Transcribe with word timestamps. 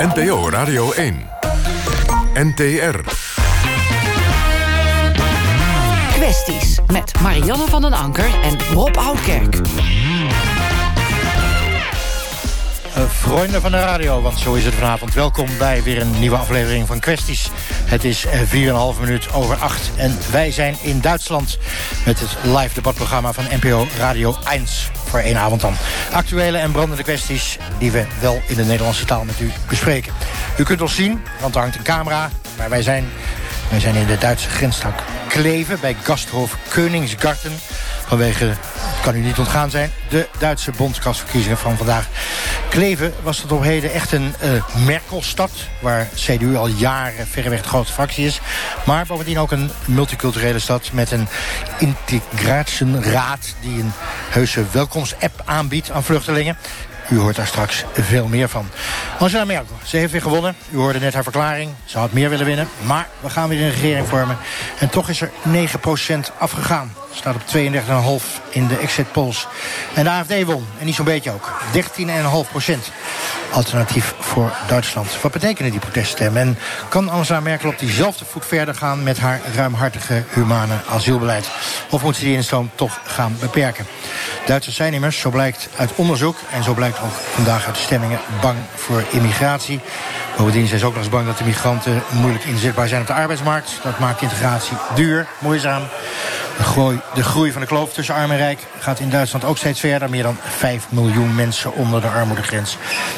NPO 0.00 0.50
Radio 0.50 0.92
1. 0.92 1.30
NTR. 2.34 3.00
Kwesties 6.12 6.78
met 6.86 7.20
Marianne 7.22 7.64
van 7.68 7.82
den 7.82 7.92
Anker 7.92 8.30
en 8.42 8.58
Rob 8.72 8.96
Oudkerk. 8.96 9.54
Uh, 9.54 9.62
vrienden 13.08 13.60
van 13.60 13.70
de 13.70 13.76
radio, 13.76 14.20
want 14.20 14.38
zo 14.38 14.54
is 14.54 14.64
het 14.64 14.74
vanavond. 14.74 15.14
Welkom 15.14 15.46
bij 15.58 15.82
weer 15.82 16.00
een 16.00 16.18
nieuwe 16.18 16.36
aflevering 16.36 16.86
van 16.86 17.00
Kwesties. 17.00 17.50
Het 17.84 18.04
is 18.04 18.26
4,5 18.26 18.32
minuut 19.00 19.32
over 19.32 19.56
8 19.56 19.90
en 19.96 20.18
wij 20.30 20.50
zijn 20.50 20.76
in 20.82 21.00
Duitsland... 21.00 21.58
met 22.06 22.20
het 22.20 22.36
live 22.42 22.74
debatprogramma 22.74 23.32
van 23.32 23.44
NPO 23.50 23.86
Radio 23.98 24.36
1 24.50 24.66
voor 25.10 25.18
één 25.18 25.36
avond 25.36 25.60
dan. 25.60 25.74
Actuele 26.12 26.58
en 26.58 26.72
brandende 26.72 27.02
kwesties 27.02 27.58
die 27.78 27.90
we 27.90 28.04
wel 28.20 28.42
in 28.46 28.56
de 28.56 28.64
Nederlandse 28.64 29.04
taal 29.04 29.24
met 29.24 29.40
u 29.40 29.52
bespreken. 29.68 30.12
U 30.58 30.62
kunt 30.62 30.80
ons 30.80 30.94
zien, 30.94 31.22
want 31.40 31.54
er 31.54 31.60
hangt 31.60 31.76
een 31.76 31.82
camera, 31.82 32.30
maar 32.56 32.68
wij 32.68 32.82
zijn, 32.82 33.04
wij 33.70 33.80
zijn 33.80 33.94
in 33.94 34.06
de 34.06 34.18
Duitse 34.18 34.48
grensstad 34.48 35.02
Kleven... 35.28 35.80
bij 35.80 35.96
Gasthof 36.02 36.56
Koningsgarten 36.68 37.52
vanwege 38.06 38.52
kan 39.02 39.14
u 39.14 39.20
niet 39.20 39.38
ontgaan 39.38 39.70
zijn, 39.70 39.90
de 40.08 40.28
Duitse 40.38 40.70
bondskastverkiezingen 40.76 41.58
van 41.58 41.76
vandaag. 41.76 42.08
Kleven 42.68 43.12
was 43.22 43.38
tot 43.38 43.52
op 43.52 43.62
heden 43.62 43.92
echt 43.92 44.12
een 44.12 44.34
uh, 44.44 44.64
Merkelstad... 44.86 45.50
waar 45.80 46.08
CDU 46.14 46.56
al 46.56 46.66
jaren 46.66 47.26
verreweg 47.26 47.62
de 47.62 47.68
grootste 47.68 47.94
fractie 47.94 48.26
is. 48.26 48.40
Maar 48.86 49.06
bovendien 49.06 49.38
ook 49.38 49.50
een 49.50 49.70
multiculturele 49.84 50.58
stad... 50.58 50.90
met 50.92 51.10
een 51.10 51.28
integratieraad 51.78 53.54
die 53.60 53.80
een 53.80 53.92
heuse 54.30 54.64
welkomstapp 54.72 55.42
aanbiedt 55.44 55.90
aan 55.90 56.04
vluchtelingen. 56.04 56.56
U 57.10 57.18
hoort 57.18 57.36
daar 57.36 57.46
straks 57.46 57.84
veel 57.92 58.26
meer 58.26 58.48
van. 58.48 58.68
Angela 59.18 59.44
Merkel, 59.44 59.76
ze 59.84 59.96
heeft 59.96 60.12
weer 60.12 60.22
gewonnen. 60.22 60.54
U 60.70 60.76
hoorde 60.76 60.98
net 60.98 61.14
haar 61.14 61.22
verklaring. 61.22 61.70
Ze 61.84 61.98
had 61.98 62.12
meer 62.12 62.28
willen 62.28 62.46
winnen. 62.46 62.68
Maar 62.86 63.08
we 63.20 63.30
gaan 63.30 63.48
weer 63.48 63.62
een 63.62 63.70
regering 63.70 64.08
vormen. 64.08 64.36
En 64.78 64.90
toch 64.90 65.08
is 65.08 65.20
er 65.20 65.30
9% 65.42 66.36
afgegaan. 66.38 66.92
Staat 67.12 67.34
op 67.34 67.42
32,5 68.22 68.26
in 68.50 68.66
de 68.66 68.76
exit 68.76 69.12
polls. 69.12 69.46
En 69.94 70.04
de 70.04 70.10
AFD 70.10 70.44
won. 70.44 70.66
En 70.78 70.86
niet 70.86 70.94
zo'n 70.94 71.04
beetje 71.04 71.30
ook. 71.30 71.62
13,5%. 71.74 72.72
Alternatief 73.52 74.14
voor 74.18 74.52
Duitsland. 74.68 75.20
Wat 75.20 75.32
betekenen 75.32 75.70
die 75.70 75.80
proteststemmen? 75.80 76.42
En 76.42 76.58
kan 76.88 77.08
Angela 77.08 77.40
Merkel 77.40 77.68
op 77.68 77.78
diezelfde 77.78 78.24
voet 78.24 78.46
verder 78.46 78.74
gaan... 78.74 79.02
met 79.02 79.18
haar 79.18 79.40
ruimhartige, 79.54 80.24
humane 80.30 80.74
asielbeleid? 80.88 81.50
Of 81.90 82.02
moet 82.02 82.16
ze 82.16 82.24
die 82.24 82.34
instroom 82.34 82.70
toch 82.74 83.00
gaan 83.04 83.36
beperken? 83.40 83.86
Duitsers 84.46 84.76
zijn 84.76 84.94
immers, 84.94 85.18
zo 85.18 85.30
blijkt 85.30 85.68
uit 85.76 85.90
onderzoek... 85.94 86.36
en 86.50 86.62
zo 86.62 86.74
blijkt 86.74 87.00
ook 87.00 87.12
vandaag 87.34 87.66
uit 87.66 87.74
de 87.74 87.80
stemmingen, 87.80 88.20
bang 88.40 88.58
voor 88.74 89.04
immigratie. 89.10 89.80
Bovendien 90.36 90.66
zijn 90.66 90.80
ze 90.80 90.86
ook 90.86 90.94
nog 90.94 91.02
eens 91.02 91.12
bang 91.12 91.26
dat 91.26 91.38
de 91.38 91.44
migranten 91.44 92.02
moeilijk 92.10 92.44
inzetbaar 92.44 92.88
zijn 92.88 93.00
op 93.00 93.06
de 93.06 93.12
arbeidsmarkt. 93.12 93.78
Dat 93.82 93.98
maakt 93.98 94.22
integratie 94.22 94.76
duur, 94.94 95.26
moeizaam. 95.38 95.82
De 97.14 97.22
groei, 97.22 97.52
van 97.52 97.60
de 97.60 97.66
kloof 97.66 97.92
tussen 97.92 98.14
arm 98.14 98.30
en 98.30 98.36
rijk 98.36 98.66
gaat 98.78 99.00
in 99.00 99.10
Duitsland 99.10 99.44
ook 99.44 99.58
steeds 99.58 99.80
verder. 99.80 100.10
Meer 100.10 100.22
dan 100.22 100.36
5 100.42 100.86
miljoen 100.90 101.34
mensen 101.34 101.72
onder 101.72 102.00
de 102.00 102.06
armoedegrens. 102.06 102.76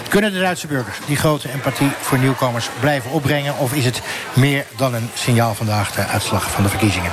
Kunnen 0.08 0.32
de 0.32 0.40
Duitse 0.40 0.66
burgers 0.66 0.98
die 1.06 1.16
grote 1.16 1.52
empathie 1.52 1.90
voor 2.00 2.18
nieuwkomers 2.18 2.68
blijven 2.80 3.10
opbrengen? 3.10 3.58
Of 3.58 3.74
is 3.74 3.84
het 3.84 4.02
meer 4.32 4.64
dan 4.76 4.94
een 4.94 5.10
signaal 5.14 5.54
vandaag 5.54 5.92
de 5.92 6.06
uitslag 6.06 6.50
van 6.50 6.62
de 6.62 6.68
verkiezingen? 6.68 7.12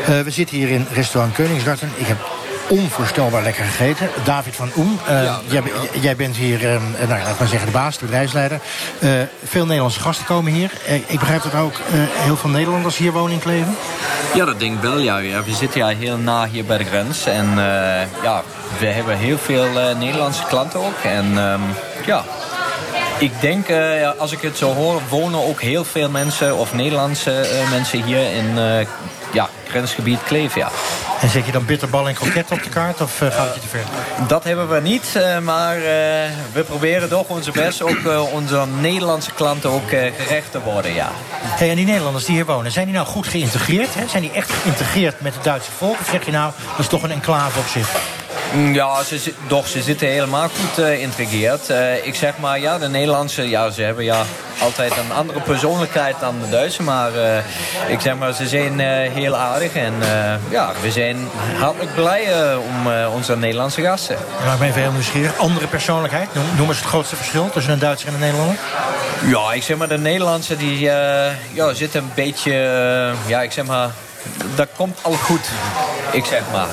Uh, 0.00 0.20
we 0.20 0.30
zitten 0.30 0.56
hier 0.56 0.68
in 0.68 0.86
restaurant 0.92 1.34
Koningsgarten. 1.34 1.90
Ik 1.96 2.06
heb 2.06 2.31
onvoorstelbaar 2.68 3.42
lekker 3.42 3.64
gegeten. 3.64 4.08
David 4.24 4.56
van 4.56 4.70
Oem, 4.76 4.98
uh, 5.08 5.34
jij, 5.46 5.62
jij, 6.00 6.16
bent 6.16 6.36
hier, 6.36 6.62
uh, 6.62 6.80
nou, 7.08 7.22
laat 7.22 7.38
maar 7.38 7.48
zeggen, 7.48 7.66
de 7.66 7.78
baas, 7.78 7.98
de 7.98 8.04
bedrijfsleider. 8.04 8.60
Uh, 9.00 9.10
veel 9.44 9.64
Nederlandse 9.64 10.00
gasten 10.00 10.26
komen 10.26 10.52
hier. 10.52 10.70
ik 11.06 11.18
begrijp 11.18 11.42
dat 11.42 11.54
ook 11.54 11.74
heel 12.12 12.36
veel 12.36 12.50
Nederlanders 12.50 12.96
hier 12.96 13.12
wonen 13.12 13.32
in 13.32 13.38
Kleven. 13.38 13.76
Ja, 14.34 14.44
dat 14.44 14.60
denk 14.60 14.74
ik 14.74 14.80
wel. 14.80 14.98
Ja. 14.98 15.20
We 15.20 15.54
zitten 15.54 15.80
ja 15.80 15.88
heel 15.88 16.16
na 16.16 16.48
hier 16.48 16.64
bij 16.64 16.78
de 16.78 16.84
grens. 16.84 17.26
En 17.26 17.54
ja, 18.22 18.42
we 18.78 18.86
hebben 18.86 19.16
heel 19.16 19.38
veel 19.38 19.66
Nederlandse 19.98 20.44
klanten 20.48 20.80
ook. 20.80 20.98
En 21.04 21.36
um, 21.36 21.60
ja, 22.06 22.24
ik 23.22 23.40
denk, 23.40 23.68
uh, 23.68 24.10
als 24.18 24.32
ik 24.32 24.40
het 24.40 24.56
zo 24.56 24.72
hoor, 24.74 25.00
wonen 25.08 25.46
ook 25.46 25.60
heel 25.60 25.84
veel 25.84 26.10
mensen 26.10 26.56
of 26.56 26.74
Nederlandse 26.74 27.30
uh, 27.30 27.70
mensen 27.70 28.02
hier 28.02 28.32
in 28.32 28.56
uh, 28.56 28.86
ja, 29.32 29.48
grensgebied 29.68 30.18
Kleef. 30.24 30.54
Ja. 30.54 30.70
En 31.22 31.28
zet 31.28 31.46
je 31.46 31.52
dan 31.52 31.64
bitterbal 31.64 32.08
en 32.08 32.14
kroket 32.14 32.50
op 32.50 32.62
de 32.62 32.68
kaart 32.68 33.00
of 33.00 33.18
gaat 33.18 33.32
het 33.32 33.54
je 33.54 33.60
te 33.60 33.68
ver? 33.68 33.84
Dat 34.26 34.44
hebben 34.44 34.68
we 34.68 34.80
niet, 34.80 35.18
maar 35.42 35.76
we 36.52 36.62
proberen 36.66 37.08
toch 37.08 37.28
onze 37.28 37.50
best 37.50 37.82
ook 37.82 38.30
onze 38.32 38.66
Nederlandse 38.80 39.32
klanten 39.32 39.70
ook 39.70 39.88
gerecht 39.88 40.50
te 40.50 40.60
worden. 40.60 40.94
Ja. 40.94 41.10
Hey, 41.42 41.70
en 41.70 41.76
die 41.76 41.86
Nederlanders 41.86 42.24
die 42.24 42.34
hier 42.34 42.46
wonen, 42.46 42.72
zijn 42.72 42.86
die 42.86 42.94
nou 42.94 43.06
goed 43.06 43.26
geïntegreerd? 43.26 43.94
Hè? 43.94 44.08
Zijn 44.08 44.22
die 44.22 44.32
echt 44.32 44.50
geïntegreerd 44.50 45.20
met 45.20 45.34
het 45.34 45.44
Duitse 45.44 45.70
volk? 45.70 46.00
Of 46.00 46.08
zeg 46.10 46.24
je 46.24 46.30
nou, 46.30 46.52
dat 46.70 46.78
is 46.78 46.86
toch 46.86 47.02
een 47.02 47.10
enclave 47.10 47.58
op 47.58 47.66
zich? 47.66 47.88
Ja, 48.72 49.02
ze, 49.02 49.32
doch, 49.46 49.66
ze 49.68 49.82
zitten 49.82 50.08
helemaal 50.08 50.48
goed 50.48 50.78
uh, 50.78 50.84
geïntegreerd. 50.84 51.70
Uh, 51.70 52.06
ik 52.06 52.14
zeg 52.14 52.38
maar, 52.38 52.60
ja, 52.60 52.78
de 52.78 52.88
Nederlandse, 52.88 53.48
ja, 53.48 53.70
ze 53.70 53.82
hebben 53.82 54.04
ja 54.04 54.22
altijd 54.60 54.96
een 54.96 55.12
andere 55.12 55.40
persoonlijkheid 55.40 56.16
dan 56.20 56.34
de 56.40 56.48
Duitse. 56.48 56.82
Maar 56.82 57.14
uh, 57.14 57.36
ik 57.88 58.00
zeg 58.00 58.16
maar, 58.16 58.32
ze 58.32 58.48
zijn 58.48 58.78
heel 59.10 59.36
aardig. 59.36 59.74
En 59.74 59.92
ja, 60.48 60.72
we 60.82 60.90
zijn 60.90 61.16
hartelijk 61.58 61.94
blij 61.94 62.54
om 62.56 62.92
onze 63.14 63.36
Nederlandse 63.36 63.82
gasten. 63.82 64.16
Ja, 64.44 64.52
ik 64.52 64.58
ben 64.58 64.68
even 64.68 64.80
heel 64.80 64.92
nieuwsgierig. 64.92 65.38
Andere 65.38 65.66
persoonlijkheid? 65.66 66.34
Noem, 66.34 66.44
noem 66.56 66.68
eens 66.68 66.78
het 66.78 66.88
grootste 66.88 67.16
verschil 67.16 67.50
tussen 67.50 67.72
een 67.72 67.78
Duitser 67.78 68.08
en 68.08 68.14
een 68.14 68.20
Nederlander? 68.20 68.56
Ja, 69.26 69.52
ik 69.52 69.62
zeg 69.62 69.76
maar, 69.76 69.88
de 69.88 69.98
Nederlandse 69.98 70.56
die 70.56 70.78
ja, 71.52 71.72
zit 71.72 71.94
een 71.94 72.10
beetje, 72.14 72.52
ja, 73.26 73.42
ik 73.42 73.52
zeg 73.52 73.64
maar 73.64 73.90
dat 74.54 74.68
komt 74.76 74.98
al 75.02 75.12
goed, 75.12 75.48
ik 76.12 76.24
zeg 76.24 76.42
maar. 76.52 76.68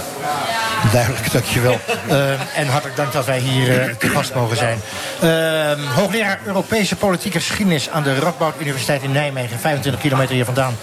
Duidelijk, 0.91 1.31
dankjewel. 1.31 1.79
uh, 2.07 2.31
en 2.61 2.67
hartelijk 2.67 2.97
dank 2.97 3.11
dat 3.11 3.25
wij 3.25 3.39
hier 3.39 3.89
uh, 3.89 3.95
te 3.95 4.09
gast 4.09 4.33
mogen 4.33 4.57
zijn. 4.57 4.81
Uh, 5.23 5.95
hoogleraar 5.95 6.39
Europese 6.45 6.95
politieke 6.95 7.39
geschiedenis 7.39 7.89
aan 7.89 8.03
de 8.03 8.19
Radboud 8.19 8.53
Universiteit 8.59 9.03
in 9.03 9.11
Nijmegen, 9.11 9.59
25 9.59 10.01
kilometer 10.01 10.35
hier 10.35 10.45
vandaan. 10.45 10.77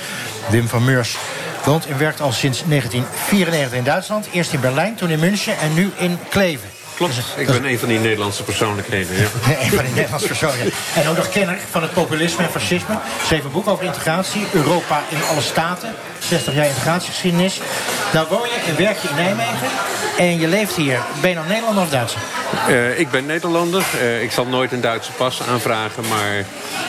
Wim 0.49 0.69
van 0.69 0.85
Meurs 0.85 1.17
woont 1.65 1.87
en 1.87 1.99
werkt 1.99 2.21
al 2.21 2.33
sinds 2.33 2.63
1994 2.67 3.79
in 3.79 3.85
Duitsland. 3.85 4.29
Eerst 4.33 4.53
in 4.53 4.61
Berlijn, 4.61 4.95
toen 4.95 5.11
in 5.11 5.21
München 5.21 5.59
en 5.59 5.75
nu 5.75 5.93
in 5.97 6.19
Kleven. 6.29 6.76
Klopt, 6.97 7.15
ik 7.37 7.47
ben 7.47 7.65
een 7.65 7.79
van 7.79 7.89
die 7.89 7.99
Nederlandse 7.99 8.43
persoonlijkheden. 8.43 9.17
Ja. 9.17 9.23
een 9.61 9.71
van 9.71 9.85
die 9.85 9.95
Nederlandse 9.95 10.27
persoonlijkheden. 10.27 10.79
En 10.95 11.09
ook 11.09 11.17
nog 11.17 11.29
kenner 11.29 11.59
van 11.71 11.83
het 11.83 11.93
populisme 11.93 12.45
en 12.45 12.51
fascisme. 12.51 12.99
Schreef 13.25 13.45
een 13.45 13.51
boek 13.51 13.69
over 13.69 13.85
integratie. 13.85 14.47
Europa 14.53 15.03
in 15.09 15.23
alle 15.31 15.41
staten. 15.41 15.95
60 16.19 16.55
jaar 16.55 16.67
integratiegeschiedenis. 16.67 17.61
Nou 18.13 18.27
woon 18.31 18.49
je 18.49 18.71
en 18.71 18.77
werk 18.77 18.99
je 18.99 19.09
in 19.09 19.15
Nijmegen. 19.15 19.69
En 20.17 20.41
je 20.41 20.49
leeft 20.49 20.77
hier. 20.77 20.99
Ben 21.21 21.31
je 21.31 21.37
nou 21.37 21.49
Nederlander 21.49 21.83
of 21.83 21.91
Duitser? 21.91 22.21
Uh, 22.69 22.99
ik 22.99 23.11
ben 23.11 23.27
Nederlander. 23.27 23.85
Uh, 23.95 24.23
ik 24.23 24.33
zal 24.33 24.47
nooit 24.47 24.73
een 24.73 24.81
Duitse 24.81 25.13
pas 25.13 25.43
aanvragen. 25.43 26.05
Maar 26.09 26.45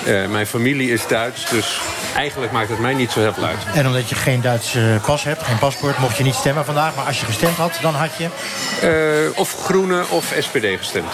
uh, 0.05 0.27
mijn 0.27 0.47
familie 0.47 0.91
is 0.91 1.07
Duits. 1.07 1.49
Dus 1.49 1.79
eigenlijk 2.16 2.51
maakt 2.51 2.69
het 2.69 2.79
mij 2.79 2.93
niet 2.93 3.11
zo 3.11 3.19
heel 3.19 3.33
veel 3.33 3.45
uit. 3.45 3.57
En 3.73 3.87
omdat 3.87 4.09
je 4.09 4.16
geen 4.16 4.41
Duitse 4.41 4.99
pas 5.05 5.23
hebt, 5.23 5.43
geen 5.43 5.57
paspoort... 5.57 5.97
mocht 5.97 6.17
je 6.17 6.23
niet 6.23 6.35
stemmen 6.35 6.66
vandaag. 6.66 6.95
Maar 6.95 7.05
als 7.05 7.19
je 7.19 7.25
gestemd 7.25 7.57
had, 7.57 7.77
dan 7.81 7.93
had 7.93 8.09
je... 8.17 9.31
of 9.35 9.63
Groene 9.63 10.03
of 10.09 10.33
SPD 10.39 10.66
gestemd. 10.77 11.11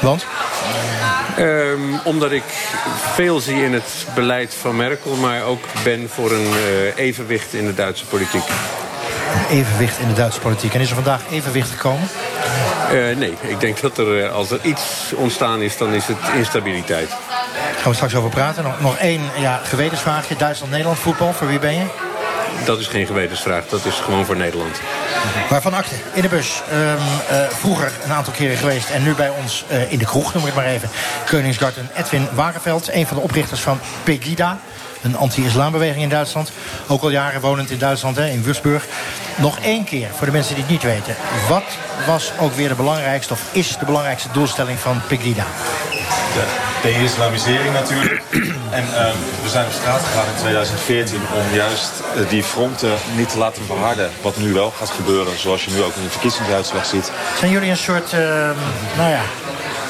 Want? 0.00 0.26
Um, 1.38 2.00
omdat 2.04 2.32
ik 2.32 2.44
veel 3.14 3.40
zie 3.40 3.62
in 3.64 3.72
het 3.72 4.06
beleid 4.14 4.54
van 4.54 4.76
Merkel... 4.76 5.14
maar 5.14 5.42
ook 5.42 5.64
ben 5.84 6.08
voor 6.08 6.32
een 6.32 6.52
evenwicht 6.96 7.54
in 7.54 7.66
de 7.66 7.74
Duitse 7.74 8.04
politiek. 8.04 8.44
Evenwicht 9.50 9.98
in 9.98 10.08
de 10.08 10.14
Duitse 10.14 10.40
politiek. 10.40 10.74
En 10.74 10.80
is 10.80 10.88
er 10.88 10.94
vandaag 10.94 11.20
evenwicht 11.30 11.70
gekomen? 11.70 12.08
Uh, 12.92 13.16
nee, 13.16 13.36
ik 13.40 13.60
denk 13.60 13.80
dat 13.80 13.98
er, 13.98 14.28
als 14.28 14.50
er 14.50 14.58
iets 14.62 15.12
ontstaan 15.14 15.60
is, 15.60 15.76
dan 15.76 15.92
is 15.92 16.06
het 16.06 16.16
instabiliteit. 16.36 17.08
Daar 17.08 17.80
gaan 17.80 17.90
we 17.90 17.94
straks 17.94 18.14
over 18.14 18.30
praten. 18.30 18.62
Nog, 18.62 18.80
nog 18.80 18.96
één 18.96 19.20
ja, 19.38 19.60
gewetensvraagje. 19.64 20.36
Duitsland-Nederland 20.36 20.98
voetbal. 20.98 21.32
Voor 21.32 21.46
wie 21.46 21.58
ben 21.58 21.74
je? 21.74 21.84
Dat 22.64 22.78
is 22.78 22.86
geen 22.86 23.06
gewetensvraag. 23.06 23.66
Dat 23.68 23.84
is 23.84 23.94
gewoon 23.94 24.24
voor 24.24 24.36
Nederland. 24.36 24.80
Waarvan 25.48 25.74
akte 25.74 25.94
in 26.12 26.22
de 26.22 26.28
bus. 26.28 26.62
Um, 26.72 26.78
uh, 26.78 27.48
vroeger 27.48 27.92
een 28.04 28.12
aantal 28.12 28.32
keren 28.32 28.56
geweest. 28.56 28.90
En 28.90 29.02
nu 29.02 29.14
bij 29.14 29.28
ons 29.42 29.64
uh, 29.70 29.92
in 29.92 29.98
de 29.98 30.04
kroeg, 30.04 30.34
noem 30.34 30.46
ik 30.46 30.54
maar 30.54 30.66
even. 30.66 30.88
Koningsgarten 31.30 31.88
Edwin 31.94 32.28
Wagenveld. 32.32 32.88
Een 32.92 33.06
van 33.06 33.16
de 33.16 33.22
oprichters 33.22 33.60
van 33.60 33.80
Pegida. 34.02 34.58
Een 35.02 35.16
anti-islambeweging 35.16 36.02
in 36.02 36.08
Duitsland. 36.08 36.52
Ook 36.88 37.02
al 37.02 37.10
jaren 37.10 37.40
wonend 37.40 37.70
in 37.70 37.78
Duitsland, 37.78 38.16
hè, 38.16 38.28
in 38.28 38.42
Würzburg. 38.42 38.86
Nog 39.36 39.58
één 39.58 39.84
keer, 39.84 40.08
voor 40.14 40.26
de 40.26 40.32
mensen 40.32 40.54
die 40.54 40.62
het 40.62 40.72
niet 40.72 40.82
weten. 40.82 41.16
Wat 41.48 41.64
was 42.06 42.32
ook 42.40 42.54
weer 42.54 42.68
de 42.68 42.74
belangrijkste, 42.74 43.32
of 43.32 43.42
is 43.52 43.76
de 43.78 43.84
belangrijkste 43.84 44.28
doelstelling 44.32 44.78
van 44.78 45.00
Pegida? 45.08 45.44
De 46.34 46.70
de-islamisering 46.82 47.72
natuurlijk. 47.72 48.22
En 48.70 48.84
um, 49.06 49.16
we 49.42 49.48
zijn 49.48 49.66
op 49.66 49.72
straat 49.72 50.00
gegaan 50.00 50.26
in 50.26 50.40
2014 50.40 51.20
om 51.34 51.54
juist 51.54 51.92
uh, 52.16 52.28
die 52.28 52.42
fronten 52.42 52.94
niet 53.16 53.30
te 53.30 53.38
laten 53.38 53.64
verharden. 53.64 54.10
Wat 54.22 54.36
nu 54.36 54.52
wel 54.52 54.70
gaat 54.70 54.90
gebeuren, 54.90 55.38
zoals 55.38 55.64
je 55.64 55.70
nu 55.70 55.82
ook 55.82 55.94
in 55.94 56.02
de 56.02 56.10
verkiezingsuitslag 56.10 56.86
ziet. 56.86 57.12
Zijn 57.38 57.50
jullie 57.50 57.70
een 57.70 57.76
soort, 57.76 58.12
uh, 58.12 58.20
nou 58.96 59.10
ja, 59.10 59.20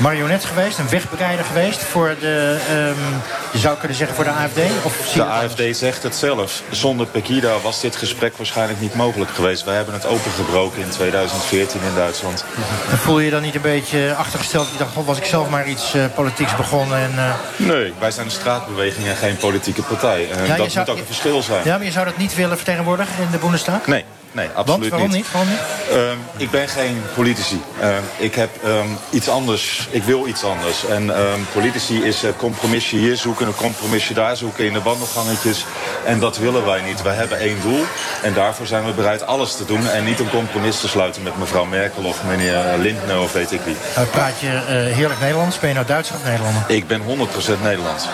marionet 0.03 0.45
geweest, 0.45 0.79
een 0.79 0.89
wegbereider 0.89 1.45
geweest 1.45 1.79
voor 1.83 2.15
de, 2.21 2.57
ehm, 2.69 3.13
je 3.53 3.59
zou 3.59 3.77
kunnen 3.79 3.97
zeggen 3.97 4.17
voor 4.17 4.25
de 4.25 4.31
AFD? 4.31 4.59
Of 4.85 4.97
De 5.15 5.23
anders? 5.25 5.53
AFD 5.53 5.77
zegt 5.77 6.03
het 6.03 6.15
zelf. 6.15 6.63
Zonder 6.71 7.07
Pegida 7.07 7.59
was 7.63 7.81
dit 7.81 7.97
gesprek 7.97 8.37
waarschijnlijk 8.37 8.81
niet 8.81 8.95
mogelijk 8.95 9.31
geweest. 9.31 9.65
Wij 9.65 9.75
hebben 9.75 9.95
het 9.95 10.07
opengebroken 10.07 10.83
in 10.83 10.89
2014 10.89 11.81
in 11.89 11.95
Duitsland. 11.95 12.45
En 12.91 12.99
Voel 12.99 13.19
je 13.19 13.25
je 13.25 13.31
dan 13.31 13.43
niet 13.43 13.55
een 13.55 13.61
beetje 13.61 14.15
achtergesteld? 14.15 14.69
Je 14.73 14.79
dacht, 14.79 14.93
god, 14.93 15.07
was 15.07 15.19
ik 15.19 15.25
zelf 15.25 15.49
maar 15.49 15.69
iets 15.69 15.95
eh, 15.95 16.05
politieks 16.15 16.57
begonnen 16.57 16.99
en... 16.99 17.13
eh, 17.17 17.35
Nee, 17.57 17.93
wij 17.99 18.11
zijn 18.11 18.27
een 18.27 18.33
straatbeweging 18.33 19.07
en 19.07 19.17
geen 19.17 19.37
politieke 19.37 19.83
partij. 19.83 20.21
Ja, 20.21 20.43
je 20.55 20.63
dat 20.63 20.73
zou- 20.73 20.85
moet 20.87 20.95
ook 20.95 21.01
een 21.01 21.07
verschil 21.07 21.43
zijn. 21.43 21.65
Ja, 21.65 21.77
maar 21.77 21.87
je 21.87 21.93
zou 21.93 22.05
dat 22.05 22.17
niet 22.17 22.35
willen 22.35 22.57
vertegenwoordigen 22.57 23.23
in 23.23 23.31
de 23.31 23.39
Bundestag? 23.39 23.87
Nee, 23.87 24.05
nee, 24.33 24.47
Want, 24.47 24.69
absoluut 24.69 24.91
waarom 24.91 25.11
niet? 25.11 25.33
Waarom 25.33 25.51
niet? 25.51 25.61
Ehm, 25.91 26.17
ik 26.37 26.51
ben 26.51 26.69
geen 26.69 27.03
politici. 27.15 27.63
Ehm, 27.81 28.03
ik 28.17 28.35
heb 28.35 28.51
ehm, 28.65 28.89
iets 29.11 29.29
anders. 29.29 29.89
Ik 29.91 30.03
wil 30.03 30.27
iets 30.27 30.45
anders. 30.45 30.87
En 30.87 31.13
politici 31.53 32.05
is 32.05 32.23
een 32.23 32.37
compromisje 32.37 32.97
hier 32.97 33.17
zoeken, 33.17 33.47
een 33.47 33.55
compromisje 33.55 34.15
daar 34.15 34.37
zoeken 34.37 34.65
in 34.65 34.73
de 34.73 34.83
wandelgangetjes. 34.83 35.65
En 36.05 36.19
dat 36.19 36.39
willen 36.39 36.65
wij 36.65 36.81
niet. 36.83 37.03
Wij 37.03 37.15
hebben 37.15 37.39
één 37.39 37.61
doel. 37.61 37.85
En 38.23 38.35
daarvoor 38.35 38.67
zijn 38.67 38.85
we 38.85 38.93
bereid 38.93 39.27
alles 39.27 39.57
te 39.57 39.65
doen. 39.65 39.89
En 39.89 40.05
niet 40.05 40.19
een 40.19 40.31
compromis 40.31 40.81
te 40.81 40.89
sluiten 40.89 41.23
met 41.23 41.39
mevrouw 41.39 41.65
Merkel 41.65 42.05
of 42.05 42.25
meneer 42.25 42.65
Lindner 42.79 43.21
of 43.21 43.33
weet 43.33 43.53
ik 43.53 43.61
wie. 43.65 43.77
Nou, 43.95 44.07
praat 44.07 44.41
je 44.41 44.49
eh, 44.49 44.95
heerlijk 44.97 45.21
Nederlands? 45.21 45.59
Ben 45.59 45.69
je 45.69 45.75
nou 45.75 45.87
Duits 45.87 46.11
of 46.11 46.25
Nederlander? 46.25 46.63
Ik 46.67 46.87
ben 46.87 47.01
100% 47.01 47.63
Nederlands. 47.63 48.05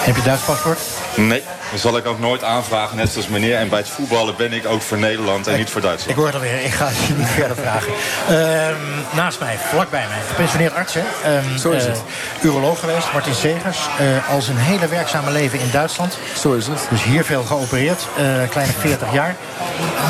Heb 0.00 0.16
je 0.16 0.22
Duits 0.22 0.42
paspoort? 0.42 0.78
Nee, 1.16 1.42
dat 1.70 1.80
zal 1.80 1.96
ik 1.96 2.06
ook 2.06 2.18
nooit 2.18 2.44
aanvragen, 2.44 2.96
net 2.96 3.10
zoals 3.10 3.28
meneer. 3.28 3.56
En 3.56 3.68
bij 3.68 3.78
het 3.78 3.88
voetballen 3.88 4.36
ben 4.36 4.52
ik 4.52 4.66
ook 4.66 4.82
voor 4.82 4.98
Nederland 4.98 5.46
en 5.46 5.56
niet 5.56 5.68
voor 5.70 5.80
Ik 5.80 5.86
Duitsland. 5.86 6.16
hoor 6.16 6.26
het 6.26 6.34
alweer, 6.34 6.64
ik 6.64 6.72
ga 6.72 6.86
het 6.86 7.06
je 7.06 7.14
niet 7.14 7.26
verder 7.28 7.56
vragen. 7.56 7.92
Ehm, 8.28 9.16
naast 9.16 9.40
mij, 9.40 9.58
vlakbij 9.68 10.04
mij, 10.08 10.18
gepensioneerd 10.28 10.74
arts, 10.74 10.94
hè? 10.94 11.02
Ehm, 11.24 11.56
Zo 11.58 11.70
is 11.70 11.82
eh, 11.84 11.90
het. 11.90 12.02
uroloog 12.42 12.80
geweest, 12.80 13.12
Martin 13.12 13.34
Segers. 13.34 13.78
eh, 13.98 14.30
al 14.30 14.40
zijn 14.42 14.56
hele 14.56 14.88
werkzame 14.88 15.30
leven 15.30 15.60
in 15.60 15.70
Duitsland. 15.70 16.18
Zo 16.38 16.52
is 16.52 16.66
het. 16.66 16.80
Dus 16.90 17.02
hier 17.02 17.24
veel 17.24 17.42
geopereerd, 17.44 18.06
eh, 18.16 18.24
kleine 18.50 18.72
40 18.78 19.12
jaar. 19.12 19.34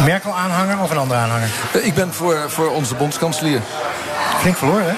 Merkel-aanhanger 0.05 0.79
of 0.83 0.91
een 0.91 0.99
andere 0.99 1.21
aanhanger? 1.21 1.49
Ik 1.73 1.95
ben 1.95 2.13
voor, 2.15 2.45
voor 2.51 2.71
onze 2.71 2.95
bondskanselier. 2.95 3.61
Flink 4.41 4.57
verloren, 4.57 4.85
hè? 4.87 4.95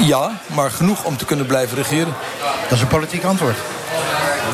Ja, 0.00 0.30
maar 0.46 0.70
genoeg 0.70 1.04
om 1.04 1.16
te 1.16 1.24
kunnen 1.24 1.46
blijven 1.46 1.76
regeren. 1.76 2.14
Dat 2.62 2.72
is 2.72 2.80
een 2.80 2.86
politiek 2.88 3.24
antwoord. 3.24 3.56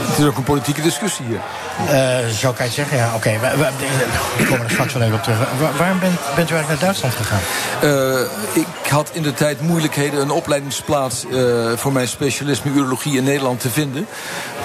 Het 0.09 0.19
is 0.19 0.25
ook 0.25 0.37
een 0.37 0.43
politieke 0.43 0.83
discussie 0.83 1.25
hier. 1.27 1.41
Eh, 1.89 2.29
zo 2.29 2.49
kan 2.53 2.57
je 2.57 2.63
het 2.63 2.73
zeggen, 2.73 2.97
ja. 2.97 3.11
Oké, 3.15 3.31
we, 3.41 3.57
we- 3.57 4.45
komen 4.49 4.65
er 4.65 4.71
straks 4.71 4.93
wel 4.93 5.03
even 5.03 5.15
op 5.15 5.23
terug. 5.23 5.39
Wa- 5.39 5.71
waarom 5.79 5.99
bent, 5.99 6.19
bent 6.37 6.51
u 6.51 6.55
eigenlijk 6.55 6.69
naar 6.69 6.79
Duitsland 6.79 7.15
gegaan? 7.15 7.41
Eh, 7.81 8.61
ik 8.63 8.91
had 8.91 9.11
in 9.13 9.23
de 9.23 9.35
tijd 9.35 9.61
moeilijkheden 9.61 10.21
een 10.21 10.31
opleidingsplaats 10.31 11.25
eh, 11.33 11.73
voor 11.77 11.93
mijn 11.93 12.09
specialisme 12.09 12.71
urologie 12.73 13.17
in 13.17 13.25
Nederland 13.25 13.61
te 13.61 13.71
vinden. 13.71 14.07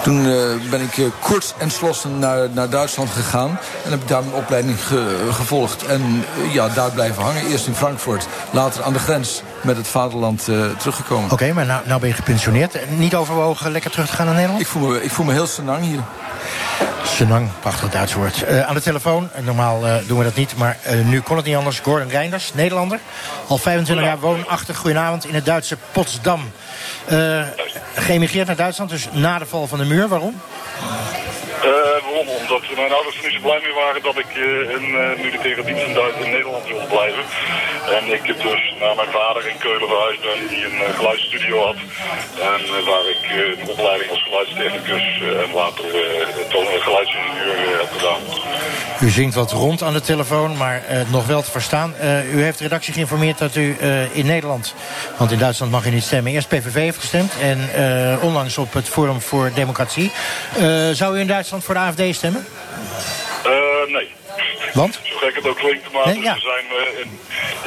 Toen 0.03 0.23
ben 0.69 0.81
ik 0.81 1.11
kort 1.19 1.53
en 1.57 1.71
slossen 1.71 2.19
naar, 2.19 2.47
naar 2.51 2.69
Duitsland 2.69 3.09
gegaan. 3.09 3.59
En 3.85 3.91
heb 3.91 4.01
ik 4.01 4.07
daar 4.07 4.21
mijn 4.23 4.35
opleiding 4.35 4.83
ge- 4.87 5.27
gevolgd. 5.31 5.85
En 5.85 6.25
ja, 6.51 6.67
daar 6.69 6.91
blijven 6.91 7.23
hangen. 7.23 7.45
Eerst 7.47 7.67
in 7.67 7.75
Frankfurt, 7.75 8.25
later 8.51 8.83
aan 8.83 8.93
de 8.93 8.99
grens 8.99 9.41
met 9.63 9.77
het 9.77 9.87
vaderland 9.87 10.47
eh, 10.47 10.69
teruggekomen. 10.77 11.31
Oké, 11.31 11.53
maar 11.53 11.65
nou, 11.65 11.81
nou 11.85 11.99
ben 11.99 12.09
je 12.09 12.15
gepensioneerd. 12.15 12.89
Niet 12.89 13.15
overwogen 13.15 13.71
lekker 13.71 13.91
terug 13.91 14.07
te 14.07 14.13
gaan 14.13 14.25
naar 14.25 14.35
Nederland? 14.35 14.61
Ik 14.61 14.67
voel 14.67 14.87
me, 14.87 15.03
ik 15.03 15.11
voel 15.11 15.25
me 15.25 15.33
heel 15.33 15.47
senang 15.47 15.81
hier. 15.83 15.99
Senang, 17.05 17.49
prachtig 17.59 17.89
Duits 17.89 18.13
woord. 18.13 18.43
Eh, 18.43 18.67
aan 18.67 18.73
de 18.73 18.81
telefoon, 18.81 19.29
eh, 19.33 19.43
normaal 19.43 19.85
eh, 19.87 19.95
doen 20.07 20.17
we 20.17 20.23
dat 20.23 20.35
niet, 20.35 20.57
maar 20.57 20.77
eh, 20.83 20.99
nu 21.05 21.21
kon 21.21 21.35
het 21.35 21.45
niet 21.45 21.55
anders. 21.55 21.79
Gordon 21.79 22.09
Reinders, 22.09 22.53
Nederlander. 22.53 22.99
Al 23.47 23.57
25 23.57 24.05
jaar 24.05 24.19
woonachtig, 24.19 24.77
goedenavond, 24.77 25.25
in 25.27 25.33
het 25.35 25.45
Duitse 25.45 25.77
Potsdam. 25.91 26.51
Eh, 27.05 27.41
geëmigreerd 27.95 28.47
naar 28.47 28.55
Duitsland, 28.55 28.89
dus 28.89 29.07
na 29.11 29.39
de 29.39 29.45
val 29.45 29.67
van 29.67 29.77
de 29.77 29.85
muur. 29.85 30.07
Waarom? 30.07 30.41
Eh, 31.61 31.67
waarom? 32.03 32.27
Omdat 32.41 32.61
mijn 32.75 32.91
ouders 32.91 33.17
er 33.17 33.23
niet 33.23 33.33
zo 33.33 33.39
blij 33.41 33.59
mee 33.63 33.73
waren 33.73 34.01
dat 34.01 34.17
ik 34.17 34.29
eh, 34.35 34.75
in 34.75 34.85
uh, 34.89 35.23
militaire 35.23 35.63
dienst 35.63 35.85
in, 35.87 35.93
Duits- 35.93 36.17
in 36.23 36.31
Nederland 36.31 36.67
wilde 36.67 36.85
blijven. 36.85 37.23
En 37.87 38.13
ik 38.13 38.25
dus 38.25 38.75
naar 38.79 38.95
mijn 38.95 39.11
vader 39.11 39.47
in 39.47 39.57
Keulen 39.57 39.87
verhuisd 39.87 40.21
ben, 40.21 40.47
die 40.47 40.65
een 40.65 40.81
eh, 40.81 40.95
geluidsstudio 40.95 41.65
had. 41.65 41.75
En 42.39 42.61
eh, 42.65 42.85
waar 42.85 43.09
ik 43.09 43.23
eh, 43.23 43.61
een 43.61 43.67
opleiding 43.67 44.09
als 44.09 44.23
geluidstechnicus 44.23 45.21
en 45.21 45.53
later 45.53 45.83
geluidsingenieur 46.79 47.77
heb 47.77 47.91
gedaan. 47.91 48.21
U 49.01 49.09
zingt 49.09 49.35
wat 49.35 49.51
rond 49.51 49.83
aan 49.83 49.93
de 49.93 50.01
telefoon, 50.01 50.57
maar 50.57 50.83
nog 51.11 51.27
wel 51.27 51.41
te 51.41 51.51
verstaan. 51.51 51.95
U 52.33 52.43
heeft 52.43 52.57
de 52.57 52.63
redactie 52.63 52.93
geïnformeerd 52.93 53.37
dat 53.37 53.55
u 53.55 53.77
in 54.11 54.25
Nederland, 54.25 54.75
want 55.17 55.31
in 55.31 55.39
Duitsland 55.39 55.71
mag 55.71 55.85
u 55.85 55.89
niet 55.89 56.03
stemmen, 56.03 56.31
eerst 56.31 56.47
PVV 56.47 56.73
heeft 56.73 56.97
gestemd 56.97 57.33
en 57.39 57.69
onlangs 58.21 58.57
op 58.57 58.73
het 58.73 58.89
Forum 58.89 59.21
voor 59.21 59.51
Democratie. 59.55 60.11
Zou 60.91 61.15
u 61.15 61.19
in 61.19 61.27
Duitsland 61.27 61.63
voor 61.63 61.73
de 61.73 61.79
AFD 61.79 62.15
stemmen? 62.15 62.45
Nee. 63.87 64.20
Want? 64.73 64.99
Zo 65.03 65.17
gek 65.17 65.35
het 65.35 65.47
ook 65.47 65.57
klinkt, 65.57 65.91
maar 65.91 66.05
Nee, 66.05 66.21
ja. 66.21 66.33
ze 66.35 66.39
zijn, 66.41 66.65
eh, 66.69 66.99
in, 66.99 67.19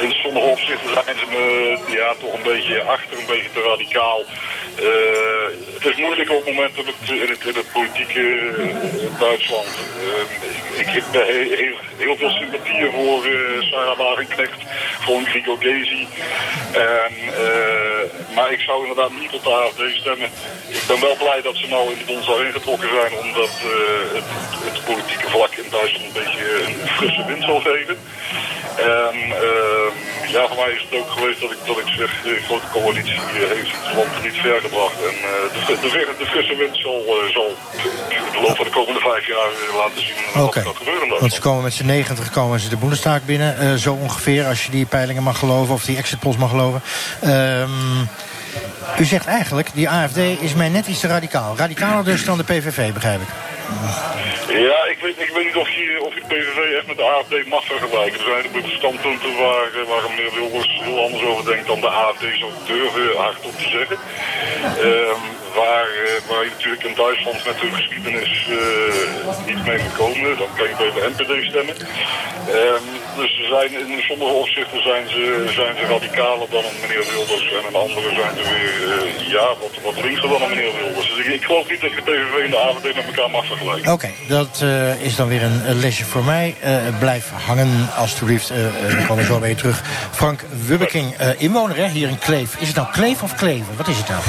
in 0.07 0.11
sommige 0.11 0.45
opzichten 0.45 0.89
zijn 0.93 1.17
ze 1.17 1.25
me 1.29 1.77
ja, 1.87 2.13
toch 2.19 2.33
een 2.33 2.43
beetje 2.43 2.81
achter, 2.81 3.17
een 3.17 3.25
beetje 3.25 3.49
te 3.53 3.61
radicaal. 3.61 4.23
Eh, 4.75 5.15
het 5.85 5.93
is 5.93 5.99
moeilijk 5.99 6.29
op 6.29 6.45
het 6.45 6.55
moment 6.55 6.77
in 6.77 6.85
het, 6.85 7.45
in 7.45 7.55
het 7.55 7.71
politieke 7.73 8.23
eh, 8.57 9.19
Duitsland. 9.19 9.67
eh, 9.99 10.79
ik, 10.79 10.87
heb 10.87 11.03
heel, 11.11 11.57
heel, 11.57 11.75
heel 11.97 12.15
veel 12.15 12.29
sympathieën 12.29 12.91
voor 12.91 13.25
eh, 13.25 13.61
Sarah 13.71 13.97
Wagenknecht, 13.97 14.59
voor 14.99 15.17
Enrico 15.17 15.55
Gezi. 15.55 16.07
En, 16.71 17.13
maar 18.35 18.51
ik 18.51 18.59
zou 18.59 18.81
inderdaad 18.81 19.11
niet 19.19 19.33
op 19.33 19.43
de 19.43 19.49
AFD 19.49 19.81
stemmen. 19.99 20.29
Ik 20.67 20.83
ben 20.87 20.99
wel 20.99 21.15
blij 21.15 21.41
dat 21.41 21.55
ze 21.55 21.67
nou 21.67 21.91
in 21.91 21.97
de 21.97 22.05
Bondsdag 22.05 22.39
ingetrokken 22.39 22.89
zijn, 22.89 23.13
omdat 23.23 23.49
het, 24.13 24.29
het 24.73 24.85
politieke 24.85 25.29
vlak 25.29 25.51
in 25.51 25.69
Duitsland 25.69 26.05
een 26.05 26.23
beetje 26.23 26.65
een 26.65 26.87
frisse 26.87 27.25
wind 27.25 27.43
zal 27.43 27.59
geven. 27.59 27.97
En 28.77 29.15
eh, 29.45 29.87
ja, 30.31 30.47
voor 30.47 30.55
mij 30.55 30.71
is 30.77 30.85
het 30.89 30.99
ook 30.99 31.09
geweest 31.09 31.41
dat 31.41 31.51
ik, 31.51 31.57
dat 31.65 31.77
ik 31.77 31.87
zeg, 31.87 32.21
de 32.23 32.39
grote 32.45 32.65
coalitie 32.71 33.13
eh, 33.13 33.49
heeft 33.55 33.71
het 33.71 33.95
land 33.95 34.23
niet 34.23 34.37
ver 34.45 34.61
gebracht. 34.61 34.97
En 35.09 35.15
eh, 35.29 35.67
de, 35.67 35.77
de, 35.81 36.13
de 36.17 36.25
frisse 36.25 36.55
wind 36.55 36.77
zal, 36.77 37.03
zal 37.33 37.49
in 38.09 38.31
de 38.31 38.41
loop 38.41 38.55
van 38.55 38.65
de 38.65 38.71
komende 38.71 38.99
vijf 38.99 39.27
jaar 39.27 39.49
laten 39.77 40.01
zien 40.01 40.15
wat 40.33 40.55
er 40.55 40.75
gebeuren. 40.75 41.19
Want 41.19 41.33
ze 41.33 41.41
komen 41.41 41.63
met 41.63 41.73
z'n 41.73 41.85
90 41.85 42.29
komen 42.31 42.59
ze 42.59 42.69
de 42.69 42.77
Bundestag 42.77 43.25
binnen. 43.25 43.79
zo 43.79 43.93
ongeveer, 43.93 44.45
als 44.45 44.65
je 44.65 44.71
die 44.71 44.85
peilingen 44.85 45.23
mag 45.23 45.39
geloven. 45.39 45.73
Of 45.73 45.85
die 45.85 45.97
exit 45.97 46.19
polls 46.19 46.37
mag 46.37 46.49
geloven. 46.49 46.81
Ehm, 47.21 48.01
u 48.99 49.05
zegt 49.05 49.25
eigenlijk, 49.25 49.69
die 49.73 49.89
AFD 49.89 50.17
is 50.17 50.53
mij 50.53 50.69
net 50.69 50.87
iets 50.87 50.99
te 50.99 51.07
radicaal. 51.07 51.57
Radicaler 51.57 52.03
dus 52.03 52.25
dan 52.25 52.37
de 52.37 52.43
PVV, 52.43 52.93
begrijp 52.93 53.21
ik. 53.21 53.54
Ja, 54.47 54.85
ik 54.85 54.97
weet, 55.01 55.19
ik 55.19 55.31
weet 55.33 55.45
niet 55.45 55.55
of 55.55 55.69
je, 55.69 56.01
of 56.01 56.13
PVV 56.27 56.57
echt 56.77 56.87
met 56.87 56.97
de 56.97 57.03
AFD 57.03 57.45
mag 57.47 57.65
vergelijken. 57.65 58.19
Er 58.19 58.25
zijn 58.25 58.63
een 58.63 58.71
standpunten 58.71 59.37
waar, 59.37 59.69
eh, 59.73 59.87
waar 59.87 60.09
meneer 60.09 60.33
Wilbers 60.33 60.79
heel 60.83 61.03
anders 61.03 61.23
over 61.23 61.45
denkt 61.45 61.67
dan 61.67 61.79
de 61.79 61.89
AFD 61.89 62.23
zou 62.39 62.51
durven 62.65 63.17
hardop 63.17 63.57
te 63.57 63.69
zeggen. 63.69 63.97
Ehm, 64.63 65.21
waar, 65.55 65.87
eh, 66.05 66.29
waar 66.29 66.43
je 66.43 66.49
natuurlijk 66.49 66.83
in 66.83 66.95
Duitsland 66.95 67.45
met 67.45 67.59
de 67.59 67.69
geschiedenis 67.71 68.47
eh, 68.49 69.45
niet 69.45 69.65
mee 69.65 69.77
moet 69.77 69.95
komen, 69.97 70.37
dan 70.37 70.47
kan 70.57 70.67
je 70.67 70.75
bij 70.77 70.91
de 70.91 71.13
NPD 71.15 71.45
stemmen. 71.49 71.75
Ehm, 72.47 72.87
dus 73.15 73.31
ze 73.35 73.45
zijn, 73.55 73.71
in 73.95 74.01
sommige 74.01 74.33
opzichten 74.33 74.81
zijn 74.81 75.09
ze, 75.09 75.23
zijn 75.57 75.75
ze 75.77 75.85
radicaler 75.93 76.47
dan 76.49 76.63
een 76.65 76.79
meneer 76.81 77.05
Wilders 77.11 77.45
en 77.57 77.63
in 77.69 77.75
andere 77.75 78.09
zijn 78.21 78.35
ze 78.37 78.43
weer 78.53 78.75
eh, 78.91 79.31
ja, 79.35 79.47
wat, 79.61 79.73
wat 79.83 80.03
linkser 80.03 80.29
dan 80.29 80.41
een 80.41 80.49
meneer 80.49 80.73
Wilders. 80.79 81.07
Dus 81.09 81.25
ik, 81.25 81.33
ik 81.33 81.43
geloof 81.43 81.69
niet 81.69 81.81
dat 81.81 81.89
je 81.89 81.95
de 81.95 82.07
PVV 82.11 82.43
en 82.45 82.51
de 82.51 82.57
AFD 82.57 82.83
met 82.83 83.05
elkaar 83.05 83.29
mag 83.29 83.45
vergelijken. 83.45 83.91
Oké, 83.91 84.09
dat 84.27 84.59
eh, 84.61 85.01
is 85.01 85.15
dan 85.15 85.27
weer 85.27 85.43
een 85.43 85.79
lesje 85.79 86.05
voor 86.05 86.23
mij. 86.23 86.55
Eh, 86.61 86.99
blijf 86.99 87.31
hangen, 87.45 87.89
alstublieft. 87.95 88.47
Dan 88.47 89.05
komen 89.07 89.23
we 89.27 89.33
zo 89.33 89.45
je 89.47 89.55
terug. 89.55 89.81
Frank 90.11 90.39
Wubbeking, 90.65 91.13
eh, 91.13 91.41
inwoner 91.41 91.75
hè, 91.75 91.87
hier 91.87 92.09
in 92.09 92.19
Kleef. 92.19 92.55
Is 92.55 92.67
het 92.67 92.75
nou 92.75 92.87
Kleef 92.91 93.23
of 93.23 93.35
Kleven? 93.35 93.77
Wat 93.77 93.87
is 93.87 93.97
het 93.97 94.07
nou? 94.07 94.21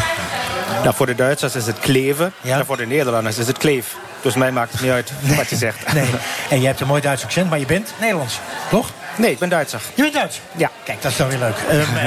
Nou, 0.83 0.95
voor 0.95 1.07
de 1.07 1.15
Duitsers 1.15 1.57
is 1.57 1.67
het 1.67 1.79
kleven. 1.79 2.33
Ja. 2.41 2.59
En 2.59 2.67
voor 2.67 2.77
de 2.77 2.87
Nederlanders 2.87 3.39
is 3.39 3.47
het 3.47 3.59
kleef. 3.59 3.97
Dus 4.27 4.35
mij 4.35 4.53
maakt 4.53 4.73
het 4.73 4.81
niet 4.81 4.91
uit 4.91 5.13
wat 5.37 5.51
je 5.51 5.57
zegt. 5.57 5.93
Nee. 5.93 6.11
En 6.51 6.61
je 6.61 6.67
hebt 6.67 6.81
een 6.81 6.87
mooi 6.87 7.01
Duits 7.01 7.25
accent, 7.25 7.51
maar 7.51 7.59
je 7.59 7.67
bent 7.67 7.95
Nederlands, 8.01 8.41
toch? 8.71 8.91
Nee, 9.17 9.31
ik 9.31 9.39
ben 9.39 9.49
Duitser. 9.49 9.81
Je 9.95 10.03
bent 10.03 10.15
Duits? 10.15 10.41
Ja. 10.57 10.71
Kijk, 10.85 11.03
dat 11.03 11.11
is 11.11 11.17
dan 11.17 11.29
weer 11.29 11.39
leuk. 11.39 11.57
Ehm, 11.69 11.97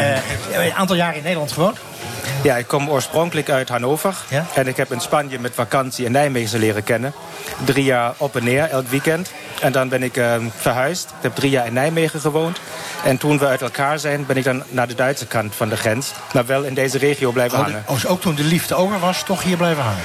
eh, 0.51 0.65
een 0.65 0.73
aantal 0.73 0.95
jaren 0.95 1.15
in 1.15 1.23
Nederland 1.23 1.51
gewoond? 1.51 1.77
Ja, 2.43 2.57
ik 2.57 2.67
kom 2.67 2.89
oorspronkelijk 2.89 3.49
uit 3.49 3.69
Hannover. 3.69 4.15
Ja? 4.29 4.45
En 4.53 4.67
ik 4.67 4.77
heb 4.77 4.91
in 4.91 4.99
Spanje 4.99 5.39
met 5.39 5.53
vakantie 5.53 6.05
in 6.05 6.11
Nijmegen 6.11 6.59
leren 6.59 6.83
kennen. 6.83 7.13
Drie 7.65 7.83
jaar 7.83 8.13
op 8.17 8.35
en 8.35 8.43
neer, 8.43 8.69
elk 8.69 8.87
weekend. 8.87 9.31
En 9.61 9.71
dan 9.71 9.89
ben 9.89 10.03
ik 10.03 10.17
uh, 10.17 10.35
verhuisd. 10.55 11.09
Ik 11.09 11.21
heb 11.21 11.35
drie 11.35 11.49
jaar 11.49 11.65
in 11.65 11.73
Nijmegen 11.73 12.19
gewoond. 12.19 12.59
En 13.03 13.17
toen 13.17 13.39
we 13.39 13.45
uit 13.45 13.61
elkaar 13.61 13.99
zijn, 13.99 14.25
ben 14.25 14.37
ik 14.37 14.43
dan 14.43 14.63
naar 14.69 14.87
de 14.87 14.95
Duitse 14.95 15.25
kant 15.25 15.55
van 15.55 15.69
de 15.69 15.77
grens. 15.77 16.11
Maar 16.33 16.45
wel 16.45 16.63
in 16.63 16.73
deze 16.73 16.97
regio 16.97 17.31
blijven 17.31 17.57
oh, 17.57 17.63
hangen. 17.63 17.83
Oh, 17.87 18.11
ook 18.11 18.21
toen 18.21 18.35
de 18.35 18.43
liefde 18.43 18.75
over 18.75 18.99
was, 18.99 19.23
toch 19.23 19.43
hier 19.43 19.57
blijven 19.57 19.83
hangen? 19.83 20.03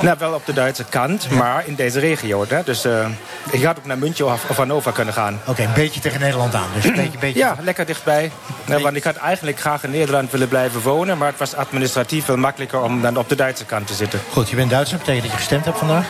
Nou, 0.00 0.16
wel 0.18 0.32
op 0.32 0.46
de 0.46 0.52
Duitse 0.52 0.84
kant, 0.84 1.30
maar 1.30 1.62
in 1.66 1.74
deze 1.74 2.00
regio. 2.00 2.44
Hè? 2.48 2.62
Dus 2.64 2.86
uh, 2.86 3.06
ik 3.50 3.64
had 3.64 3.78
ook 3.78 3.86
naar 3.86 3.98
München 3.98 4.26
of, 4.26 4.56
Hannover 4.56 4.92
kunnen 4.92 5.14
gaan. 5.14 5.38
Oké, 5.40 5.50
okay, 5.50 5.64
een 5.64 5.72
beetje 5.72 6.00
tegen 6.00 6.20
Nederland 6.20 6.54
aan. 6.54 6.68
Dus 6.74 6.84
een 6.84 6.94
beetje, 6.94 7.18
beetje... 7.18 7.38
Ja, 7.38 7.56
lekker 7.60 7.86
dichtbij. 7.86 8.30
Want 8.66 8.96
ik 8.96 9.04
had 9.04 9.16
eigenlijk 9.16 9.60
graag 9.60 9.84
in 9.84 9.90
Nederland 9.90 10.30
willen 10.30 10.48
blijven 10.48 10.80
wonen... 10.80 11.18
maar 11.18 11.28
het 11.28 11.38
was 11.38 11.54
administratief 11.70 12.24
veel 12.24 12.36
makkelijker 12.36 12.80
om 12.82 13.02
dan 13.02 13.16
op 13.16 13.28
de 13.28 13.34
Duitse 13.34 13.64
kant 13.64 13.86
te 13.86 13.94
zitten. 13.94 14.20
Goed, 14.30 14.50
je 14.50 14.56
bent 14.56 14.70
Duitser. 14.70 14.98
betekent 14.98 15.22
dat 15.22 15.32
je 15.32 15.38
gestemd 15.38 15.64
hebt 15.64 15.78
vandaag? 15.78 16.06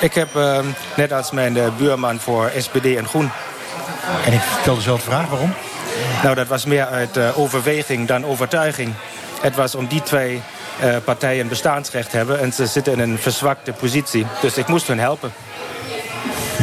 Ik 0.00 0.14
heb 0.14 0.36
uh, 0.36 0.58
net 0.96 1.12
als 1.12 1.30
mijn 1.30 1.56
uh, 1.56 1.66
buurman 1.78 2.18
voor 2.18 2.52
SPD 2.58 2.84
en 2.84 3.06
Groen. 3.06 3.30
En 4.24 4.32
ik 4.32 4.40
stelde 4.60 4.82
zo 4.82 4.96
de 4.96 5.02
vraag, 5.02 5.28
waarom? 5.28 5.54
Nou, 6.22 6.34
dat 6.34 6.46
was 6.46 6.64
meer 6.64 6.86
uit 6.86 7.16
uh, 7.16 7.38
overweging 7.38 8.08
dan 8.08 8.24
overtuiging. 8.24 8.92
Het 9.40 9.56
was 9.56 9.74
om 9.74 9.86
die 9.86 10.02
twee 10.02 10.42
uh, 10.82 10.96
partijen 11.04 11.48
bestaansrecht 11.48 12.12
hebben... 12.12 12.40
en 12.40 12.52
ze 12.52 12.66
zitten 12.66 12.92
in 12.92 12.98
een 12.98 13.18
verzwakte 13.18 13.72
positie. 13.72 14.26
Dus 14.40 14.56
ik 14.56 14.66
moest 14.66 14.86
hun 14.86 14.98
helpen. 14.98 15.32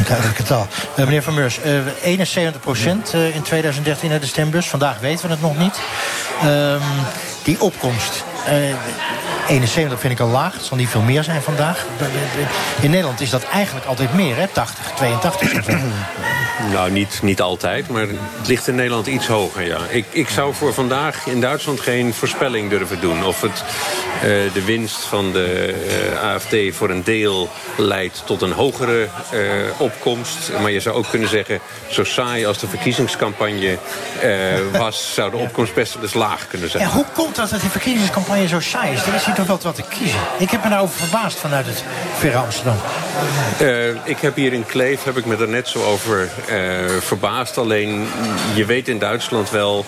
Duidelijke 0.06 0.42
taal. 0.42 0.66
Uh, 0.98 1.04
meneer 1.04 1.22
Van 1.22 1.34
Meurs, 1.34 1.58
uh, 1.64 1.86
71 2.02 2.60
procent 2.60 3.12
in 3.12 3.42
2013 3.42 4.10
naar 4.10 4.20
de 4.20 4.26
stembus. 4.26 4.68
Vandaag 4.68 4.98
weten 4.98 5.26
we 5.26 5.32
het 5.32 5.42
nog 5.42 5.58
niet. 5.58 5.78
Um, 6.44 6.80
die 7.44 7.60
opkomst. 7.60 8.24
71 9.48 10.00
vind 10.00 10.12
ik 10.12 10.20
al 10.20 10.28
laag. 10.28 10.52
Het 10.52 10.64
zal 10.64 10.76
niet 10.76 10.88
veel 10.88 11.00
meer 11.00 11.24
zijn 11.24 11.42
vandaag. 11.42 11.86
In 12.80 12.90
Nederland 12.90 13.20
is 13.20 13.30
dat 13.30 13.44
eigenlijk 13.44 13.86
altijd 13.86 14.14
meer, 14.14 14.36
hè? 14.36 14.46
80, 14.46 14.90
82. 14.90 15.52
nou, 16.72 16.90
niet, 16.90 17.18
niet 17.22 17.40
altijd, 17.40 17.88
maar 17.88 18.06
het 18.38 18.46
ligt 18.46 18.68
in 18.68 18.74
Nederland 18.74 19.06
iets 19.06 19.26
hoger, 19.26 19.66
ja. 19.66 19.78
Ik, 19.88 20.04
ik 20.10 20.28
zou 20.28 20.54
voor 20.54 20.74
vandaag 20.74 21.26
in 21.26 21.40
Duitsland 21.40 21.80
geen 21.80 22.14
voorspelling 22.14 22.70
durven 22.70 23.00
doen. 23.00 23.24
Of 23.24 23.40
het 23.40 23.64
de 24.52 24.64
winst 24.64 25.04
van 25.04 25.32
de 25.32 25.74
uh, 26.12 26.22
AFD 26.22 26.56
voor 26.70 26.90
een 26.90 27.04
deel 27.04 27.50
leidt 27.76 28.22
tot 28.24 28.42
een 28.42 28.52
hogere 28.52 29.08
uh, 29.34 29.40
opkomst. 29.78 30.52
Maar 30.60 30.70
je 30.70 30.80
zou 30.80 30.96
ook 30.96 31.10
kunnen 31.10 31.28
zeggen, 31.28 31.60
zo 31.90 32.04
saai 32.04 32.46
als 32.46 32.58
de 32.58 32.68
verkiezingscampagne 32.68 33.78
was... 34.72 35.14
zou 35.14 35.30
de 35.30 35.36
opkomst 35.36 35.74
best 35.74 35.94
wel 35.94 36.02
eens 36.02 36.14
laag 36.14 36.46
kunnen 36.46 36.70
zijn. 36.70 36.82
En 36.82 36.90
hoe 36.90 37.04
komt 37.14 37.36
dat 37.36 37.50
dat 37.50 37.60
die 37.60 37.70
verkiezingscampagne 37.70 38.48
zo 38.48 38.60
saai 38.60 38.92
is? 38.92 39.06
Er 39.06 39.14
is 39.14 39.24
hier 39.24 39.34
toch 39.34 39.46
wel 39.46 39.58
wat 39.62 39.74
te 39.74 39.84
kiezen. 39.88 40.20
Ik 40.38 40.50
heb 40.50 40.64
me 40.64 40.70
daarover 40.70 40.96
verbaasd 40.96 41.38
vanuit 41.38 41.66
het 41.66 41.84
verre 42.18 42.38
Amsterdam. 42.38 42.76
ik 44.04 44.18
heb 44.18 44.36
hier 44.36 44.52
in 44.52 44.66
Kleef, 44.66 45.04
heb 45.04 45.16
ik 45.16 45.24
me 45.24 45.36
er 45.36 45.48
net 45.48 45.68
zo 45.68 45.84
over 45.84 46.28
verbaasd. 47.00 47.58
Alleen, 47.58 48.06
je 48.54 48.64
weet 48.64 48.88
in 48.88 48.98
Duitsland 48.98 49.50
wel... 49.50 49.84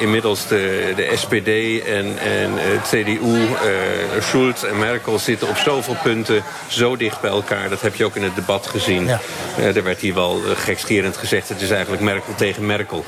inmiddels 0.00 0.46
de, 0.46 0.92
de 0.96 1.12
SPD 1.16 1.84
en, 1.86 2.18
en 2.18 2.50
het 2.54 2.88
CDU 2.88 3.35
uh, 3.40 4.22
Schulz 4.22 4.62
en 4.62 4.78
Merkel 4.78 5.18
zitten 5.18 5.48
op 5.48 5.56
zoveel 5.56 5.96
punten 6.02 6.42
zo 6.66 6.96
dicht 6.96 7.20
bij 7.20 7.30
elkaar. 7.30 7.68
Dat 7.68 7.80
heb 7.80 7.94
je 7.94 8.04
ook 8.04 8.16
in 8.16 8.22
het 8.22 8.34
debat 8.34 8.66
gezien. 8.66 9.06
Ja. 9.06 9.20
Uh, 9.58 9.76
er 9.76 9.82
werd 9.82 10.00
hier 10.00 10.14
wel 10.14 10.40
uh, 10.44 10.50
gekscherend 10.56 11.16
gezegd... 11.16 11.48
het 11.48 11.60
is 11.60 11.70
eigenlijk 11.70 12.02
Merkel 12.02 12.34
tegen 12.34 12.66
Merkel. 12.66 13.04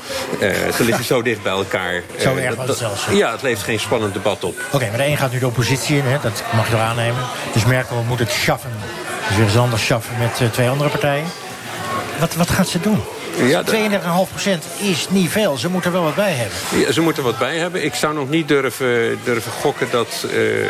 ze 0.75 0.83
liggen 0.83 1.05
zo 1.05 1.21
dicht 1.21 1.43
bij 1.43 1.51
elkaar. 1.51 2.03
zo 2.19 2.35
erg 2.35 2.55
was 2.55 2.67
het 2.67 2.77
zelfs. 2.77 3.05
Ja, 3.11 3.31
het 3.31 3.41
levert 3.41 3.65
geen 3.65 3.79
spannend 3.79 4.13
debat 4.13 4.43
op. 4.43 4.55
Oké, 4.65 4.75
okay, 4.75 4.89
maar 4.89 4.97
de 4.97 5.05
een 5.05 5.17
gaat 5.17 5.31
nu 5.31 5.39
de 5.39 5.47
oppositie 5.47 5.97
in, 5.97 6.05
hè? 6.05 6.17
dat 6.21 6.43
mag 6.53 6.65
je 6.65 6.71
wel 6.71 6.81
aannemen. 6.81 7.23
Dus 7.53 7.65
Merkel 7.65 8.03
moet 8.07 8.19
het 8.19 8.31
schaffen. 8.31 8.71
Dus 9.27 9.37
weer 9.37 9.45
eens 9.45 9.57
anders 9.57 9.85
schaffen 9.85 10.17
met 10.19 10.53
twee 10.53 10.69
andere 10.69 10.89
partijen. 10.89 11.25
Wat, 12.19 12.35
wat 12.35 12.49
gaat 12.49 12.67
ze 12.67 12.79
doen? 12.79 13.01
Ja, 13.37 13.63
32,5% 13.63 13.69
is 14.77 15.07
niet 15.09 15.29
veel. 15.29 15.57
Ze 15.57 15.69
moeten 15.69 15.91
er 15.91 15.97
wel 15.97 16.05
wat 16.05 16.15
bij 16.15 16.31
hebben. 16.31 16.57
Ja, 16.87 16.91
ze 16.91 17.01
moeten 17.01 17.23
wat 17.23 17.37
bij 17.37 17.57
hebben. 17.57 17.83
Ik 17.83 17.93
zou 17.93 18.13
nog 18.13 18.29
niet 18.29 18.47
durven, 18.47 19.19
durven 19.23 19.51
gokken 19.51 19.87
dat, 19.91 20.25
uh, 20.33 20.65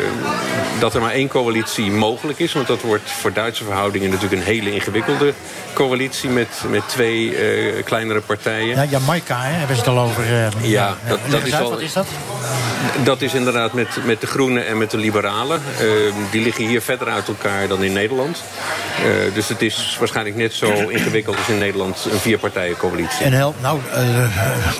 dat 0.78 0.94
er 0.94 1.00
maar 1.00 1.12
één 1.12 1.28
coalitie 1.28 1.90
mogelijk 1.90 2.38
is. 2.38 2.52
Want 2.52 2.66
dat 2.66 2.80
wordt 2.80 3.10
voor 3.10 3.32
Duitse 3.32 3.64
verhoudingen 3.64 4.10
natuurlijk 4.10 4.40
een 4.40 4.48
hele 4.48 4.72
ingewikkelde 4.72 5.32
coalitie... 5.72 6.30
met, 6.30 6.48
met 6.70 6.88
twee 6.88 7.30
uh, 7.74 7.84
kleinere 7.84 8.20
partijen. 8.20 8.76
Ja, 8.76 8.84
Jamaica 8.84 9.40
hè, 9.40 9.52
hebben 9.52 9.76
ze 9.76 9.82
het 9.82 9.90
al 9.90 9.98
over. 9.98 10.24
Uh, 10.24 10.46
ja, 10.60 10.96
dat, 11.08 11.18
dat 11.28 11.46
is 11.46 11.54
uit, 11.54 11.64
al, 11.64 11.70
wat 11.70 11.80
is 11.80 11.92
dat? 11.92 12.06
Dat 13.04 13.22
is 13.22 13.34
inderdaad 13.34 13.72
met, 13.72 13.88
met 14.04 14.20
de 14.20 14.26
Groenen 14.26 14.66
en 14.66 14.78
met 14.78 14.90
de 14.90 14.96
Liberalen. 14.96 15.60
die 16.30 16.42
liggen 16.42 16.66
hier 16.66 16.82
verder 16.82 17.08
uit 17.08 17.28
elkaar 17.28 17.68
dan 17.68 17.82
in 17.82 17.92
Nederland. 17.92 18.42
dus 19.34 19.48
het 19.48 19.62
is 19.62 19.96
waarschijnlijk 19.98 20.36
net 20.36 20.52
zo 20.52 20.88
ingewikkeld 20.88 21.36
als 21.36 21.48
in 21.48 21.58
Nederland... 21.58 22.06
een 22.10 22.20
En 23.24 23.32
help, 23.32 23.54
nou, 23.60 23.80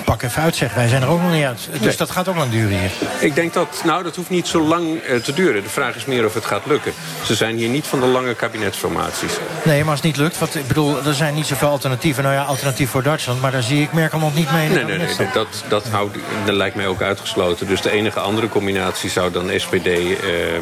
pak 0.05 0.23
even 0.23 0.43
uit 0.43 0.57
zeg. 0.57 0.75
Wij 0.75 0.89
zijn 0.89 1.03
er 1.03 1.09
ook 1.09 1.23
nog 1.23 1.33
niet 1.33 1.45
uit. 1.45 1.69
Dus 1.71 1.81
nee. 1.81 1.97
dat 1.97 2.11
gaat 2.11 2.29
ook 2.29 2.37
lang 2.37 2.51
duren 2.51 2.79
hier. 2.79 2.91
Ik 3.21 3.35
denk 3.35 3.53
dat, 3.53 3.81
nou, 3.85 4.03
dat 4.03 4.17
hoeft 4.17 4.31
niet 4.31 4.49
zo 4.49 4.61
lang 4.63 5.01
te 5.23 5.33
duren. 5.33 5.63
De 5.63 5.69
vraag 5.69 5.97
is 5.97 6.05
meer 6.05 6.25
of 6.25 6.35
het 6.35 6.45
gaat 6.45 6.67
lukken. 6.67 6.93
Ze 7.25 7.35
zijn 7.35 7.57
hier 7.57 7.69
niet 7.69 7.87
van 7.87 8.01
de 8.01 8.07
lange 8.07 8.35
kabinetsformaties. 8.35 9.33
Nee, 9.63 9.81
maar 9.81 9.91
als 9.91 10.01
het 10.01 10.09
niet 10.09 10.17
lukt, 10.17 10.39
wat, 10.39 10.55
ik 10.55 10.67
bedoel, 10.67 11.05
er 11.05 11.15
zijn 11.15 11.35
niet 11.35 11.47
zoveel 11.47 11.69
alternatieven. 11.69 12.23
Nou 12.23 12.35
ja, 12.35 12.43
alternatief 12.43 12.91
voor 12.91 13.03
Duitsland, 13.03 13.41
maar 13.41 13.51
daar 13.51 13.63
zie 13.63 13.83
ik 13.83 13.93
Merkel 13.93 14.19
nog 14.19 14.35
niet 14.35 14.53
mee. 14.53 14.69
Nee, 14.69 14.85
nee, 14.85 14.99
nee, 14.99 15.15
nee, 15.19 15.29
dat, 15.33 15.65
dat, 15.69 15.89
houdt, 15.89 16.17
dat 16.45 16.55
lijkt 16.55 16.77
mij 16.77 16.87
ook 16.87 17.03
uitgesloten. 17.03 17.67
Dus 17.67 17.81
de 17.81 17.91
enige 17.91 18.21
andere 18.21 18.49
combinatie 18.49 19.11
zou 19.11 19.33
dan 19.33 19.51
SPD 19.57 19.87
uh, 19.87 20.17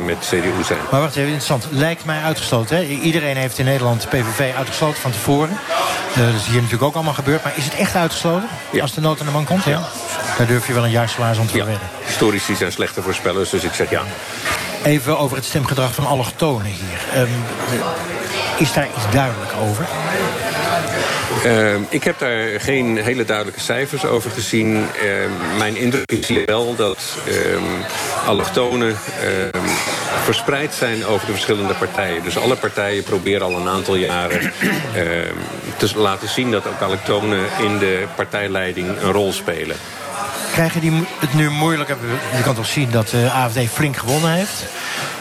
met 0.05 0.17
CDU 0.21 0.63
zijn. 0.65 0.79
Maar 0.91 1.01
wacht 1.01 1.17
even, 1.17 1.23
interessant. 1.23 1.67
Lijkt 1.71 2.05
mij 2.05 2.23
uitgesloten. 2.23 2.77
Hè? 2.77 2.83
Iedereen 2.83 3.37
heeft 3.37 3.59
in 3.59 3.65
Nederland 3.65 4.09
PVV 4.09 4.55
uitgesloten 4.57 5.01
van 5.01 5.11
tevoren. 5.11 5.59
Uh, 6.19 6.25
dat 6.25 6.35
is 6.35 6.47
hier 6.47 6.55
natuurlijk 6.55 6.83
ook 6.83 6.95
allemaal 6.95 7.15
gebeurd. 7.15 7.45
Maar 7.45 7.53
is 7.57 7.65
het 7.65 7.75
echt 7.75 7.95
uitgesloten? 7.95 8.49
Ja. 8.73 8.83
Als 8.83 8.95
de 8.95 9.01
nood 9.01 9.21
aan 9.21 9.27
de 9.27 9.33
man 9.33 9.45
komt, 9.45 9.65
ja. 9.65 9.89
Daar 10.39 10.47
durf 10.47 10.67
je 10.67 10.73
wel 10.73 10.85
een 10.85 10.91
jaar 10.91 11.09
salaris 11.09 11.39
om 11.39 11.47
te 11.47 11.57
ja. 11.57 11.65
wedden. 11.65 11.89
Historici 12.05 12.55
zijn 12.55 12.73
slechte 12.73 13.03
voorspellers, 13.03 13.51
dus 13.51 13.65
ik 13.65 13.73
zeg 13.73 13.91
ja. 13.91 14.03
Even 14.85 15.19
over 15.19 15.37
het 15.37 15.47
stemgedrag 15.47 15.95
van 15.95 16.07
allochtonen 16.07 16.67
hier. 16.67 17.23
Um, 17.23 17.29
is 18.59 18.73
daar 18.73 18.87
iets 18.97 19.11
duidelijk 19.11 19.53
over? 19.61 19.89
Uh, 21.47 21.75
ik 21.89 22.05
heb 22.05 22.19
daar 22.19 22.61
geen 22.61 22.97
hele 22.97 23.25
duidelijke 23.25 23.61
cijfers 23.61 24.05
over 24.05 24.31
gezien. 24.31 24.77
Uh, 24.77 24.87
mijn 25.59 25.77
indruk 25.77 26.13
is 26.13 26.31
wel 26.47 26.77
dat 26.77 27.17
uh, 27.29 27.35
allochtonen 28.27 28.97
verspreid 30.25 30.75
zijn 30.75 31.07
over 31.07 31.27
de 31.27 31.33
verschillende 31.33 31.75
partijen. 31.75 32.23
Dus 32.23 32.39
alle 32.39 32.57
partijen 32.57 33.03
proberen 33.03 33.47
al 33.47 33.57
een 33.57 33.69
aantal 33.69 33.95
jaren 33.95 34.53
te 35.77 35.99
laten 35.99 36.29
zien... 36.29 36.51
dat 36.51 36.67
ook 36.67 36.81
allochtonen 36.81 37.45
in 37.63 37.79
de 37.79 38.05
partijleiding 38.15 38.89
een 38.89 39.13
rol 39.13 39.33
spelen. 39.33 39.77
Krijgen 40.53 40.81
die 40.81 40.93
het 41.19 41.35
nu 41.35 41.51
moeilijker? 41.51 41.97
Je 42.37 42.43
kan 42.43 42.55
toch 42.55 42.67
zien 42.67 42.91
dat 42.91 43.09
de 43.09 43.31
AFD 43.31 43.59
flink 43.73 43.97
gewonnen 43.97 44.31
heeft. 44.31 44.65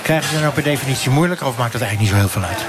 Krijgen 0.02 0.30
ze 0.30 0.40
nou 0.40 0.54
per 0.54 0.64
definitie 0.64 1.12
moeilijker 1.12 1.48
of 1.48 1.58
maakt 1.58 1.72
dat 1.72 1.82
eigenlijk 1.82 2.12
niet 2.12 2.22
zo 2.22 2.28
heel 2.28 2.42
veel 2.42 2.50
uit? 2.50 2.66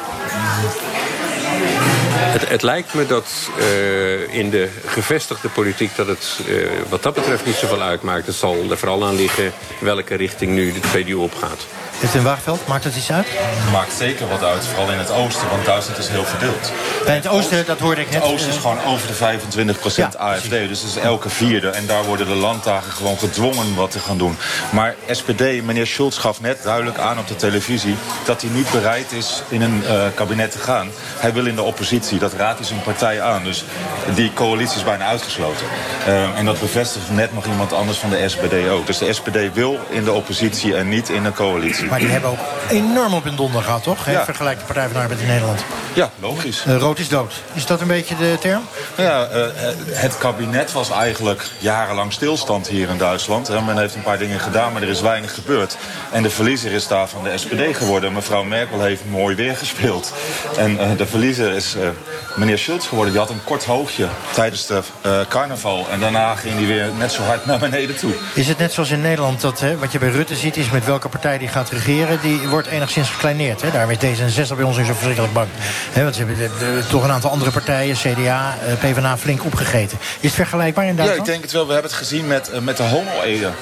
Het, 2.47 2.63
lijkt 2.63 2.95
me 2.95 3.07
dat 3.07 3.51
uh, 3.59 4.35
in 4.35 4.51
de 4.51 4.69
gevestigde 4.87 5.49
politiek 5.49 5.97
dat 5.97 6.07
het 6.07 6.41
uh, 6.49 6.69
wat 6.89 7.03
dat 7.03 7.15
betreft 7.15 7.47
niet 7.47 7.55
zoveel 7.55 7.83
uitmaakt. 7.83 8.27
Het 8.27 8.35
zal 8.35 8.71
er 8.71 8.79
vooral 8.79 9.05
aan 9.05 9.17
liggen 9.17 9.53
welke 9.81 10.15
richting 10.15 10.53
nu 10.53 10.73
de 10.73 10.81
CDU 10.81 11.15
opgaat. 11.15 11.67
Heeft 11.99 12.15
in 12.15 12.23
Waagveld, 12.23 12.67
maakt 12.67 12.85
dat 12.85 12.97
iets 12.97 13.13
uit? 13.13 13.27
Het 13.31 13.73
maakt 13.73 13.93
zeker 13.93 14.29
wat 14.29 14.43
uit, 14.43 14.67
vooral 14.67 14.93
in 14.93 14.99
het 14.99 15.11
oosten, 15.11 15.49
want 15.49 15.65
Duitsland 15.65 15.99
is 15.99 16.09
heel 16.09 16.25
verdeeld. 16.25 16.73
Bij 17.05 17.15
het 17.15 17.29
oosten, 17.29 17.67
dat 17.67 17.79
hoorde 17.79 18.01
ik 18.01 18.11
net. 18.11 18.23
Het 18.23 18.33
oosten 18.33 18.51
is 18.51 18.57
gewoon 18.57 18.85
over 18.85 19.07
de 19.07 19.15
25 19.15 19.97
ja, 19.97 20.11
AFD, 20.17 20.51
dus 20.51 20.81
dat 20.81 20.91
is 20.91 20.97
elke 20.97 21.29
vierde. 21.29 21.69
En 21.69 21.87
daar 21.87 22.05
worden 22.05 22.27
de 22.27 22.35
landdagen 22.35 22.93
gewoon 22.93 23.19
gedwongen 23.19 23.75
wat 23.75 23.91
te 23.91 23.99
gaan 23.99 24.19
doen. 24.19 24.37
Maar 24.71 24.95
SPD, 25.11 25.63
meneer 25.63 25.87
Schulz 25.87 26.19
gaf 26.19 26.41
net 26.41 26.63
duidelijk 26.63 26.99
aan 26.99 27.19
op 27.19 27.29
de 27.29 27.37
televisie... 27.37 27.97
dat 28.25 28.43
hij 28.43 28.51
niet 28.51 28.71
bereid 28.71 29.13
is 29.13 29.43
in 29.49 29.63
een 29.63 29.83
uh, 29.83 30.03
kabinet 30.15 30.51
te 30.51 30.59
gaan. 30.59 30.89
Hij 31.19 31.33
wil 31.33 31.47
in 31.47 31.55
de 31.55 31.63
oppositie, 31.63 32.19
dat 32.19 32.33
raadt 32.33 32.59
hij 32.59 32.67
zijn 32.67 32.83
partij 32.83 33.23
aan. 33.23 33.45
Dus 33.45 33.65
die 34.15 34.33
coalitie 34.33 34.77
is 34.77 34.85
bijna 34.85 35.05
uitgesloten. 35.05 35.67
Uh, 36.09 36.39
en 36.39 36.45
dat 36.45 36.61
bevestigt 36.61 37.11
net 37.11 37.35
nog 37.35 37.47
iemand 37.47 37.73
anders 37.73 37.99
van 37.99 38.11
de 38.11 38.29
SPD 38.29 38.69
ook. 38.71 38.87
Dus 38.87 38.99
de 38.99 39.13
SPD 39.13 39.55
wil 39.55 39.79
in 39.89 40.05
de 40.05 40.13
oppositie 40.13 40.77
en 40.77 40.89
niet 40.89 41.09
in 41.09 41.25
een 41.25 41.35
coalitie. 41.35 41.88
Maar 41.89 41.99
die 41.99 42.09
hebben 42.09 42.31
ook 42.31 42.39
enorm 42.69 43.15
op 43.15 43.25
hun 43.25 43.37
donder 43.37 43.63
gehad, 43.63 43.83
toch? 43.83 44.11
Ja. 44.11 44.25
Vergelijk 44.25 44.59
de 44.59 44.65
Partij 44.65 44.85
van 44.85 44.93
de 44.93 44.99
Arbeid 44.99 45.21
in 45.21 45.27
Nederland. 45.27 45.65
Ja, 45.93 46.11
logisch. 46.21 46.65
Uh, 46.69 46.77
rood 46.77 46.99
is 46.99 47.09
dood. 47.09 47.33
Is 47.53 47.67
dat 47.67 47.81
een 47.81 47.87
beetje 47.87 48.17
de 48.17 48.37
term? 48.41 48.63
Ja, 48.97 49.29
uh, 49.35 49.47
het 49.91 50.19
kabinet 50.19 50.73
was 50.73 50.91
eigenlijk 50.91 51.43
jarenlang 51.59 52.13
stilstand 52.13 52.69
hier 52.69 52.89
in 52.89 52.99
Duitsland. 52.99 53.67
Men 53.67 53.79
heeft 53.79 53.95
een 53.95 54.03
paar 54.03 54.19
dingen 54.19 54.41
gedaan, 54.41 54.73
maar 54.73 54.83
er 54.83 54.89
is 54.89 55.01
weinig 55.01 55.35
gebeurd. 55.35 55.77
En 56.13 56.23
de 56.23 56.31
verliezer 56.31 56.73
is 56.73 56.87
daarvan 56.87 57.23
de 57.25 57.39
SPD 57.39 57.77
geworden. 57.77 58.13
Mevrouw 58.13 58.43
Merkel 58.43 58.81
heeft 58.81 59.03
mooi 59.11 59.35
weer 59.35 59.57
gespeeld. 59.57 60.13
En 60.57 60.73
uh, 60.73 60.97
de 60.97 61.07
verliezer 61.07 61.53
is 61.53 61.77
meneer 62.37 62.59
Schulz 62.59 62.89
geworden. 62.89 63.13
Die 63.13 63.23
had 63.23 63.31
een 63.31 63.45
kort 63.45 63.65
hoofdje 63.65 64.09
tijdens 64.31 64.67
de 64.67 64.83
carnaval. 65.29 65.87
En 65.91 66.01
daarna 66.01 66.35
ging 66.35 66.55
hij 66.55 66.67
weer 66.67 66.91
net 66.99 67.13
zo 67.13 67.23
hard 67.23 67.47
naar 67.47 67.59
beneden 67.59 67.97
toe. 67.97 68.13
Is 68.35 68.49
het 68.49 68.59
net 68.59 68.73
zoals 68.73 68.91
in 68.91 69.01
Nederland 69.01 69.41
dat 69.41 69.61
hè, 69.61 69.79
wat 69.79 69.93
je 69.93 69.99
bij 69.99 70.11
Rutte 70.11 70.37
ziet... 70.37 70.57
is 70.57 70.71
met 70.71 70.85
welke 70.85 71.09
partij 71.09 71.39
die 71.39 71.49
gaat 71.49 71.71
regeren, 71.85 72.19
die 72.23 72.49
wordt 72.49 72.67
enigszins 72.67 73.09
gekleineerd. 73.11 73.63
Hè? 73.63 73.71
Daarom 73.71 73.91
is 73.91 73.97
D66 73.97 74.57
bij 74.57 74.65
ons 74.65 74.77
in 74.77 74.85
zo 74.85 74.93
verschrikkelijk 74.93 75.33
bang. 75.33 75.49
Want 75.95 76.15
ze 76.15 76.25
hebben 76.25 76.87
toch 76.89 77.05
een 77.05 77.11
aantal 77.11 77.31
andere 77.31 77.51
partijen, 77.51 77.97
CDA, 77.97 78.57
PvdA, 78.79 79.17
flink 79.19 79.45
opgegeten. 79.45 79.99
Is 80.01 80.23
het 80.23 80.33
vergelijkbaar 80.33 80.87
in 80.87 80.97
Duitsland? 80.97 81.27
Ja, 81.27 81.33
ik 81.33 81.39
denk 81.39 81.43
het 81.43 81.53
wel. 81.53 81.67
We 81.67 81.73
hebben 81.73 81.91
het 81.91 82.01
gezien 82.01 82.27
met, 82.27 82.51
met 82.63 82.77
de 82.77 82.83
homo-eden. 82.83 83.55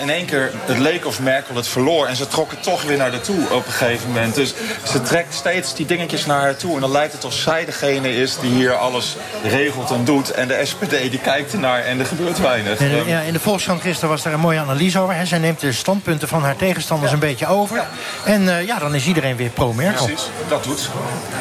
In 0.00 0.10
één 0.10 0.26
keer, 0.26 0.50
het 0.64 0.78
leek 0.78 1.06
of 1.06 1.20
Merkel 1.20 1.56
het 1.56 1.68
verloor... 1.68 2.06
en 2.06 2.16
ze 2.16 2.28
trokken 2.28 2.60
toch 2.60 2.82
weer 2.82 2.96
naar 2.96 3.10
de 3.10 3.20
toe 3.20 3.50
op 3.50 3.66
een 3.66 3.72
gegeven 3.72 4.08
moment. 4.08 4.34
Dus 4.34 4.54
ze 4.92 5.02
trekt 5.02 5.34
steeds 5.34 5.74
die 5.74 5.86
dingetjes 5.86 6.26
naar 6.26 6.40
haar 6.40 6.56
toe. 6.56 6.74
En 6.74 6.80
dan 6.80 6.90
lijkt 6.90 7.12
het 7.12 7.24
alsof 7.24 7.40
zij 7.40 7.64
degene 7.64 8.16
is 8.16 8.38
die 8.40 8.50
hier 8.50 8.74
alles 8.74 9.16
regelt 9.42 9.90
en 9.90 10.04
doet. 10.04 10.30
En 10.30 10.48
de 10.48 10.60
SPD 10.64 10.90
die 10.90 11.18
kijkt 11.18 11.52
ernaar 11.52 11.84
en 11.84 12.00
er 12.00 12.06
gebeurt 12.06 12.38
weinig. 12.40 13.06
ja, 13.06 13.20
in 13.20 13.32
de 13.32 13.40
Volkskrant 13.40 13.80
gisteren 13.80 14.08
was 14.08 14.22
daar 14.22 14.32
een 14.32 14.40
mooie 14.40 14.58
analyse 14.58 14.98
over. 14.98 15.14
Hè. 15.14 15.26
Zij 15.26 15.38
neemt 15.38 15.60
de 15.60 15.72
standpunten 15.72 16.28
van 16.28 16.42
haar 16.42 16.56
tegenstanders 16.56 17.12
een 17.12 17.18
beetje 17.18 17.43
over. 17.46 17.86
En 18.24 18.42
uh, 18.42 18.66
ja, 18.66 18.78
dan 18.78 18.94
is 18.94 19.06
iedereen 19.06 19.36
weer 19.36 19.50
pro-Merkel. 19.50 20.06
Precies, 20.06 20.28
dat 20.48 20.64
doet 20.64 20.90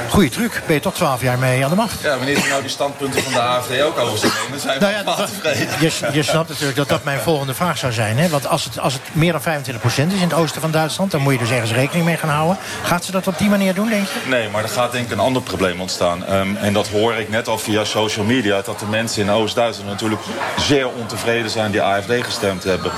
Goeie 0.09 0.29
truc. 0.29 0.61
Ben 0.65 0.75
je 0.75 0.81
tot 0.81 0.95
12 0.95 1.21
jaar 1.21 1.39
mee 1.39 1.63
aan 1.63 1.69
de 1.69 1.75
macht. 1.75 2.01
Ja, 2.01 2.17
wanneer 2.17 2.35
ze 2.39 2.47
nou 2.47 2.61
die 2.61 2.69
standpunten 2.69 3.23
van 3.23 3.33
de 3.33 3.41
AFD 3.41 3.81
ook 3.81 3.97
over 3.97 4.17
zou 4.17 4.31
nemen, 4.43 4.59
zijn 4.59 4.79
we 4.79 4.85
nou 4.85 5.05
ja, 5.05 5.25
tevreden. 5.25 5.67
Je, 5.79 6.09
je 6.11 6.23
snapt 6.23 6.49
natuurlijk 6.49 6.77
dat 6.77 6.89
dat 6.89 7.03
mijn 7.03 7.19
volgende 7.19 7.53
vraag 7.53 7.77
zou 7.77 7.93
zijn. 7.93 8.17
Hè? 8.17 8.29
Want 8.29 8.47
als 8.47 8.63
het, 8.63 8.79
als 8.79 8.93
het 8.93 9.01
meer 9.11 9.31
dan 9.31 9.41
25% 9.41 9.43
is 9.85 9.93
in 9.95 10.19
het 10.19 10.33
oosten 10.33 10.61
van 10.61 10.71
Duitsland... 10.71 11.11
dan 11.11 11.21
moet 11.21 11.33
je 11.33 11.39
dus 11.39 11.49
ergens 11.49 11.71
rekening 11.71 12.05
mee 12.05 12.17
gaan 12.17 12.29
houden. 12.29 12.57
Gaat 12.83 13.05
ze 13.05 13.11
dat 13.11 13.27
op 13.27 13.37
die 13.37 13.49
manier 13.49 13.73
doen, 13.73 13.89
denk 13.89 14.07
je? 14.07 14.29
Nee, 14.29 14.49
maar 14.49 14.63
er 14.63 14.69
gaat 14.69 14.91
denk 14.91 15.05
ik 15.05 15.11
een 15.11 15.19
ander 15.19 15.41
probleem 15.41 15.81
ontstaan. 15.81 16.33
Um, 16.33 16.55
en 16.55 16.73
dat 16.73 16.87
hoor 16.87 17.13
ik 17.13 17.29
net 17.29 17.47
al 17.47 17.57
via 17.57 17.83
social 17.83 18.25
media... 18.25 18.61
dat 18.61 18.79
de 18.79 18.85
mensen 18.85 19.21
in 19.21 19.29
Oost-Duitsland 19.29 19.89
natuurlijk 19.89 20.21
zeer 20.57 20.89
ontevreden 20.89 21.49
zijn... 21.49 21.71
die 21.71 21.81
AFD 21.81 22.11
gestemd 22.21 22.63
hebben. 22.63 22.91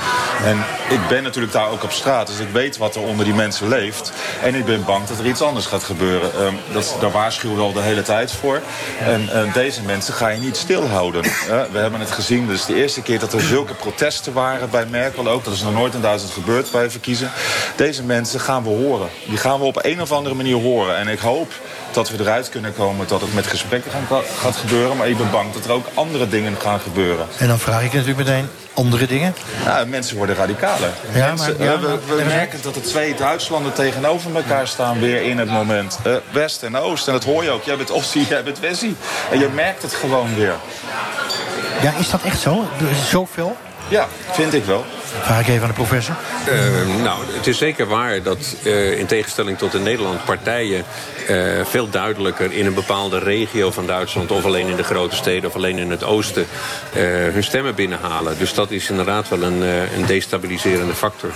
En 0.44 0.64
ik 0.88 1.08
ben 1.08 1.22
natuurlijk 1.22 1.52
daar 1.52 1.68
ook 1.68 1.82
op 1.82 1.92
straat. 1.92 2.26
Dus 2.26 2.38
ik 2.38 2.48
weet 2.52 2.76
wat 2.76 2.95
er 2.96 3.02
onder 3.02 3.24
die 3.24 3.34
mensen 3.34 3.68
leeft. 3.68 4.12
En 4.42 4.54
ik 4.54 4.64
ben 4.64 4.84
bang 4.84 5.06
dat 5.06 5.18
er 5.18 5.26
iets 5.26 5.42
anders 5.42 5.66
gaat 5.66 5.84
gebeuren. 5.84 6.42
Um, 6.42 6.58
dat, 6.72 6.96
daar 7.00 7.10
waarschuwen 7.10 7.56
we 7.56 7.62
al 7.62 7.72
de 7.72 7.80
hele 7.80 8.02
tijd 8.02 8.32
voor. 8.32 8.60
En 9.00 9.22
uh, 9.22 9.54
deze 9.54 9.82
mensen 9.82 10.14
ga 10.14 10.28
je 10.28 10.40
niet 10.40 10.56
stilhouden. 10.56 11.24
Uh, 11.24 11.30
we 11.72 11.78
hebben 11.78 12.00
het 12.00 12.10
gezien. 12.10 12.46
Dus 12.46 12.64
de 12.66 12.74
eerste 12.74 13.02
keer 13.02 13.18
dat 13.18 13.32
er 13.32 13.40
zulke 13.40 13.74
protesten 13.74 14.32
waren 14.32 14.70
bij 14.70 14.86
Merkel 14.86 15.28
ook. 15.28 15.44
Dat 15.44 15.54
is 15.54 15.62
nog 15.62 15.72
nooit 15.72 15.94
in 15.94 16.00
Duitsland 16.00 16.34
gebeurd 16.34 16.70
bij 16.70 16.90
verkiezen. 16.90 17.30
Deze 17.76 18.02
mensen 18.02 18.40
gaan 18.40 18.62
we 18.62 18.68
horen. 18.68 19.08
Die 19.28 19.38
gaan 19.38 19.58
we 19.58 19.64
op 19.64 19.84
een 19.84 20.00
of 20.00 20.12
andere 20.12 20.34
manier 20.34 20.56
horen. 20.56 20.96
En 20.96 21.08
ik 21.08 21.18
hoop 21.18 21.52
dat 21.92 22.10
we 22.10 22.20
eruit 22.20 22.48
kunnen 22.48 22.74
komen 22.74 23.06
dat 23.08 23.20
het 23.20 23.34
met 23.34 23.46
gesprekken 23.46 23.90
gaat 24.40 24.56
gebeuren. 24.56 24.96
Maar 24.96 25.08
ik 25.08 25.16
ben 25.16 25.30
bang 25.30 25.52
dat 25.52 25.64
er 25.64 25.72
ook 25.72 25.86
andere 25.94 26.28
dingen 26.28 26.56
gaan 26.60 26.80
gebeuren. 26.80 27.26
En 27.38 27.48
dan 27.48 27.58
vraag 27.58 27.82
ik 27.82 27.92
natuurlijk 27.92 28.18
meteen 28.18 28.48
andere 28.74 29.06
dingen. 29.06 29.34
Nou, 29.64 29.86
mensen 29.86 30.16
worden 30.16 30.36
radicaler. 30.36 30.90
Ja, 31.12 31.26
mensen, 31.26 31.56
maar, 31.58 31.66
ja, 31.66 31.80
we, 31.80 31.98
we 32.06 32.24
merken 32.26 32.58
dat 32.62 32.76
er 32.76 32.82
twee 32.86 33.14
Duitslanden 33.14 33.72
tegenover 33.72 34.36
elkaar 34.36 34.68
staan 34.68 35.00
weer 35.00 35.22
in 35.22 35.38
het 35.38 35.50
moment. 35.50 35.98
Uh, 36.06 36.16
West 36.30 36.62
en 36.62 36.76
Oost. 36.76 37.06
En 37.06 37.12
dat 37.12 37.24
hoor 37.24 37.44
je 37.44 37.50
ook. 37.50 37.62
Jij 37.62 37.76
bent 37.76 37.90
Ossie, 37.90 38.26
jij 38.26 38.42
bent 38.42 38.60
Wessie. 38.60 38.96
En 39.30 39.38
je 39.38 39.48
merkt 39.48 39.82
het 39.82 39.94
gewoon 39.94 40.34
weer. 40.34 40.54
Ja, 41.82 41.92
is 41.98 42.10
dat 42.10 42.22
echt 42.22 42.40
zo? 42.40 42.64
Zoveel? 43.04 43.56
Ja, 43.88 44.06
vind 44.32 44.54
ik 44.54 44.64
wel. 44.64 44.84
Vraag 45.22 45.40
ik 45.40 45.48
even 45.48 45.62
aan 45.62 45.68
de 45.68 45.74
professor. 45.74 46.14
Uh, 46.48 47.02
nou, 47.02 47.18
het 47.36 47.46
is 47.46 47.58
zeker 47.58 47.86
waar 47.86 48.22
dat 48.22 48.56
uh, 48.62 48.98
in 48.98 49.06
tegenstelling 49.06 49.58
tot 49.58 49.74
in 49.74 49.82
Nederland... 49.82 50.24
partijen 50.24 50.84
uh, 51.30 51.64
veel 51.64 51.90
duidelijker 51.90 52.52
in 52.52 52.66
een 52.66 52.74
bepaalde 52.74 53.18
regio 53.18 53.70
van 53.70 53.86
Duitsland... 53.86 54.30
of 54.30 54.44
alleen 54.44 54.68
in 54.68 54.76
de 54.76 54.84
grote 54.84 55.16
steden 55.16 55.48
of 55.48 55.56
alleen 55.56 55.78
in 55.78 55.90
het 55.90 56.04
oosten... 56.04 56.46
hun 57.32 57.44
stemmen 57.44 57.74
binnenhalen. 57.74 58.38
Dus 58.38 58.54
dat 58.54 58.70
is 58.70 58.90
inderdaad 58.90 59.28
wel 59.28 59.42
een, 59.42 59.60
een 59.96 60.06
destabiliserende 60.06 60.94
factor. 60.94 61.30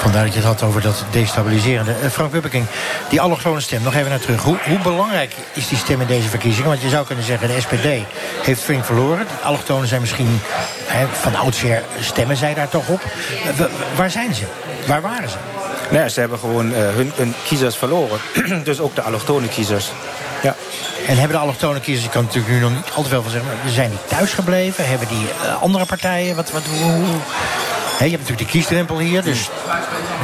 Vandaar 0.00 0.24
dat 0.24 0.32
je 0.32 0.38
het 0.38 0.48
had 0.48 0.62
over 0.62 0.80
dat 0.80 1.04
destabiliserende. 1.10 1.94
Frank 2.10 2.32
Wuppeking, 2.32 2.64
die 3.08 3.20
allochtone 3.20 3.60
stem, 3.60 3.82
nog 3.82 3.94
even 3.94 4.10
naar 4.10 4.20
terug. 4.20 4.42
Hoe, 4.42 4.56
hoe, 4.64 4.78
belangrijk 4.78 5.34
is 5.52 5.68
die 5.68 5.78
stem 5.78 6.00
in 6.00 6.06
deze 6.06 6.28
verkiezingen? 6.28 6.68
Want 6.68 6.82
je 6.82 6.88
zou 6.88 7.06
kunnen 7.06 7.24
zeggen, 7.24 7.48
de 7.48 7.60
SPD 7.60 8.06
heeft 8.42 8.60
flink 8.60 8.84
verloren. 8.84 9.26
De 9.26 9.46
allochtonen 9.46 9.88
zijn 9.88 10.00
misschien, 10.00 10.40
van 11.12 11.34
oudsher 11.34 11.82
stemmen 12.00 12.36
zij 12.36 12.54
daar 12.54 12.68
toch 12.68 12.88
op 12.88 12.99
waar 13.96 14.10
zijn 14.10 14.34
ze? 14.34 14.44
Waar 14.86 15.00
waren 15.00 15.28
ze? 15.28 15.36
Nee, 15.90 16.10
ze 16.10 16.20
hebben 16.20 16.38
gewoon 16.38 16.70
uh, 16.70 16.76
hun, 16.78 17.12
hun, 17.14 17.34
kiezers 17.44 17.76
verloren. 17.76 18.18
dus 18.64 18.80
ook 18.80 18.94
de 18.94 19.02
allochtone 19.02 19.48
kiezers. 19.48 19.90
Ja. 20.42 20.56
En 21.06 21.16
hebben 21.16 21.36
de 21.36 21.42
allochtone 21.42 21.80
kiezers, 21.80 22.06
ik 22.06 22.12
kan 22.12 22.24
natuurlijk 22.24 22.52
nu 22.52 22.60
nog 22.60 22.74
niet 22.74 22.90
al 22.94 23.02
te 23.02 23.08
veel 23.08 23.22
van 23.22 23.30
zeggen... 23.30 23.50
maar 23.62 23.72
zijn 23.72 23.90
die 23.90 23.98
thuis 24.08 24.32
gebleven? 24.32 24.88
Hebben 24.88 25.08
die 25.08 25.26
uh, 25.44 25.62
andere 25.62 25.86
partijen? 25.86 26.36
Wat, 26.36 26.50
wat, 26.50 26.62
hoe? 26.62 27.04
He, 28.00 28.06
je 28.06 28.12
hebt 28.12 28.28
natuurlijk 28.28 28.52
die 28.52 28.60
kiesdrempel 28.60 28.98
hier, 28.98 29.22
dus 29.22 29.48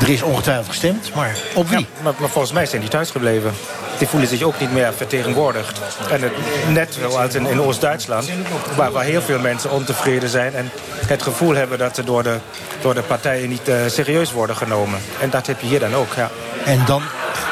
er 0.00 0.08
is 0.08 0.22
ongetwijfeld 0.22 0.68
gestemd. 0.68 1.14
Maar 1.14 1.36
op 1.54 1.68
wie? 1.68 1.78
Ja, 1.78 1.86
maar, 2.02 2.14
maar, 2.18 2.28
volgens 2.28 2.52
mij 2.52 2.66
zijn 2.66 2.80
die 2.80 2.90
thuis 2.90 3.10
gebleven 3.10 3.52
die 3.98 4.08
voelen 4.08 4.28
zich 4.28 4.42
ook 4.42 4.60
niet 4.60 4.72
meer 4.72 4.92
vertegenwoordigd. 4.94 5.80
En 6.10 6.22
het, 6.22 6.32
net 6.68 6.98
zoals 7.00 7.34
in, 7.34 7.46
in 7.46 7.60
Oost-Duitsland, 7.60 8.30
waar, 8.76 8.90
waar, 8.92 9.04
heel 9.04 9.22
veel 9.22 9.38
mensen 9.38 9.70
ontevreden 9.70 10.28
zijn... 10.28 10.54
en 10.54 10.70
het 11.06 11.22
gevoel 11.22 11.54
hebben 11.54 11.78
dat 11.78 11.94
ze 11.94 12.04
door 12.04 12.22
de, 12.22 12.38
door 12.80 12.94
de 12.94 13.02
partijen 13.02 13.48
niet 13.48 13.68
uh, 13.68 13.76
serieus 13.86 14.32
worden 14.32 14.56
genomen. 14.56 15.00
En 15.20 15.30
dat 15.30 15.46
heb 15.46 15.60
je 15.60 15.66
hier 15.66 15.80
dan 15.80 15.94
ook, 15.94 16.14
ja. 16.14 16.30
En 16.64 16.84
dan 16.86 17.02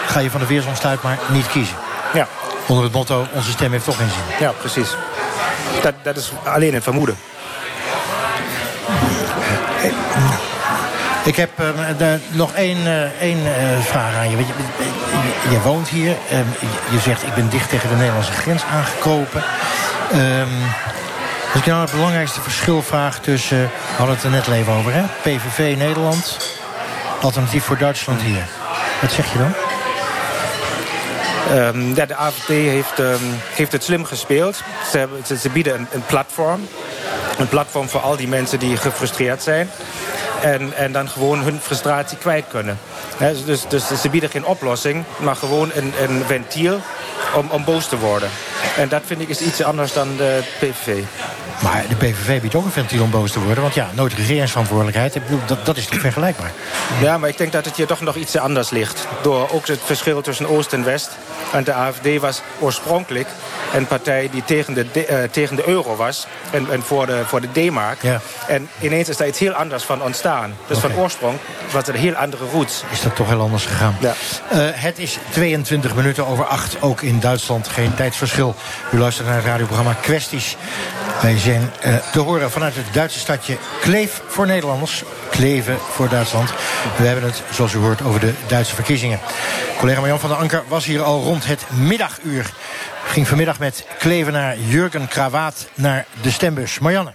ga 0.06 0.20
je 0.20 0.30
van 0.30 0.40
de 0.40 0.46
weersomstuit 0.46 1.02
maar 1.02 1.18
niet 1.28 1.46
kiezen? 1.46 1.76
Ja. 2.12 2.28
Onder 2.66 2.84
het 2.84 2.92
motto, 2.92 3.26
onze 3.32 3.50
stem 3.50 3.72
heeft 3.72 3.84
toch 3.84 3.96
geen 3.96 4.10
zin? 4.10 4.46
Ja, 4.46 4.52
precies. 4.52 4.96
Dat, 5.82 5.94
dat 6.02 6.16
is 6.16 6.32
alleen 6.44 6.74
een 6.74 6.82
vermoeden. 6.82 7.16
Ik 11.24 11.36
heb 11.36 11.50
uh, 12.00 12.08
nog 12.30 12.52
één, 12.52 12.78
uh, 12.86 13.20
één 13.20 13.38
uh, 13.38 13.80
vraag 13.80 14.16
aan 14.16 14.30
je. 14.30 14.36
je, 14.36 14.44
je, 14.46 15.50
je 15.50 15.60
woont 15.60 15.88
hier. 15.88 16.16
Ehm, 16.30 16.44
je, 16.90 16.98
zegt, 16.98 17.22
ik 17.22 17.34
ben 17.34 17.48
dicht 17.48 17.68
tegen 17.68 17.88
de 17.88 17.94
Nederlandse 17.94 18.32
grens 18.32 18.62
aangekropen. 18.64 19.42
Um, 20.14 20.48
als 21.52 21.62
ik 21.62 21.68
nou 21.68 21.82
het 21.82 21.90
belangrijkste 21.90 22.40
verschil 22.40 22.82
vraag 22.82 23.18
tussen... 23.18 23.60
we 23.60 23.96
hadden 23.96 24.14
het 24.14 24.24
er 24.24 24.30
net 24.30 24.46
even 24.46 24.72
over, 24.72 24.92
hè? 24.92 25.02
PVV 25.22 25.76
Nederland, 25.76 26.38
alternatief 27.20 27.64
voor 27.64 27.78
Duitsland 27.78 28.22
hier. 28.22 28.46
Wat 29.00 29.12
zeg 29.12 29.32
je 29.32 29.38
dan? 29.38 29.54
Um, 31.52 31.94
ja, 31.94 32.06
de 32.06 32.16
AFD 32.16 32.46
heeft, 32.46 32.98
um, 32.98 33.40
heeft 33.54 33.72
het 33.72 33.84
slim 33.84 34.04
gespeeld. 34.04 34.62
Ze, 34.90 35.08
ze, 35.38 35.48
bieden 35.48 35.88
een 35.90 36.04
platform. 36.06 36.68
Een 37.38 37.48
platform 37.48 37.88
voor 37.88 38.00
al 38.00 38.16
die 38.16 38.28
mensen 38.28 38.58
die 38.58 38.76
gefrustreerd 38.76 39.42
zijn. 39.42 39.70
En, 40.42 40.72
en 40.76 40.92
dan 40.92 41.08
gewoon 41.08 41.42
hun 41.42 41.60
frustratie 41.60 42.18
kwijt 42.18 42.44
kunnen. 42.48 42.78
dus, 43.44 43.68
dus 43.68 44.00
ze 44.00 44.08
bieden 44.08 44.30
geen 44.30 44.44
oplossing, 44.44 45.04
maar 45.16 45.36
gewoon 45.36 45.70
een, 45.74 45.92
een 46.02 46.24
ventiel 46.26 46.80
om, 47.36 47.48
om 47.50 47.64
boos 47.64 47.88
te 47.88 47.98
worden. 47.98 48.28
En 48.76 48.88
dat 48.88 49.02
vind 49.06 49.20
ik 49.20 49.28
is 49.28 49.40
iets 49.40 49.62
anders 49.62 49.92
dan 49.92 50.16
de 50.16 50.42
PVV. 50.58 51.02
Maar 51.62 51.84
de 51.88 51.94
PVV 51.94 52.40
biedt 52.40 52.54
ook 52.54 52.64
een 52.64 52.70
ventiel 52.70 53.02
om 53.02 53.10
boos 53.10 53.32
te 53.32 53.40
worden. 53.40 53.62
Want 53.62 53.74
ja, 53.74 53.88
nooit 53.94 54.12
regeringsverantwoordelijkheid. 54.12 55.18
Dat, 55.46 55.66
dat 55.66 55.76
is 55.76 55.86
toch 55.86 56.00
vergelijkbaar? 56.00 56.52
Ja, 57.00 57.18
maar 57.18 57.28
ik 57.28 57.38
denk 57.38 57.52
dat 57.52 57.64
het 57.64 57.76
hier 57.76 57.86
toch 57.86 58.00
nog 58.00 58.16
iets 58.16 58.36
anders 58.36 58.70
ligt. 58.70 59.06
Door 59.22 59.50
ook 59.50 59.66
het 59.66 59.80
verschil 59.84 60.20
tussen 60.20 60.48
Oost 60.48 60.72
en 60.72 60.84
West. 60.84 61.10
En 61.52 61.64
de 61.64 61.72
AFD 61.72 62.18
was 62.20 62.42
oorspronkelijk 62.58 63.28
een 63.74 63.86
partij 63.86 64.28
die 64.32 64.44
tegen 64.44 64.74
de, 64.74 64.86
uh, 64.94 65.22
tegen 65.30 65.56
de 65.56 65.68
euro 65.68 65.96
was. 65.96 66.26
En, 66.50 66.66
en 66.70 66.82
voor 66.82 67.06
de, 67.06 67.22
voor 67.26 67.40
de 67.40 67.68
D-mark. 67.68 68.02
Ja. 68.02 68.20
En 68.46 68.68
ineens 68.80 69.08
is 69.08 69.16
daar 69.16 69.28
iets 69.28 69.38
heel 69.38 69.52
anders 69.52 69.82
van 69.82 70.02
ontstaan. 70.02 70.54
Dus 70.66 70.76
okay. 70.76 70.90
van 70.90 71.00
oorsprong 71.00 71.38
was 71.70 71.88
er 71.88 71.94
een 71.94 72.00
heel 72.00 72.14
andere 72.14 72.44
roots. 72.52 72.82
Is 72.90 73.02
dat 73.02 73.16
toch 73.16 73.28
heel 73.28 73.40
anders 73.40 73.66
gegaan? 73.66 73.96
Ja. 74.00 74.14
Uh, 74.52 74.68
het 74.72 74.98
is 74.98 75.18
22 75.30 75.94
minuten 75.94 76.26
over 76.26 76.44
8. 76.44 76.76
Ook 76.80 77.02
in 77.02 77.20
Duitsland 77.20 77.68
geen 77.68 77.94
tijdsverschil. 77.94 78.53
U 78.92 78.98
luistert 78.98 79.26
naar 79.26 79.36
het 79.36 79.44
radioprogramma 79.44 79.92
Kwesties. 79.92 80.56
Wij 81.22 81.38
zijn 81.38 81.70
uh, 81.86 81.96
te 82.12 82.20
horen 82.20 82.50
vanuit 82.50 82.76
het 82.76 82.86
Duitse 82.92 83.18
stadje 83.18 83.56
Kleef 83.80 84.22
voor 84.26 84.46
Nederlanders. 84.46 85.02
Kleven 85.30 85.78
voor 85.92 86.08
Duitsland. 86.08 86.50
We 86.96 87.06
hebben 87.06 87.24
het, 87.24 87.42
zoals 87.50 87.72
u 87.72 87.78
hoort, 87.78 88.02
over 88.02 88.20
de 88.20 88.32
Duitse 88.46 88.74
verkiezingen. 88.74 89.20
Collega 89.78 90.00
Marjan 90.00 90.20
van 90.20 90.30
der 90.30 90.38
Anker 90.38 90.62
was 90.68 90.84
hier 90.84 91.02
al 91.02 91.22
rond 91.22 91.46
het 91.46 91.64
middaguur. 91.70 92.52
Ging 93.06 93.28
vanmiddag 93.28 93.58
met 93.58 93.86
Klevenaar 93.98 94.58
Jurgen 94.58 95.08
Kravaat 95.08 95.66
naar 95.74 96.06
de 96.20 96.30
stembus. 96.30 96.78
Marianne. 96.78 97.12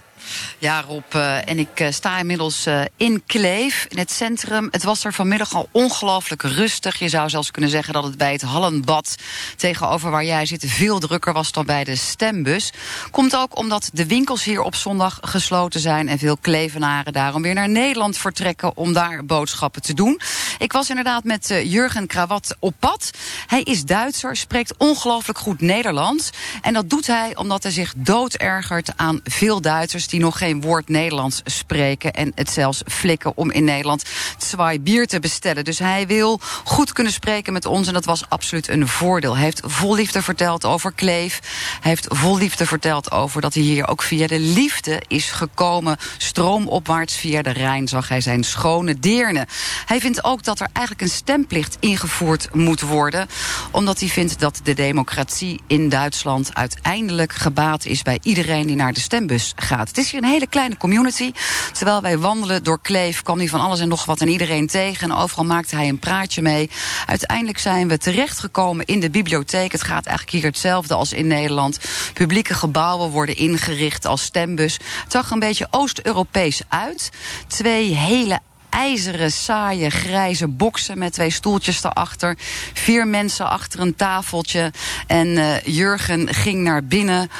Ja, 0.58 0.80
Rob. 0.80 1.14
Uh, 1.14 1.48
en 1.48 1.58
ik 1.58 1.80
uh, 1.80 1.90
sta 1.90 2.18
inmiddels 2.18 2.66
uh, 2.66 2.82
in 2.96 3.22
Kleef, 3.26 3.86
in 3.88 3.98
het 3.98 4.10
centrum. 4.10 4.68
Het 4.70 4.82
was 4.82 5.04
er 5.04 5.12
vanmiddag 5.12 5.54
al 5.54 5.68
ongelooflijk 5.72 6.42
rustig. 6.42 6.98
Je 6.98 7.08
zou 7.08 7.28
zelfs 7.28 7.50
kunnen 7.50 7.70
zeggen 7.70 7.92
dat 7.92 8.04
het 8.04 8.16
bij 8.16 8.32
het 8.32 8.42
Hallenbad... 8.42 9.14
tegenover 9.56 10.10
waar 10.10 10.24
jij 10.24 10.46
zit 10.46 10.64
veel 10.66 10.98
drukker 10.98 11.32
was 11.32 11.52
dan 11.52 11.66
bij 11.66 11.84
de 11.84 11.96
stembus. 11.96 12.72
Komt 13.10 13.36
ook 13.36 13.58
omdat 13.58 13.90
de 13.92 14.06
winkels 14.06 14.44
hier 14.44 14.62
op 14.62 14.74
zondag 14.74 15.18
gesloten 15.20 15.80
zijn... 15.80 16.08
en 16.08 16.18
veel 16.18 16.36
Klevenaren 16.36 17.12
daarom 17.12 17.42
weer 17.42 17.54
naar 17.54 17.68
Nederland 17.68 18.16
vertrekken... 18.16 18.76
om 18.76 18.92
daar 18.92 19.24
boodschappen 19.24 19.82
te 19.82 19.94
doen. 19.94 20.20
Ik 20.58 20.72
was 20.72 20.88
inderdaad 20.88 21.24
met 21.24 21.60
Jurgen 21.64 22.06
Krawat 22.06 22.56
op 22.58 22.74
pad. 22.78 23.10
Hij 23.46 23.62
is 23.62 23.84
Duitser, 23.84 24.36
spreekt 24.36 24.74
ongelooflijk 24.76 25.38
goed 25.38 25.60
Nederlands. 25.60 26.30
En 26.62 26.72
dat 26.72 26.90
doet 26.90 27.06
hij 27.06 27.36
omdat 27.36 27.62
hij 27.62 27.72
zich 27.72 27.92
doodergert 27.96 28.92
aan 28.96 29.20
veel 29.24 29.60
Duitsers 29.60 30.06
die 30.06 30.19
nog 30.20 30.38
geen 30.38 30.60
woord 30.60 30.88
Nederlands 30.88 31.40
spreken. 31.44 32.12
En 32.12 32.32
het 32.34 32.50
zelfs 32.50 32.82
flikken 32.86 33.32
om 33.36 33.50
in 33.50 33.64
Nederland 33.64 34.04
twee 34.38 34.80
bier 34.80 35.06
te 35.06 35.20
bestellen. 35.20 35.64
Dus 35.64 35.78
hij 35.78 36.06
wil 36.06 36.40
goed 36.64 36.92
kunnen 36.92 37.12
spreken 37.12 37.52
met 37.52 37.66
ons. 37.66 37.86
En 37.86 37.92
dat 37.92 38.04
was 38.04 38.24
absoluut 38.28 38.68
een 38.68 38.88
voordeel. 38.88 39.34
Hij 39.34 39.44
heeft 39.44 39.60
vol 39.64 39.94
liefde 39.94 40.22
verteld 40.22 40.64
over 40.64 40.92
Kleef. 40.92 41.40
Hij 41.80 41.90
heeft 41.90 42.06
vol 42.08 42.36
liefde 42.36 42.66
verteld 42.66 43.10
over 43.10 43.40
dat 43.40 43.54
hij 43.54 43.62
hier 43.62 43.88
ook 43.88 44.02
via 44.02 44.26
de 44.26 44.40
liefde 44.40 45.02
is 45.08 45.30
gekomen. 45.30 45.96
Stroomopwaarts 46.18 47.16
via 47.16 47.42
de 47.42 47.50
Rijn 47.50 47.88
zag 47.88 48.08
hij 48.08 48.20
zijn 48.20 48.44
schone 48.44 48.98
deerne. 48.98 49.46
Hij 49.86 50.00
vindt 50.00 50.24
ook 50.24 50.44
dat 50.44 50.60
er 50.60 50.68
eigenlijk 50.72 51.06
een 51.06 51.16
stemplicht 51.16 51.76
ingevoerd 51.80 52.54
moet 52.54 52.80
worden. 52.80 53.28
Omdat 53.70 54.00
hij 54.00 54.08
vindt 54.08 54.40
dat 54.40 54.60
de 54.62 54.74
democratie 54.74 55.60
in 55.66 55.88
Duitsland 55.88 56.54
uiteindelijk 56.54 57.32
gebaat 57.32 57.84
is 57.84 58.02
bij 58.02 58.18
iedereen 58.22 58.66
die 58.66 58.76
naar 58.76 58.92
de 58.92 59.00
stembus 59.00 59.52
gaat. 59.56 59.88
Het 59.88 59.98
is 59.98 60.09
een 60.18 60.24
hele 60.24 60.46
kleine 60.46 60.76
community. 60.76 61.32
Terwijl 61.72 62.02
wij 62.02 62.18
wandelen 62.18 62.64
door 62.64 62.80
Kleef 62.80 63.22
kwam 63.22 63.38
hij 63.38 63.48
van 63.48 63.60
alles 63.60 63.80
en 63.80 63.88
nog 63.88 64.04
wat 64.04 64.20
en 64.20 64.28
iedereen 64.28 64.66
tegen. 64.66 65.10
En 65.10 65.16
overal 65.16 65.44
maakte 65.44 65.76
hij 65.76 65.88
een 65.88 65.98
praatje 65.98 66.42
mee. 66.42 66.70
Uiteindelijk 67.06 67.58
zijn 67.58 67.88
we 67.88 67.98
terechtgekomen 67.98 68.84
in 68.86 69.00
de 69.00 69.10
bibliotheek. 69.10 69.72
Het 69.72 69.82
gaat 69.82 70.06
eigenlijk 70.06 70.36
hier 70.36 70.50
hetzelfde 70.50 70.94
als 70.94 71.12
in 71.12 71.26
Nederland. 71.26 71.78
Publieke 72.12 72.54
gebouwen 72.54 73.10
worden 73.10 73.36
ingericht 73.36 74.06
als 74.06 74.22
stembus. 74.22 74.72
Het 74.74 75.12
zag 75.12 75.30
een 75.30 75.38
beetje 75.38 75.66
Oost-Europees 75.70 76.62
uit. 76.68 77.10
Twee 77.46 77.94
hele 77.94 78.40
ijzeren, 78.70 79.32
saaie, 79.32 79.90
grijze 79.90 80.48
boksen 80.48 80.98
met 80.98 81.12
twee 81.12 81.30
stoeltjes 81.30 81.84
erachter. 81.84 82.36
Vier 82.72 83.06
mensen 83.06 83.48
achter 83.48 83.80
een 83.80 83.94
tafeltje. 83.94 84.72
En 85.06 85.26
uh, 85.26 85.60
Jurgen 85.60 86.34
ging 86.34 86.62
naar 86.62 86.84
binnen. 86.84 87.30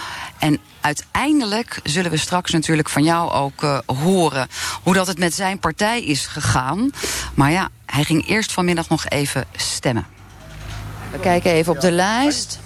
En 0.40 0.59
uiteindelijk 0.81 1.81
zullen 1.83 2.11
we 2.11 2.16
straks 2.16 2.53
natuurlijk 2.53 2.88
van 2.88 3.05
jou 3.05 3.31
ook 3.31 3.62
uh, 3.62 3.79
horen 3.87 4.48
hoe 4.83 4.94
dat 4.94 5.07
het 5.07 5.18
met 5.18 5.35
zijn 5.35 5.59
partij 5.59 6.03
is 6.03 6.26
gegaan. 6.26 6.90
Maar 7.35 7.50
ja, 7.50 7.68
hij 7.87 8.05
ging 8.05 8.29
eerst 8.29 8.53
vanmiddag 8.53 8.88
nog 8.88 9.09
even 9.09 9.44
stemmen. 9.57 10.07
We 11.11 11.18
kijken 11.18 11.53
even 11.53 11.72
op 11.72 11.81
de 11.81 11.92
lijst. 11.92 12.59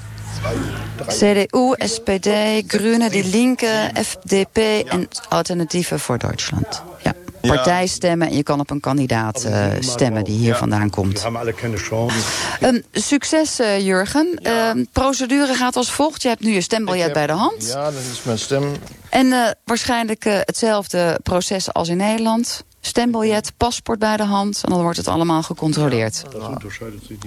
CDU, 1.07 1.75
SPD, 1.79 2.29
Grüne, 2.67 3.11
Die 3.11 3.25
Linke, 3.25 3.91
FDP 4.05 4.59
en 4.89 5.09
Alternatieven 5.29 6.01
voor 6.01 6.19
Duitsland. 6.19 6.83
Ja. 7.03 7.15
Partijstemmen 7.47 8.29
en 8.29 8.37
je 8.37 8.43
kan 8.43 8.61
op 8.61 8.71
een 8.71 8.81
kandidaat 8.81 9.45
uh, 9.45 9.67
stemmen 9.79 10.25
die 10.25 10.39
hier 10.39 10.55
vandaan 10.55 10.91
komt. 10.91 11.13
We 11.13 11.21
hebben 11.21 11.41
alle 11.41 11.53
keine 11.53 11.77
chance. 11.77 12.17
Um, 12.63 12.83
succes, 12.93 13.61
uh, 13.61 13.81
Jurgen. 13.81 14.39
Ja. 14.43 14.71
Um, 14.71 14.87
procedure 14.93 15.55
gaat 15.55 15.77
als 15.77 15.91
volgt. 15.91 16.23
Je 16.23 16.29
hebt 16.29 16.41
nu 16.41 16.53
je 16.53 16.61
stembiljet 16.61 17.13
bij 17.13 17.27
de 17.27 17.33
hand. 17.33 17.67
Ja, 17.67 17.85
dat 17.85 18.03
is 18.13 18.23
mijn 18.23 18.39
stem. 18.39 18.73
En 19.11 19.27
uh, 19.27 19.51
waarschijnlijk 19.65 20.25
hetzelfde 20.25 21.21
proces 21.23 21.73
als 21.73 21.89
in 21.89 21.97
Nederland. 21.97 22.65
Stembiljet, 22.81 23.53
paspoort 23.57 23.99
bij 23.99 24.17
de 24.17 24.23
hand 24.23 24.61
en 24.65 24.71
dan 24.71 24.83
wordt 24.83 24.97
het 24.97 25.09
allemaal 25.09 25.43
gecontroleerd. 25.43 26.23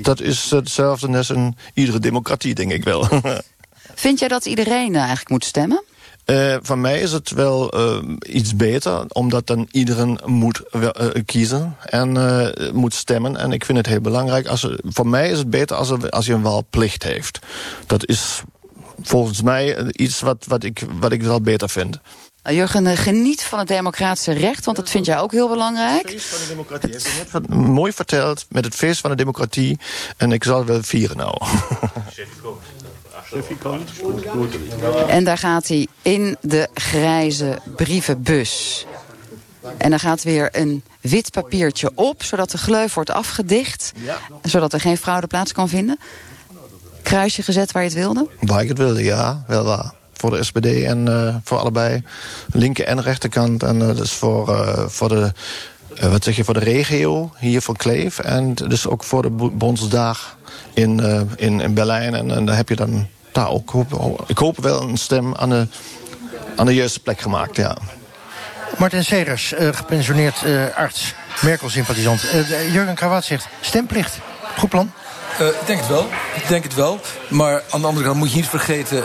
Dat 0.02 0.22
is 0.22 0.50
hetzelfde 0.50 1.18
als 1.18 1.30
in 1.30 1.56
iedere 1.74 2.00
democratie, 2.00 2.56
denk 2.56 2.72
ik 2.72 2.84
wel. 2.84 3.08
Vind 3.96 4.20
jij 4.20 4.28
dat 4.28 4.46
iedereen 4.46 4.96
eigenlijk 4.96 5.30
moet 5.30 5.46
stemmen? 5.46 5.84
Uh, 6.32 6.56
van 6.62 6.82
mij 6.82 7.00
is 7.00 7.12
het 7.12 7.32
wel 7.32 7.80
uh, 7.80 7.98
iets 8.20 8.56
beter, 8.56 9.06
omdat 9.08 9.48
dan 9.48 9.68
iedereen 9.72 10.20
moet 10.26 10.62
uh, 10.72 10.90
kiezen 11.26 11.76
en 11.86 12.12
moet 12.74 12.94
stemmen. 12.94 13.38
En 13.38 13.52
ik 13.52 13.66
vind 13.66 13.78
het 13.78 13.88
heel 13.88 14.02
belangrijk. 14.02 14.48
Als 14.48 14.63
er, 14.63 14.80
voor 14.84 15.08
mij 15.08 15.30
is 15.30 15.38
het 15.38 15.50
beter 15.50 15.76
als, 15.76 15.90
er, 15.90 16.10
als 16.10 16.26
je 16.26 16.34
een 16.34 16.42
walplicht 16.42 17.04
heeft. 17.04 17.40
Dat 17.86 18.08
is 18.08 18.42
volgens 19.02 19.42
mij 19.42 19.92
iets 19.92 20.20
wat, 20.20 20.46
wat, 20.48 20.63
ik, 20.63 20.84
wat 21.00 21.12
ik 21.12 21.22
wel 21.22 21.42
beter 21.42 21.70
vind. 21.70 22.00
Jurgen, 22.44 22.98
geniet 22.98 23.44
van 23.44 23.60
het 23.60 23.68
democratische 23.68 24.32
recht, 24.32 24.66
want 24.66 24.78
dat 24.78 24.90
vind 24.90 25.06
jij 25.06 25.20
ook 25.20 25.32
heel 25.32 25.50
belangrijk. 25.50 26.12
Het 26.12 26.12
feest 26.12 26.28
van 26.28 26.40
de 26.40 26.48
democratie. 26.48 26.94
Het 26.94 27.32
net 27.32 27.50
mooi 27.50 27.92
verteld 27.92 28.46
met 28.50 28.66
het 28.66 28.76
feest 28.76 29.02
van 29.02 29.10
de 29.10 29.16
democratie. 29.16 29.80
En 30.18 30.32
ik 30.32 30.44
zal 30.44 30.58
het 30.58 30.68
wel 30.68 30.84
vieren 30.84 31.18
nou. 31.18 31.38
En 35.08 35.24
daar 35.24 35.38
gaat 35.38 35.68
hij 35.68 35.88
in 36.02 36.38
de 36.42 36.68
grijze 36.74 37.60
brievenbus. 37.76 38.86
En 39.78 39.90
dan 39.90 40.00
gaat 40.00 40.24
weer 40.24 40.50
een 40.52 40.84
wit 41.02 41.32
papiertje 41.32 41.92
op, 41.96 42.24
zodat 42.24 42.52
de 42.52 42.58
gleuf 42.58 42.94
wordt 42.94 43.10
afgedicht. 43.10 43.92
Ja. 43.96 44.18
Zodat 44.42 44.74
er 44.74 44.80
geen 44.80 44.98
fraude 44.98 45.28
plaats 45.28 45.52
kan 45.52 45.70
vinden. 45.70 46.00
Kruisje 47.02 47.44
gezet 47.44 47.72
waar 47.72 47.84
je 47.84 47.90
het 47.90 47.98
wilde? 47.98 48.28
Waar 48.42 48.62
ik 48.62 48.68
het 48.68 48.78
wilde, 48.78 49.04
ja. 49.04 49.44
Wel 49.48 49.63
waar. 49.63 49.94
Voor 50.13 50.32
de 50.32 50.44
SPD 50.44 50.66
en 50.66 51.10
uh, 51.10 51.36
voor 51.44 51.58
allebei. 51.58 52.04
Linker 52.52 52.86
en 52.86 53.02
rechterkant. 53.02 53.63
En 53.63 53.80
uh, 53.80 53.96
dus 53.96 54.12
voor, 54.12 54.50
uh, 54.50 54.88
voor 54.88 55.10
de... 55.10 55.32
wat 56.10 56.24
zeg 56.24 56.36
je, 56.36 56.44
voor 56.44 56.54
de 56.54 56.60
regio, 56.60 57.32
hier 57.38 57.62
voor 57.62 57.78
Kleef. 57.78 58.20
En 58.20 58.54
dus 58.54 58.88
ook 58.88 59.04
voor 59.04 59.22
de 59.22 59.30
Bondsdag 59.30 60.38
in, 60.74 61.00
in, 61.36 61.60
in 61.60 61.74
Berlijn. 61.74 62.13
En, 62.13 62.32
en 62.32 62.46
daar 62.46 62.56
heb 62.56 62.70
je 62.70 62.76
dan 62.76 63.08
daar 63.38 63.50
ook, 63.50 63.73
ik 64.28 64.38
hoop 64.38 64.58
wel 64.58 64.82
een 64.82 64.97
stem 64.97 65.36
aan 65.36 65.50
de, 65.50 65.67
aan 66.56 66.65
de 66.65 66.73
juiste 66.73 67.00
plek 67.00 67.19
gemaakt, 67.19 67.56
ja. 67.56 67.78
Martin 68.78 69.04
Segers, 69.04 69.54
uh, 69.54 69.69
gepensioneerd 69.73 70.36
uh, 70.45 70.76
arts, 70.76 71.13
Merkel-sympathisant. 71.41 72.23
Uh, 72.23 72.73
Jurgen 72.73 72.95
Krawat 72.95 73.23
zegt 73.23 73.47
stemplicht. 73.62 74.19
Goed 74.58 74.69
plan? 74.69 74.91
ik 75.39 75.65
denk 75.65 75.80
het 75.80 75.88
wel. 75.88 76.08
Ik 76.36 76.47
denk 76.47 76.63
het 76.63 76.73
wel. 76.73 77.00
Maar 77.30 77.63
aan 77.69 77.82
de 77.82 77.88
andere 77.88 78.06
kant 78.06 78.17
moet 78.17 78.30
je 78.32 78.36
niet 78.36 78.47
vergeten... 78.47 79.04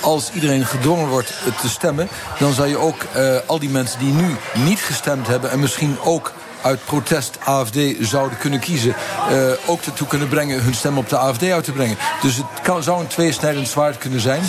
als 0.00 0.30
iedereen 0.32 0.66
gedwongen 0.66 1.08
wordt 1.08 1.32
te 1.60 1.68
stemmen... 1.68 2.08
dan 2.38 2.52
zou 2.52 2.68
je 2.68 2.76
ook 2.76 3.06
al 3.46 3.58
die 3.58 3.68
mensen 3.68 3.98
die 3.98 4.12
nu 4.12 4.36
niet 4.54 4.80
gestemd 4.80 5.26
hebben... 5.26 5.50
en 5.50 5.60
misschien 5.60 5.98
ook 6.00 6.32
uit 6.62 6.84
protest 6.84 7.38
AFD 7.44 7.78
zouden 8.00 8.38
kunnen 8.38 8.60
kiezen... 8.60 8.94
Uh, 9.30 9.50
ook 9.66 9.82
ertoe 9.82 10.06
kunnen 10.06 10.28
brengen 10.28 10.62
hun 10.62 10.74
stem 10.74 10.98
op 10.98 11.08
de 11.08 11.16
AFD 11.16 11.42
uit 11.42 11.64
te 11.64 11.72
brengen. 11.72 11.96
Dus 12.22 12.36
het 12.36 12.46
kan, 12.62 12.82
zou 12.82 13.00
een 13.00 13.06
tweesnijdend 13.06 13.68
zwaard 13.68 13.98
kunnen 13.98 14.20
zijn. 14.20 14.42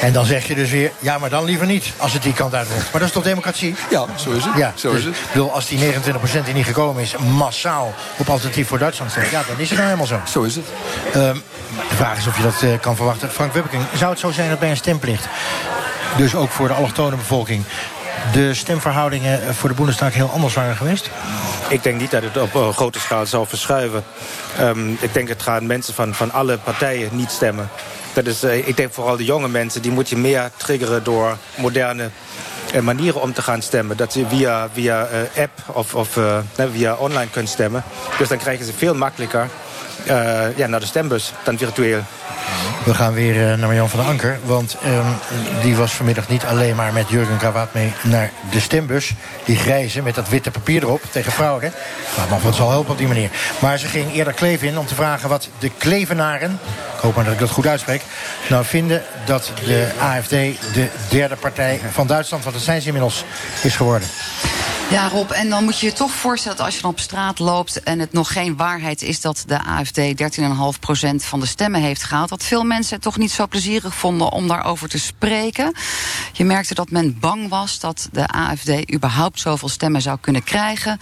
En 0.00 0.12
dan 0.12 0.24
zeg 0.24 0.46
je 0.46 0.54
dus 0.54 0.70
weer, 0.70 0.92
ja, 0.98 1.18
maar 1.18 1.30
dan 1.30 1.44
liever 1.44 1.66
niet, 1.66 1.92
als 1.96 2.12
het 2.12 2.22
die 2.22 2.32
kant 2.32 2.54
uit 2.54 2.68
wordt. 2.68 2.82
Maar 2.82 3.00
dat 3.00 3.08
is 3.08 3.14
toch 3.14 3.22
democratie? 3.22 3.74
Ja, 3.90 4.06
zo 4.16 4.30
is 4.30 4.44
het. 4.44 4.56
Ja, 4.56 4.72
zo 4.74 4.90
dus, 4.90 4.98
is 4.98 5.04
het. 5.04 5.16
Ik 5.16 5.32
bedoel, 5.32 5.52
als 5.52 5.66
die 5.66 5.92
29% 5.92 6.44
die 6.44 6.54
niet 6.54 6.64
gekomen 6.64 7.02
is, 7.02 7.16
massaal 7.16 7.94
op 8.18 8.28
alternatief 8.28 8.68
voor 8.68 8.78
Duitsland 8.78 9.10
stemt, 9.10 9.30
ja, 9.30 9.42
dan 9.48 9.58
is 9.58 9.68
het 9.68 9.78
nou 9.78 9.90
helemaal 9.90 10.06
zo. 10.06 10.20
Zo 10.26 10.42
is 10.42 10.56
het. 10.56 10.64
Um, 11.16 11.42
de 11.88 11.96
vraag 11.96 12.18
is 12.18 12.26
of 12.26 12.36
je 12.36 12.42
dat 12.42 12.62
uh, 12.62 12.80
kan 12.80 12.96
verwachten. 12.96 13.30
Frank 13.30 13.52
Webbeking, 13.52 13.82
zou 13.94 14.10
het 14.10 14.20
zo 14.20 14.30
zijn 14.30 14.48
dat 14.48 14.58
bij 14.58 14.70
een 14.70 14.76
stemplicht, 14.76 15.26
dus 16.16 16.34
ook 16.34 16.50
voor 16.50 16.68
de 16.68 16.74
allochtone 16.74 17.16
bevolking, 17.16 17.64
de 18.32 18.54
stemverhoudingen 18.54 19.54
voor 19.54 19.68
de 19.68 19.74
Bundestag 19.74 20.14
heel 20.14 20.30
anders 20.30 20.54
waren 20.54 20.76
geweest? 20.76 21.10
Ik 21.68 21.82
denk 21.82 22.00
niet 22.00 22.10
dat 22.10 22.22
het 22.22 22.36
op 22.36 22.54
uh, 22.54 22.68
grote 22.68 23.00
schaal 23.00 23.26
zal 23.26 23.46
verschuiven. 23.46 24.04
Um, 24.60 24.98
ik 25.00 25.14
denk 25.14 25.28
het 25.28 25.42
gaan 25.42 25.66
mensen 25.66 25.94
van, 25.94 26.14
van 26.14 26.32
alle 26.32 26.58
partijen 26.58 27.08
niet 27.12 27.30
stemmen. 27.30 27.68
Dat 28.12 28.26
is, 28.26 28.44
uh, 28.44 28.68
ik 28.68 28.76
denk 28.76 28.92
vooral 28.92 29.16
de 29.16 29.24
jonge 29.24 29.48
mensen, 29.48 29.82
die 29.82 29.90
moet 29.90 30.08
je 30.08 30.16
meer 30.16 30.50
triggeren 30.56 31.04
door 31.04 31.36
moderne 31.54 32.10
uh, 32.74 32.80
manieren 32.80 33.20
om 33.20 33.32
te 33.32 33.42
gaan 33.42 33.62
stemmen. 33.62 33.96
Dat 33.96 34.12
ze 34.12 34.24
via, 34.28 34.68
via 34.72 35.08
app 35.36 35.50
of, 35.66 35.94
of 35.94 36.18
via 36.72 36.94
online 36.94 37.30
kunnen 37.30 37.50
stemmen. 37.50 37.84
Dus 38.18 38.28
dan 38.28 38.38
krijgen 38.38 38.66
ze 38.66 38.72
veel 38.72 38.94
makkelijker 38.94 39.48
ja, 40.56 40.66
naar 40.66 40.80
de 40.80 40.86
stembus 40.86 41.32
dan 41.44 41.58
virtueel. 41.58 42.02
We 42.84 42.94
gaan 42.94 43.12
weer 43.12 43.36
uh, 43.36 43.46
naar 43.46 43.58
Marjan 43.58 43.88
van 43.88 43.98
der 43.98 44.08
Anker. 44.08 44.38
Want 44.44 44.76
um, 44.86 45.04
die 45.62 45.76
was 45.76 45.92
vanmiddag 45.92 46.28
niet 46.28 46.44
alleen 46.44 46.76
maar 46.76 46.92
met 46.92 47.08
Jurgen 47.08 47.36
Krawat 47.36 47.74
mee 47.74 47.92
naar 48.02 48.30
de 48.50 48.60
stembus. 48.60 49.12
Die 49.44 49.56
grijze 49.56 50.02
met 50.02 50.14
dat 50.14 50.28
witte 50.28 50.50
papier 50.50 50.82
erop 50.82 51.02
tegen 51.10 51.32
fraude. 51.32 51.72
Nou, 52.16 52.30
maar 52.30 52.40
wat 52.40 52.54
zal 52.54 52.70
helpen 52.70 52.92
op 52.92 52.98
die 52.98 53.06
manier. 53.06 53.30
Maar 53.58 53.78
ze 53.78 53.86
ging 53.86 54.14
eerder 54.14 54.32
Kleef 54.32 54.62
in 54.62 54.78
om 54.78 54.86
te 54.86 54.94
vragen 54.94 55.28
wat 55.28 55.48
de 55.58 55.70
Klevenaren... 55.78 56.58
ik 56.94 57.00
hoop 57.00 57.14
maar 57.14 57.24
dat 57.24 57.32
ik 57.32 57.38
dat 57.40 57.50
goed 57.50 57.66
uitspreek... 57.66 58.02
nou 58.48 58.64
vinden 58.64 59.02
dat 59.24 59.52
de 59.64 59.88
AFD 59.98 60.30
de 60.30 60.88
derde 61.08 61.36
partij 61.36 61.80
van 61.92 62.06
Duitsland... 62.06 62.42
want 62.42 62.54
dat 62.54 62.64
zijn 62.64 62.80
ze 62.80 62.86
inmiddels, 62.86 63.24
is 63.62 63.76
geworden. 63.76 64.08
Ja, 64.90 65.08
Rob, 65.08 65.30
en 65.30 65.50
dan 65.50 65.64
moet 65.64 65.80
je 65.80 65.86
je 65.86 65.92
toch 65.92 66.10
voorstellen 66.10 66.56
dat 66.56 66.66
als 66.66 66.74
je 66.74 66.82
dan 66.82 66.90
op 66.90 67.00
straat 67.00 67.38
loopt 67.38 67.82
en 67.82 67.98
het 67.98 68.12
nog 68.12 68.32
geen 68.32 68.56
waarheid 68.56 69.02
is 69.02 69.20
dat 69.20 69.44
de 69.46 69.64
AFD 69.64 69.98
13,5% 69.98 71.14
van 71.16 71.40
de 71.40 71.46
stemmen 71.46 71.80
heeft 71.80 72.02
gehaald, 72.02 72.28
dat 72.28 72.44
veel 72.44 72.64
mensen 72.64 72.94
het 72.94 73.02
toch 73.02 73.16
niet 73.16 73.30
zo 73.30 73.46
plezierig 73.46 73.94
vonden 73.94 74.32
om 74.32 74.48
daarover 74.48 74.88
te 74.88 74.98
spreken. 74.98 75.74
Je 76.32 76.44
merkte 76.44 76.74
dat 76.74 76.90
men 76.90 77.18
bang 77.18 77.48
was 77.48 77.80
dat 77.80 78.08
de 78.12 78.26
AFD 78.26 78.92
überhaupt 78.94 79.40
zoveel 79.40 79.68
stemmen 79.68 80.02
zou 80.02 80.18
kunnen 80.20 80.44
krijgen. 80.44 81.00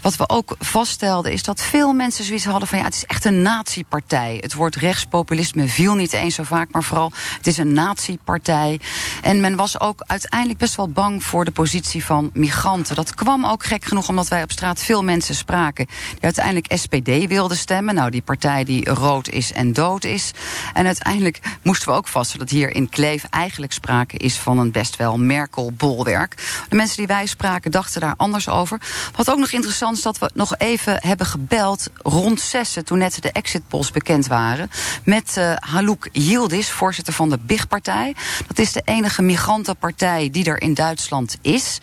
Wat 0.00 0.16
we 0.16 0.28
ook 0.28 0.56
vaststelden 0.58 1.32
is 1.32 1.42
dat 1.42 1.60
veel 1.60 1.92
mensen 1.92 2.24
zoiets 2.24 2.44
hadden 2.44 2.68
van 2.68 2.78
ja, 2.78 2.84
het 2.84 2.94
is 2.94 3.04
echt 3.04 3.24
een 3.24 3.42
natiepartij. 3.42 4.38
Het 4.40 4.54
woord 4.54 4.76
rechtspopulisme 4.76 5.68
viel 5.68 5.94
niet 5.94 6.12
eens 6.12 6.34
zo 6.34 6.42
vaak, 6.42 6.72
maar 6.72 6.84
vooral 6.84 7.12
het 7.36 7.46
is 7.46 7.58
een 7.58 7.72
natiepartij. 7.72 8.80
En 9.22 9.40
men 9.40 9.56
was 9.56 9.80
ook 9.80 10.02
uiteindelijk 10.06 10.58
best 10.58 10.76
wel 10.76 10.88
bang 10.88 11.24
voor 11.24 11.44
de 11.44 11.50
positie 11.50 12.04
van 12.04 12.30
migranten. 12.32 12.94
Dat 12.94 13.14
kwam 13.14 13.24
kwam 13.26 13.46
ook 13.46 13.64
gek 13.64 13.84
genoeg 13.84 14.08
omdat 14.08 14.28
wij 14.28 14.42
op 14.42 14.50
straat 14.50 14.80
veel 14.80 15.04
mensen 15.04 15.34
spraken 15.34 15.86
die 15.86 16.20
uiteindelijk 16.20 16.72
SPD 16.74 17.26
wilden 17.26 17.56
stemmen. 17.56 17.94
Nou, 17.94 18.10
die 18.10 18.22
partij 18.22 18.64
die 18.64 18.90
rood 18.90 19.28
is 19.28 19.52
en 19.52 19.72
dood 19.72 20.04
is. 20.04 20.30
En 20.72 20.86
uiteindelijk 20.86 21.40
moesten 21.62 21.88
we 21.88 21.94
ook 21.94 22.08
vaststellen 22.08 22.46
dat 22.46 22.56
hier 22.56 22.74
in 22.74 22.88
Kleef 22.88 23.24
eigenlijk 23.30 23.72
sprake 23.72 24.16
is 24.16 24.36
van 24.36 24.58
een 24.58 24.70
best 24.70 24.96
wel 24.96 25.18
Merkel-bolwerk. 25.18 26.64
De 26.68 26.76
mensen 26.76 26.96
die 26.96 27.06
wij 27.06 27.26
spraken 27.26 27.70
dachten 27.70 28.00
daar 28.00 28.14
anders 28.16 28.48
over. 28.48 28.80
Wat 29.16 29.30
ook 29.30 29.38
nog 29.38 29.50
interessant 29.50 29.96
is 29.96 30.02
dat 30.02 30.18
we 30.18 30.30
nog 30.34 30.54
even 30.58 30.98
hebben 31.00 31.26
gebeld 31.26 31.90
rond 32.02 32.40
zessen 32.40 32.84
toen 32.84 32.98
net 32.98 33.22
de 33.22 33.32
exit 33.32 33.68
polls 33.68 33.90
bekend 33.90 34.26
waren. 34.26 34.70
Met 35.04 35.34
uh, 35.38 35.52
Halouk 35.56 36.08
Yildiz, 36.12 36.68
voorzitter 36.68 37.14
van 37.14 37.30
de 37.30 37.38
BIG-partij. 37.38 38.14
Dat 38.46 38.58
is 38.58 38.72
de 38.72 38.82
enige 38.84 39.22
migrantenpartij 39.22 40.28
die 40.30 40.44
er 40.44 40.62
in 40.62 40.74
Duitsland 40.74 41.38
is. 41.42 41.80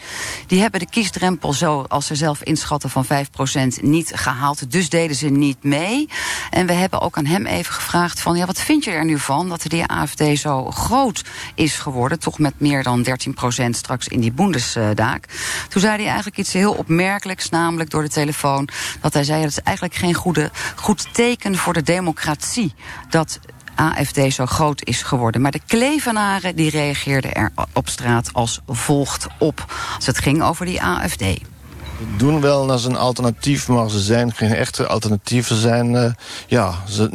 Die 0.48 0.62
hebben 0.62 0.80
de 0.80 0.90
kiesdrempel 0.90 1.32
zo, 1.52 1.86
als 1.88 2.06
ze 2.06 2.16
zelf 2.16 2.42
inschatten, 2.44 2.90
van 2.90 3.06
5% 3.06 3.82
niet 3.82 4.12
gehaald. 4.16 4.72
Dus 4.72 4.90
deden 4.90 5.16
ze 5.16 5.28
niet 5.28 5.64
mee. 5.64 6.10
En 6.50 6.66
we 6.66 6.74
hebben 6.74 7.02
ook 7.02 7.18
aan 7.18 7.26
hem 7.26 7.46
even 7.46 7.74
gevraagd 7.74 8.22
van... 8.22 8.38
ja, 8.38 8.46
wat 8.46 8.60
vind 8.60 8.84
je 8.84 8.92
er 8.92 9.06
nu 9.06 9.20
van 9.20 9.50
dat 9.50 9.62
de 9.62 9.88
AFD 9.88 10.24
zo 10.40 10.72
groot 10.72 11.24
is 11.56 11.76
geworden? 11.76 12.20
Toch 12.20 12.40
met 12.40 12.54
meer 12.58 12.84
dan 12.84 13.06
13% 13.66 13.70
straks 13.70 14.08
in 14.08 14.20
die 14.20 14.32
Bundesdaak. 14.32 15.26
Toen 15.70 15.82
zei 15.82 15.96
hij 15.96 16.06
eigenlijk 16.06 16.38
iets 16.38 16.54
heel 16.54 16.74
opmerkelijks, 16.74 17.50
namelijk 17.50 17.90
door 17.90 18.02
de 18.02 18.10
telefoon... 18.10 18.68
dat 19.02 19.14
hij 19.14 19.24
zei, 19.24 19.42
dat 19.42 19.52
is 19.52 19.60
eigenlijk 19.60 19.96
geen 19.96 20.14
goede, 20.14 20.52
goed 20.76 21.14
teken 21.14 21.56
voor 21.56 21.74
de 21.74 21.84
democratie... 21.84 22.74
dat 23.10 23.40
AFD 23.76 24.34
zo 24.34 24.46
groot 24.46 24.86
is 24.86 25.02
geworden. 25.02 25.42
Maar 25.42 25.52
de 25.52 25.62
Klevenaren 25.68 26.56
die 26.56 26.70
reageerden 26.70 27.34
er 27.34 27.52
op 27.74 27.90
straat 27.90 28.30
als 28.34 28.60
volgt 28.68 29.28
op. 29.38 29.66
Als 29.96 30.06
het 30.06 30.18
ging 30.18 30.44
over 30.44 30.66
die 30.66 30.82
AFD. 30.82 31.24
We 31.98 32.06
doen 32.18 32.42
wel 32.42 32.72
als 32.72 32.86
een 32.86 32.98
alternatief, 32.98 33.68
maar 33.68 33.90
ze 33.90 34.00
zijn 34.00 34.34
geen 34.34 34.54
echte 34.54 34.88
alternatieven. 34.88 35.56
Ze 35.56 35.62
zijn, 35.62 35.94
uh, 35.94 36.12
ja, 36.48 36.74
ze, 36.90 37.10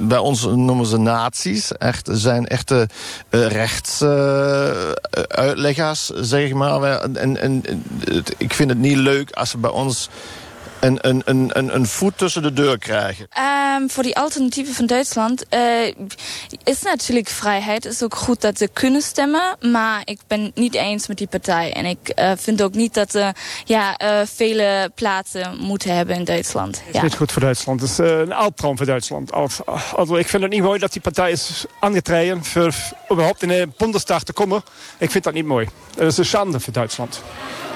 bij 0.00 0.18
ons 0.18 0.44
noemen 0.44 0.86
ze 0.86 0.98
nazi's. 0.98 1.72
Echt, 1.72 2.08
zijn 2.12 2.46
echte 2.46 2.88
uh, 3.30 3.46
rechtsuitleggers, 3.46 6.10
uh, 6.10 6.16
zeg 6.20 6.52
maar. 6.52 7.00
En 7.00 7.62
ik 8.36 8.54
vind 8.54 8.70
het 8.70 8.78
niet 8.78 8.96
leuk 8.96 9.30
als 9.30 9.50
ze 9.50 9.58
bij 9.58 9.70
ons 9.70 10.08
een, 10.80 10.98
een, 11.00 11.22
een, 11.24 11.74
een 11.74 11.86
voet 11.86 12.18
tussen 12.18 12.42
de 12.42 12.52
deur 12.52 12.78
krijgen? 12.78 13.28
Um, 13.80 13.90
voor 13.90 14.02
die 14.02 14.16
alternatieven 14.16 14.74
van 14.74 14.86
Duitsland 14.86 15.44
uh, 15.50 15.86
is 16.64 16.82
natuurlijk 16.82 17.28
vrijheid. 17.28 17.84
Het 17.84 17.92
is 17.92 18.02
ook 18.02 18.14
goed 18.14 18.40
dat 18.40 18.58
ze 18.58 18.68
kunnen 18.72 19.02
stemmen. 19.02 19.56
Maar 19.60 20.02
ik 20.04 20.18
ben 20.26 20.50
niet 20.54 20.74
eens 20.74 21.06
met 21.06 21.18
die 21.18 21.26
partij. 21.26 21.72
En 21.72 21.84
ik 21.84 22.12
uh, 22.18 22.32
vind 22.36 22.62
ook 22.62 22.74
niet 22.74 22.94
dat 22.94 23.10
ze 23.10 23.32
ja, 23.64 24.00
uh, 24.02 24.20
vele 24.34 24.90
plaatsen 24.94 25.56
moeten 25.58 25.96
hebben 25.96 26.14
in 26.16 26.24
Duitsland. 26.24 26.82
Het 26.84 26.94
is 26.94 27.02
niet 27.02 27.16
goed 27.16 27.32
voor 27.32 27.42
Duitsland. 27.42 27.80
Het 27.80 27.90
is 27.90 27.98
een 27.98 28.32
albtraum 28.32 28.76
voor 28.76 28.86
Duitsland. 28.86 29.32
Also, 29.32 30.16
ik 30.16 30.28
vind 30.28 30.42
het 30.42 30.52
niet 30.52 30.62
mooi 30.62 30.78
dat 30.78 30.92
die 30.92 31.02
partij 31.02 31.30
is 31.30 31.64
aangetreden... 31.80 32.44
voor 32.44 32.74
überhaupt 33.12 33.42
in 33.42 33.48
de 33.48 33.68
Bundestag 33.76 34.22
te 34.22 34.32
komen. 34.32 34.62
Ik 34.98 35.10
vind 35.10 35.24
dat 35.24 35.34
niet 35.34 35.44
mooi. 35.44 35.68
Dat 35.96 36.06
is 36.06 36.16
een 36.16 36.24
schande 36.24 36.60
voor 36.60 36.72
Duitsland. 36.72 37.22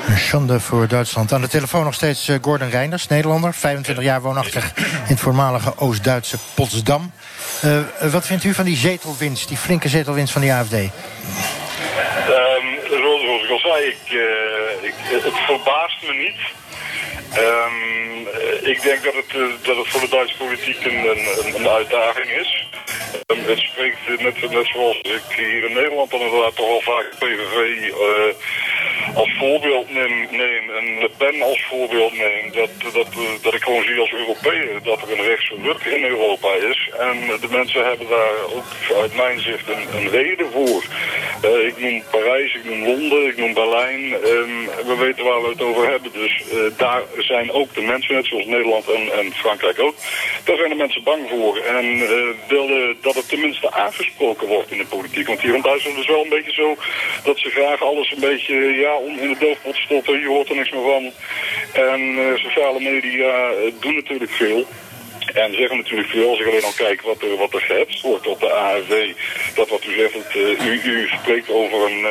Een 0.07 0.19
schande 0.19 0.61
voor 0.61 0.89
Duitsland. 0.89 1.33
Aan 1.33 1.41
de 1.41 1.49
telefoon 1.49 1.85
nog 1.85 1.95
steeds 1.95 2.29
uh, 2.29 2.37
Gordon 2.43 2.71
Reinders, 2.71 3.07
Nederlander. 3.07 3.55
25 3.55 4.05
jaar 4.05 4.21
woonachtig 4.21 4.73
in 4.77 4.85
het 5.05 5.21
voormalige 5.21 5.73
Oost-Duitse 5.77 6.37
Potsdam. 6.55 7.13
Uh, 7.65 8.13
wat 8.13 8.27
vindt 8.27 8.45
u 8.45 8.55
van 8.55 8.65
die 8.65 8.77
zetelwinst, 8.77 9.49
die 9.49 9.57
flinke 9.57 9.89
zetelwinst 9.89 10.33
van 10.33 10.43
die 10.43 10.53
AFD? 10.53 10.73
Um, 10.73 10.89
zoals 12.89 13.43
ik 13.43 13.51
al 13.51 13.59
zei, 13.59 13.85
ik, 13.85 13.97
ik, 14.81 14.95
het 15.23 15.39
verbaast 15.47 16.03
me 16.03 16.15
niet. 16.15 16.41
Um, 17.39 18.29
ik 18.63 18.83
denk 18.83 19.05
dat 19.05 19.15
het, 19.15 19.65
dat 19.65 19.77
het 19.77 19.89
voor 19.89 20.01
de 20.01 20.09
Duitse 20.09 20.37
politiek 20.37 20.85
een, 20.85 21.09
een, 21.11 21.55
een 21.55 21.69
uitdaging 21.69 22.31
is. 22.31 22.67
Um, 23.27 23.45
het 23.45 23.59
spreekt 23.59 24.21
net, 24.21 24.35
zoals 24.73 24.99
ik 25.03 25.37
hier 25.37 25.65
in 25.65 25.75
Nederland 25.75 26.13
inderdaad 26.13 26.57
toch 26.57 26.69
al 26.69 26.81
vaak 26.81 27.09
PVV 27.19 27.93
als 29.15 29.37
voorbeeld 29.39 29.91
neem, 29.91 30.29
neem 30.31 30.71
en 30.79 30.99
Le 30.99 31.11
Pen 31.17 31.43
als 31.43 31.65
voorbeeld 31.65 32.13
neem, 32.13 32.53
dat, 32.53 32.93
dat, 32.93 33.07
dat 33.43 33.55
ik 33.55 33.63
gewoon 33.63 33.85
zie 33.85 33.99
als 33.99 34.13
Europeër 34.13 34.83
dat 34.83 35.03
er 35.03 35.19
een 35.19 35.25
rechtse 35.25 35.55
ruk 35.63 35.85
in 35.85 36.05
Europa 36.05 36.55
is. 36.55 36.91
En 36.99 37.17
de 37.41 37.49
mensen 37.51 37.85
hebben 37.85 38.09
daar 38.09 38.35
ook 38.55 38.99
uit 39.03 39.15
mijn 39.15 39.41
zicht 39.41 39.69
een, 39.69 39.87
een 39.97 40.09
reden 40.11 40.51
voor. 40.53 40.85
Uh, 41.45 41.67
ik 41.67 41.79
noem 41.79 42.03
Parijs, 42.11 42.55
ik 42.55 42.65
noem 42.65 42.85
Londen, 42.85 43.27
ik 43.27 43.37
noem 43.37 43.55
Berlijn. 43.55 44.13
Um, 44.13 44.69
we 44.87 44.97
weten 44.99 45.25
waar 45.25 45.43
we 45.43 45.49
het 45.49 45.63
over 45.63 45.89
hebben. 45.89 46.13
Dus 46.13 46.43
uh, 46.53 46.59
daar 46.77 47.03
zijn 47.19 47.53
ook 47.53 47.75
de 47.75 47.81
mensen, 47.81 48.15
net 48.15 48.27
zoals 48.27 48.47
Nederland 48.47 48.89
en, 48.89 49.13
en 49.19 49.33
Frankrijk 49.33 49.79
ook, 49.79 49.95
daar 50.45 50.57
zijn 50.57 50.69
de 50.69 50.75
mensen 50.75 51.03
bang 51.03 51.29
voor. 51.29 51.57
En 51.57 51.85
uh, 51.97 52.09
willen 52.49 52.97
dat 53.01 53.15
het 53.15 53.29
tenminste 53.29 53.73
aangesproken 53.73 54.47
wordt 54.49 54.71
in 54.71 54.79
de 54.79 54.87
politiek. 54.87 55.27
Want 55.27 55.41
hier 55.41 55.55
in 55.55 55.63
Duitsland 55.63 55.99
is 55.99 56.07
wel 56.07 56.23
een 56.23 56.29
beetje 56.29 56.53
zo 56.53 56.77
dat 57.25 57.39
ze 57.39 57.51
graag 57.51 57.83
alles 57.83 58.11
een 58.11 58.21
beetje 58.21 58.55
ja, 58.55 59.00
in 59.07 59.29
de 59.33 59.37
doofpot 59.39 59.77
stoppen. 59.77 60.21
Je 60.21 60.27
hoort 60.27 60.49
er 60.49 60.57
niks 60.57 60.71
meer 60.71 60.83
van. 60.83 61.13
En 61.73 62.01
uh, 62.01 62.37
sociale 62.37 62.81
media 62.81 63.51
uh, 63.51 63.73
doen 63.81 63.95
natuurlijk 63.95 64.31
veel. 64.31 64.67
En 65.35 65.55
zeggen 65.55 65.77
natuurlijk 65.77 66.09
veel, 66.09 66.31
als 66.31 66.41
ik 66.41 66.47
alleen 66.47 66.65
al 66.65 66.73
kijk 66.77 67.03
wat 67.03 67.23
er, 67.23 67.37
wat 67.37 67.55
er 67.55 67.61
gehetst 67.61 68.03
wordt 68.03 68.27
op 68.27 68.41
de 68.41 68.53
AFD. 68.53 68.95
Dat 69.55 69.69
wat 69.69 69.85
u 69.85 69.95
zegt, 69.95 70.15
het, 70.15 70.35
uh, 70.35 70.85
u, 70.85 71.09
spreekt 71.09 71.51
over 71.51 71.79
een, 71.91 72.07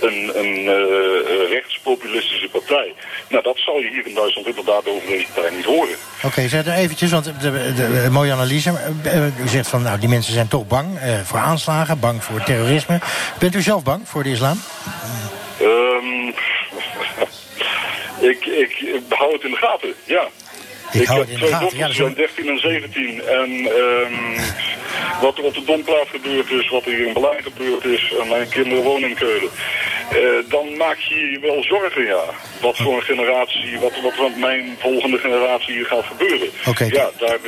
een, 0.00 0.38
een 0.38 0.64
rechtspopulistische 1.48 2.48
partij. 2.48 2.94
Nou, 3.28 3.42
dat 3.42 3.56
zal 3.58 3.78
je 3.78 3.88
hier 3.88 4.06
in 4.06 4.14
Duitsland 4.14 4.46
inderdaad 4.46 4.88
over 4.88 5.08
deze 5.08 5.26
partij 5.34 5.56
niet 5.56 5.64
horen. 5.64 5.96
Oké, 6.16 6.26
okay, 6.26 6.48
zet 6.48 6.66
er 6.66 6.72
eventjes, 6.72 7.10
want 7.10 7.24
de, 7.24 7.72
de, 7.74 8.08
mooie 8.10 8.32
analyse. 8.32 8.70
U 9.44 9.48
zegt 9.48 9.68
van, 9.68 9.82
nou, 9.82 9.98
die 9.98 10.08
mensen 10.08 10.32
zijn 10.32 10.48
toch 10.48 10.66
bang 10.66 10.98
voor 11.24 11.38
aanslagen, 11.38 12.00
bang 12.00 12.24
voor 12.24 12.42
terrorisme. 12.42 12.98
Bent 13.38 13.54
u 13.54 13.62
zelf 13.62 13.82
bang 13.82 14.08
voor 14.08 14.22
de 14.22 14.30
islam? 14.30 14.60
Um, 15.60 16.34
ik, 18.20 18.46
ik 18.46 19.02
hou 19.08 19.32
het 19.32 19.42
in 19.42 19.50
de 19.50 19.56
gaten, 19.56 19.94
ja. 20.04 20.28
Ik, 20.92 21.00
ik 21.00 21.08
heb 21.08 21.24
twee 21.24 21.50
dochters, 21.50 21.74
ja, 21.74 21.92
zo... 21.92 22.14
13 22.14 22.48
en 22.48 22.58
17. 22.58 23.22
En 23.22 23.50
um, 23.50 24.36
wat 25.20 25.38
er 25.38 25.44
op 25.44 25.54
de 25.54 25.64
Domplaats 25.64 26.10
gebeurd 26.10 26.50
is, 26.50 26.68
wat 26.70 26.84
er 26.84 26.90
hier 26.90 27.06
in 27.06 27.12
Berlijn 27.12 27.42
gebeurd 27.42 27.84
is... 27.84 28.14
en 28.20 28.28
mijn 28.28 28.48
kinderen 28.48 28.82
wonen 28.84 29.08
in 29.08 29.14
Keulen... 29.14 29.50
Uh, 30.10 30.50
dan 30.50 30.76
maak 30.76 30.96
je 30.96 31.14
je 31.14 31.38
wel 31.40 31.62
zorgen, 31.62 32.04
ja. 32.04 32.22
Wat 32.60 32.76
voor 32.76 32.96
een 32.96 33.02
generatie, 33.02 33.78
wat, 33.80 33.92
wat 34.02 34.28
met 34.28 34.36
mijn 34.38 34.76
volgende 34.78 35.18
generatie 35.18 35.74
hier 35.74 35.86
gaat 35.86 36.04
gebeuren. 36.04 36.48
Okay, 36.66 36.88
ja, 36.88 37.10
daar, 37.18 37.38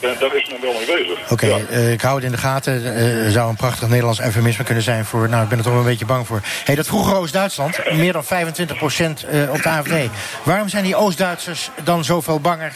daar, 0.00 0.18
daar, 0.18 0.36
is 0.36 0.48
men 0.50 0.60
wel 0.60 0.72
mee 0.72 0.86
bezig. 0.86 1.22
Oké, 1.22 1.32
okay, 1.32 1.48
ja. 1.48 1.58
uh, 1.70 1.92
ik 1.92 2.00
hou 2.00 2.14
het 2.14 2.24
in 2.24 2.30
de 2.30 2.36
gaten. 2.36 2.82
Uh, 2.82 3.30
zou 3.30 3.48
een 3.48 3.56
prachtig 3.56 3.88
Nederlands 3.88 4.20
eufemisme 4.20 4.64
kunnen 4.64 4.82
zijn 4.82 5.04
voor... 5.04 5.28
nou, 5.28 5.42
ik 5.42 5.48
ben 5.48 5.58
er 5.58 5.64
toch 5.64 5.72
wel 5.72 5.82
een 5.82 5.88
beetje 5.88 6.06
bang 6.06 6.26
voor. 6.26 6.40
hey, 6.64 6.74
dat 6.74 6.86
vroege 6.86 7.14
Oost-Duitsland, 7.14 7.94
meer 7.94 8.12
dan 8.12 8.24
25 8.24 8.76
procent 8.76 9.26
op 9.50 9.62
de 9.62 9.68
AFD. 9.68 9.94
Waarom 10.42 10.68
zijn 10.68 10.84
die 10.84 10.96
Oost-Duitsers 10.96 11.70
dan 11.84 12.04
zoveel 12.04 12.40
banger 12.40 12.72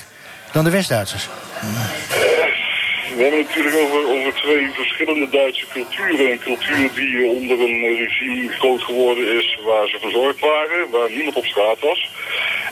dan 0.53 0.65
de 0.65 0.71
West-Duitsers? 0.71 1.29
We 3.17 3.23
hebben 3.25 3.39
het 3.39 3.49
natuurlijk 3.49 3.77
over, 3.77 4.35
twee 4.35 4.71
verschillende 4.71 5.29
Duitse 5.29 5.67
culturen. 5.73 6.31
Een 6.31 6.39
cultuur 6.39 6.91
die 6.95 7.27
onder 7.27 7.61
een 7.61 7.97
regime 7.97 8.53
groot 8.53 8.83
geworden 8.83 9.37
is 9.39 9.59
waar 9.65 9.87
ze 9.89 9.99
verzorgd 10.01 10.41
waren, 10.41 10.91
waar 10.91 11.11
niemand 11.11 11.37
op 11.37 11.45
straat 11.45 11.81
was. 11.81 12.11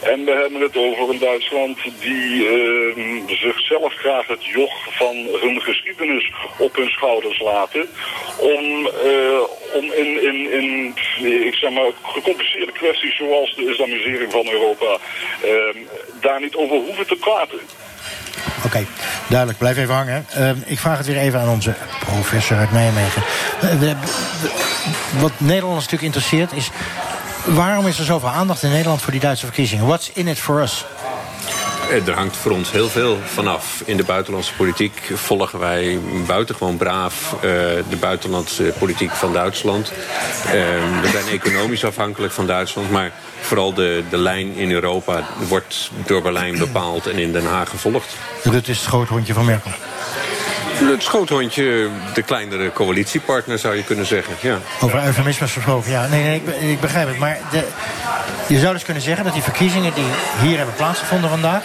En 0.03 0.25
we 0.25 0.31
hebben 0.43 0.61
het 0.61 0.77
over 0.77 1.11
een 1.11 1.19
Duitsland 1.19 1.79
die 2.01 2.49
uh, 2.49 3.23
zichzelf 3.27 3.95
graag 3.95 4.27
het 4.27 4.45
joch 4.45 4.97
van 4.97 5.17
hun 5.41 5.61
geschiedenis 5.61 6.33
op 6.59 6.77
hun 6.77 6.89
schouders 6.89 7.41
laten. 7.41 7.89
Om, 8.39 8.89
uh, 9.05 9.41
om 9.75 9.85
in, 9.93 10.23
in, 10.23 10.53
in, 10.53 10.95
ik 11.47 11.55
zeg 11.55 11.71
maar, 11.71 11.91
gecompliceerde 12.03 12.73
kwesties 12.73 13.17
zoals 13.17 13.55
de 13.55 13.71
islamisering 13.71 14.33
van 14.33 14.49
Europa 14.49 14.99
uh, 15.45 15.85
daar 16.21 16.41
niet 16.41 16.55
over 16.55 16.77
hoeven 16.77 17.07
te 17.07 17.17
praten. 17.17 17.61
Oké, 18.65 18.87
duidelijk. 19.29 19.59
Blijf 19.59 19.77
even 19.77 19.95
hangen. 19.95 20.27
Uh, 20.39 20.51
ik 20.65 20.79
vraag 20.79 20.99
het 20.99 21.07
weer 21.07 21.17
even 21.17 21.41
aan 21.41 21.49
onze 21.49 21.75
professor 22.01 22.57
uit 22.57 22.73
Nijmegen. 22.73 23.23
De, 23.61 23.95
wat 25.21 25.33
Nederlanders 25.39 25.85
natuurlijk 25.91 26.15
interesseert 26.15 26.53
is... 26.53 26.71
waarom 27.47 27.87
is 27.87 27.99
er 27.99 28.05
zoveel 28.05 28.29
aandacht 28.29 28.63
in 28.63 28.71
Nederland 28.71 29.03
voor 29.03 29.13
die 29.13 29.21
Duitse 29.21 29.47
verkiezingen? 29.47 29.87
What's 29.87 30.11
in 30.15 30.29
it 30.29 30.39
for 30.39 30.63
us? 30.63 30.85
Er 32.07 32.15
hangt 32.15 32.37
voor 32.37 32.53
ons 32.53 32.71
heel 32.71 32.89
veel 32.89 33.19
vanaf. 33.25 33.83
In 33.85 33.97
de 33.97 34.05
buitenlandse 34.05 34.55
politiek 34.55 35.11
volgen 35.15 35.59
wij 35.59 35.99
buitengewoon 36.27 36.77
braaf 36.77 37.33
uh, 37.35 37.41
de 37.89 37.97
buitenlandse 38.01 38.73
politiek 38.79 39.11
van 39.11 39.33
Duitsland. 39.33 39.93
Uh, 40.47 40.53
we 41.01 41.09
zijn 41.13 41.29
economisch 41.29 41.85
afhankelijk 41.85 42.33
van 42.33 42.47
Duitsland, 42.47 42.91
maar 42.91 43.13
vooral 43.41 43.75
de, 43.75 44.03
de 44.11 44.19
lijn 44.19 44.55
in 44.55 44.71
Europa 44.71 45.29
wordt 45.49 45.91
door 46.07 46.23
Berlijn 46.23 46.59
bepaald 46.59 47.07
en 47.07 47.19
in 47.19 47.33
Den 47.33 47.47
Haag 47.47 47.69
gevolgd. 47.69 48.17
Rutte 48.43 48.71
is 48.71 48.77
het 48.77 48.87
schoothondje 48.87 49.35
van 49.35 49.45
Merkel. 49.45 49.71
Het 50.79 51.03
schoothondje, 51.03 51.89
de 52.15 52.23
kleinere 52.23 52.73
coalitiepartner 52.73 53.59
zou 53.59 53.77
je 53.77 53.85
kunnen 53.85 54.07
zeggen, 54.07 54.35
ja. 54.41 54.59
Over 54.81 55.05
eufemismes 55.05 55.53
gesproken, 55.53 55.91
ja. 55.91 56.07
Nee, 56.07 56.23
nee, 56.23 56.43
ik, 56.45 56.61
ik 56.71 56.81
begrijp 56.81 57.09
het. 57.09 57.19
Maar 57.19 57.39
de, 57.51 57.65
Je 58.47 58.59
zou 58.59 58.73
dus 58.73 58.85
kunnen 58.85 59.03
zeggen 59.03 59.25
dat 59.25 59.33
die 59.33 59.43
verkiezingen 59.43 59.95
die 59.95 60.05
hier 60.41 60.57
hebben 60.57 60.75
plaatsgevonden 60.75 61.31
vandaag... 61.31 61.63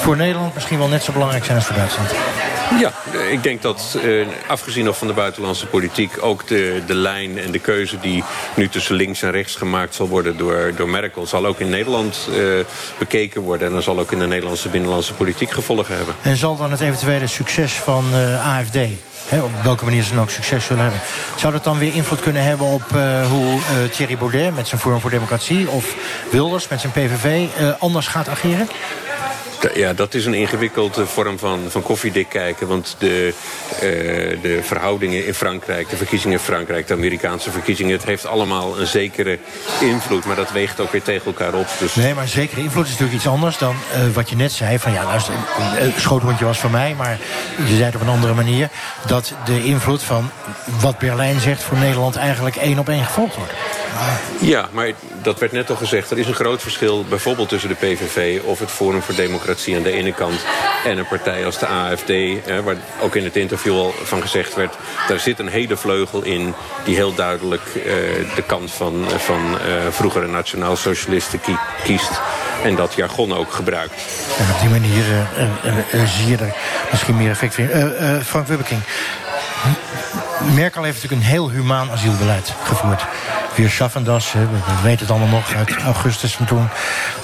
voor 0.00 0.16
Nederland 0.16 0.54
misschien 0.54 0.78
wel 0.78 0.88
net 0.88 1.02
zo 1.02 1.12
belangrijk 1.12 1.44
zijn 1.44 1.56
als 1.56 1.66
voor 1.66 1.76
Duitsland. 1.76 2.10
Ja, 2.78 2.92
ik 3.30 3.42
denk 3.42 3.62
dat, 3.62 3.98
eh, 4.02 4.26
afgezien 4.46 4.84
nog 4.84 4.98
van 4.98 5.06
de 5.06 5.12
buitenlandse 5.12 5.66
politiek... 5.66 6.16
ook 6.20 6.46
de, 6.46 6.82
de 6.86 6.94
lijn 6.94 7.38
en 7.38 7.50
de 7.50 7.58
keuze 7.58 8.00
die 8.00 8.24
nu 8.54 8.68
tussen 8.68 8.94
links 8.94 9.22
en 9.22 9.30
rechts 9.30 9.56
gemaakt 9.56 9.94
zal 9.94 10.08
worden 10.08 10.36
door, 10.36 10.72
door 10.76 10.88
Merkel... 10.88 11.26
zal 11.26 11.46
ook 11.46 11.60
in 11.60 11.68
Nederland 11.68 12.28
eh, 12.30 12.38
bekeken 12.98 13.40
worden. 13.42 13.66
En 13.66 13.72
dan 13.72 13.82
zal 13.82 13.98
ook 13.98 14.12
in 14.12 14.18
de 14.18 14.26
Nederlandse 14.26 14.68
binnenlandse 14.68 15.14
politiek 15.14 15.50
gevolgen 15.50 15.96
hebben. 15.96 16.14
En 16.22 16.36
zal 16.36 16.56
dan 16.56 16.70
het 16.70 16.80
eventuele 16.80 17.26
succes 17.26 17.72
van 17.72 18.04
eh, 18.12 18.56
AFD... 18.58 18.76
Op 19.30 19.50
welke 19.62 19.84
manier 19.84 20.02
ze 20.02 20.14
dan 20.14 20.22
ook 20.22 20.30
succes 20.30 20.64
zullen 20.64 20.82
hebben... 20.82 21.00
zou 21.36 21.52
dat 21.52 21.64
dan 21.64 21.78
weer 21.78 21.94
invloed 21.94 22.20
kunnen 22.20 22.42
hebben 22.42 22.66
op 22.66 22.90
hoe 23.30 23.52
eh, 23.52 23.90
Thierry 23.90 24.16
Baudet... 24.16 24.54
met 24.54 24.68
zijn 24.68 24.80
Forum 24.80 25.00
voor 25.00 25.10
Democratie 25.10 25.68
of 25.68 25.94
Wilders 26.30 26.68
met 26.68 26.80
zijn 26.80 26.92
PVV 26.92 27.46
anders 27.78 28.06
gaat 28.06 28.28
ageren? 28.28 28.68
Ja, 29.74 29.92
dat 29.92 30.14
is 30.14 30.26
een 30.26 30.34
ingewikkelde 30.34 31.06
vorm 31.06 31.38
van, 31.38 31.60
van 31.68 31.82
koffiedik 31.82 32.28
kijken. 32.28 32.66
Want 32.66 32.96
de, 32.98 33.34
eh, 33.74 33.80
de 34.42 34.58
verhoudingen 34.62 35.26
in 35.26 35.34
Frankrijk, 35.34 35.88
de 35.88 35.96
verkiezingen 35.96 36.38
in 36.38 36.44
Frankrijk... 36.44 36.86
de 36.86 36.94
Amerikaanse 36.94 37.50
verkiezingen, 37.50 37.92
het 37.92 38.04
heeft 38.04 38.26
allemaal 38.26 38.80
een 38.80 38.86
zekere 38.86 39.38
invloed. 39.80 40.24
Maar 40.24 40.36
dat 40.36 40.52
weegt 40.52 40.80
ook 40.80 40.92
weer 40.92 41.02
tegen 41.02 41.26
elkaar 41.26 41.54
op. 41.54 41.66
Dus... 41.78 41.94
Nee, 41.94 42.14
maar 42.14 42.28
zekere 42.28 42.60
invloed 42.60 42.84
is 42.84 42.90
natuurlijk 42.90 43.18
iets 43.18 43.26
anders 43.26 43.58
dan 43.58 43.76
eh, 43.92 44.00
wat 44.12 44.30
je 44.30 44.36
net 44.36 44.52
zei. 44.52 44.78
Van 44.78 44.92
ja, 44.92 45.04
luister, 45.04 45.34
een 45.78 45.92
schoothondje 45.96 46.44
was 46.44 46.58
van 46.58 46.70
mij, 46.70 46.94
maar 46.94 47.18
je 47.56 47.66
zei 47.66 47.82
het 47.82 47.94
op 47.94 48.00
een 48.00 48.08
andere 48.08 48.34
manier. 48.34 48.68
Dat 49.06 49.34
de 49.44 49.64
invloed 49.64 50.02
van 50.02 50.30
wat 50.80 50.98
Berlijn 50.98 51.40
zegt 51.40 51.62
voor 51.62 51.78
Nederland 51.78 52.16
eigenlijk 52.16 52.56
één 52.56 52.78
op 52.78 52.88
één 52.88 53.04
gevolgd 53.04 53.36
wordt. 53.36 53.52
Ja, 54.40 54.68
maar 54.72 54.90
dat 55.22 55.38
werd 55.38 55.52
net 55.52 55.70
al 55.70 55.76
gezegd. 55.76 56.10
Er 56.10 56.18
is 56.18 56.26
een 56.26 56.34
groot 56.34 56.62
verschil 56.62 57.04
bijvoorbeeld 57.08 57.48
tussen 57.48 57.68
de 57.68 57.74
PVV... 57.74 58.40
of 58.44 58.58
het 58.58 58.70
Forum 58.70 59.02
voor 59.02 59.14
Democratie 59.14 59.76
aan 59.76 59.82
de 59.82 59.92
ene 59.92 60.12
kant... 60.12 60.40
en 60.84 60.98
een 60.98 61.06
partij 61.06 61.46
als 61.46 61.58
de 61.58 61.66
AFD, 61.66 62.10
eh, 62.10 62.58
waar 62.64 62.76
ook 63.00 63.16
in 63.16 63.24
het 63.24 63.36
interview 63.36 63.72
al 63.72 63.94
van 64.02 64.22
gezegd 64.22 64.54
werd... 64.54 64.74
daar 65.08 65.18
zit 65.18 65.38
een 65.38 65.48
hele 65.48 65.76
vleugel 65.76 66.22
in 66.22 66.54
die 66.84 66.94
heel 66.94 67.14
duidelijk 67.14 67.62
eh, 67.66 67.82
de 68.34 68.42
kant 68.46 68.70
van, 68.70 69.04
van 69.16 69.58
eh, 69.60 69.74
vroegere 69.90 70.26
nationaal-socialisten 70.26 71.40
kiest... 71.84 72.20
en 72.64 72.76
dat 72.76 72.94
jargon 72.94 73.34
ook 73.34 73.52
gebruikt. 73.52 73.94
En 74.38 74.54
op 74.54 74.60
die 74.60 74.70
manier 74.70 75.04
zie 76.06 76.30
je 76.30 76.36
er 76.36 76.54
misschien 76.90 77.16
meer 77.16 77.30
effect 77.30 77.58
in. 77.58 77.68
Frank 78.24 78.46
Wubbeking, 78.46 78.80
Merkel 80.40 80.82
heeft 80.82 80.94
natuurlijk 81.02 81.22
een 81.22 81.28
heel 81.28 81.50
humaan 81.50 81.90
asielbeleid 81.90 82.52
gevoerd. 82.64 83.04
Weer 83.54 83.70
Schaffendas, 83.70 84.32
we 84.32 84.46
weten 84.82 85.06
het 85.06 85.10
allemaal 85.10 85.28
nog 85.28 85.54
uit 85.54 85.76
augustus 85.76 86.34
van 86.34 86.46
toen. 86.46 86.68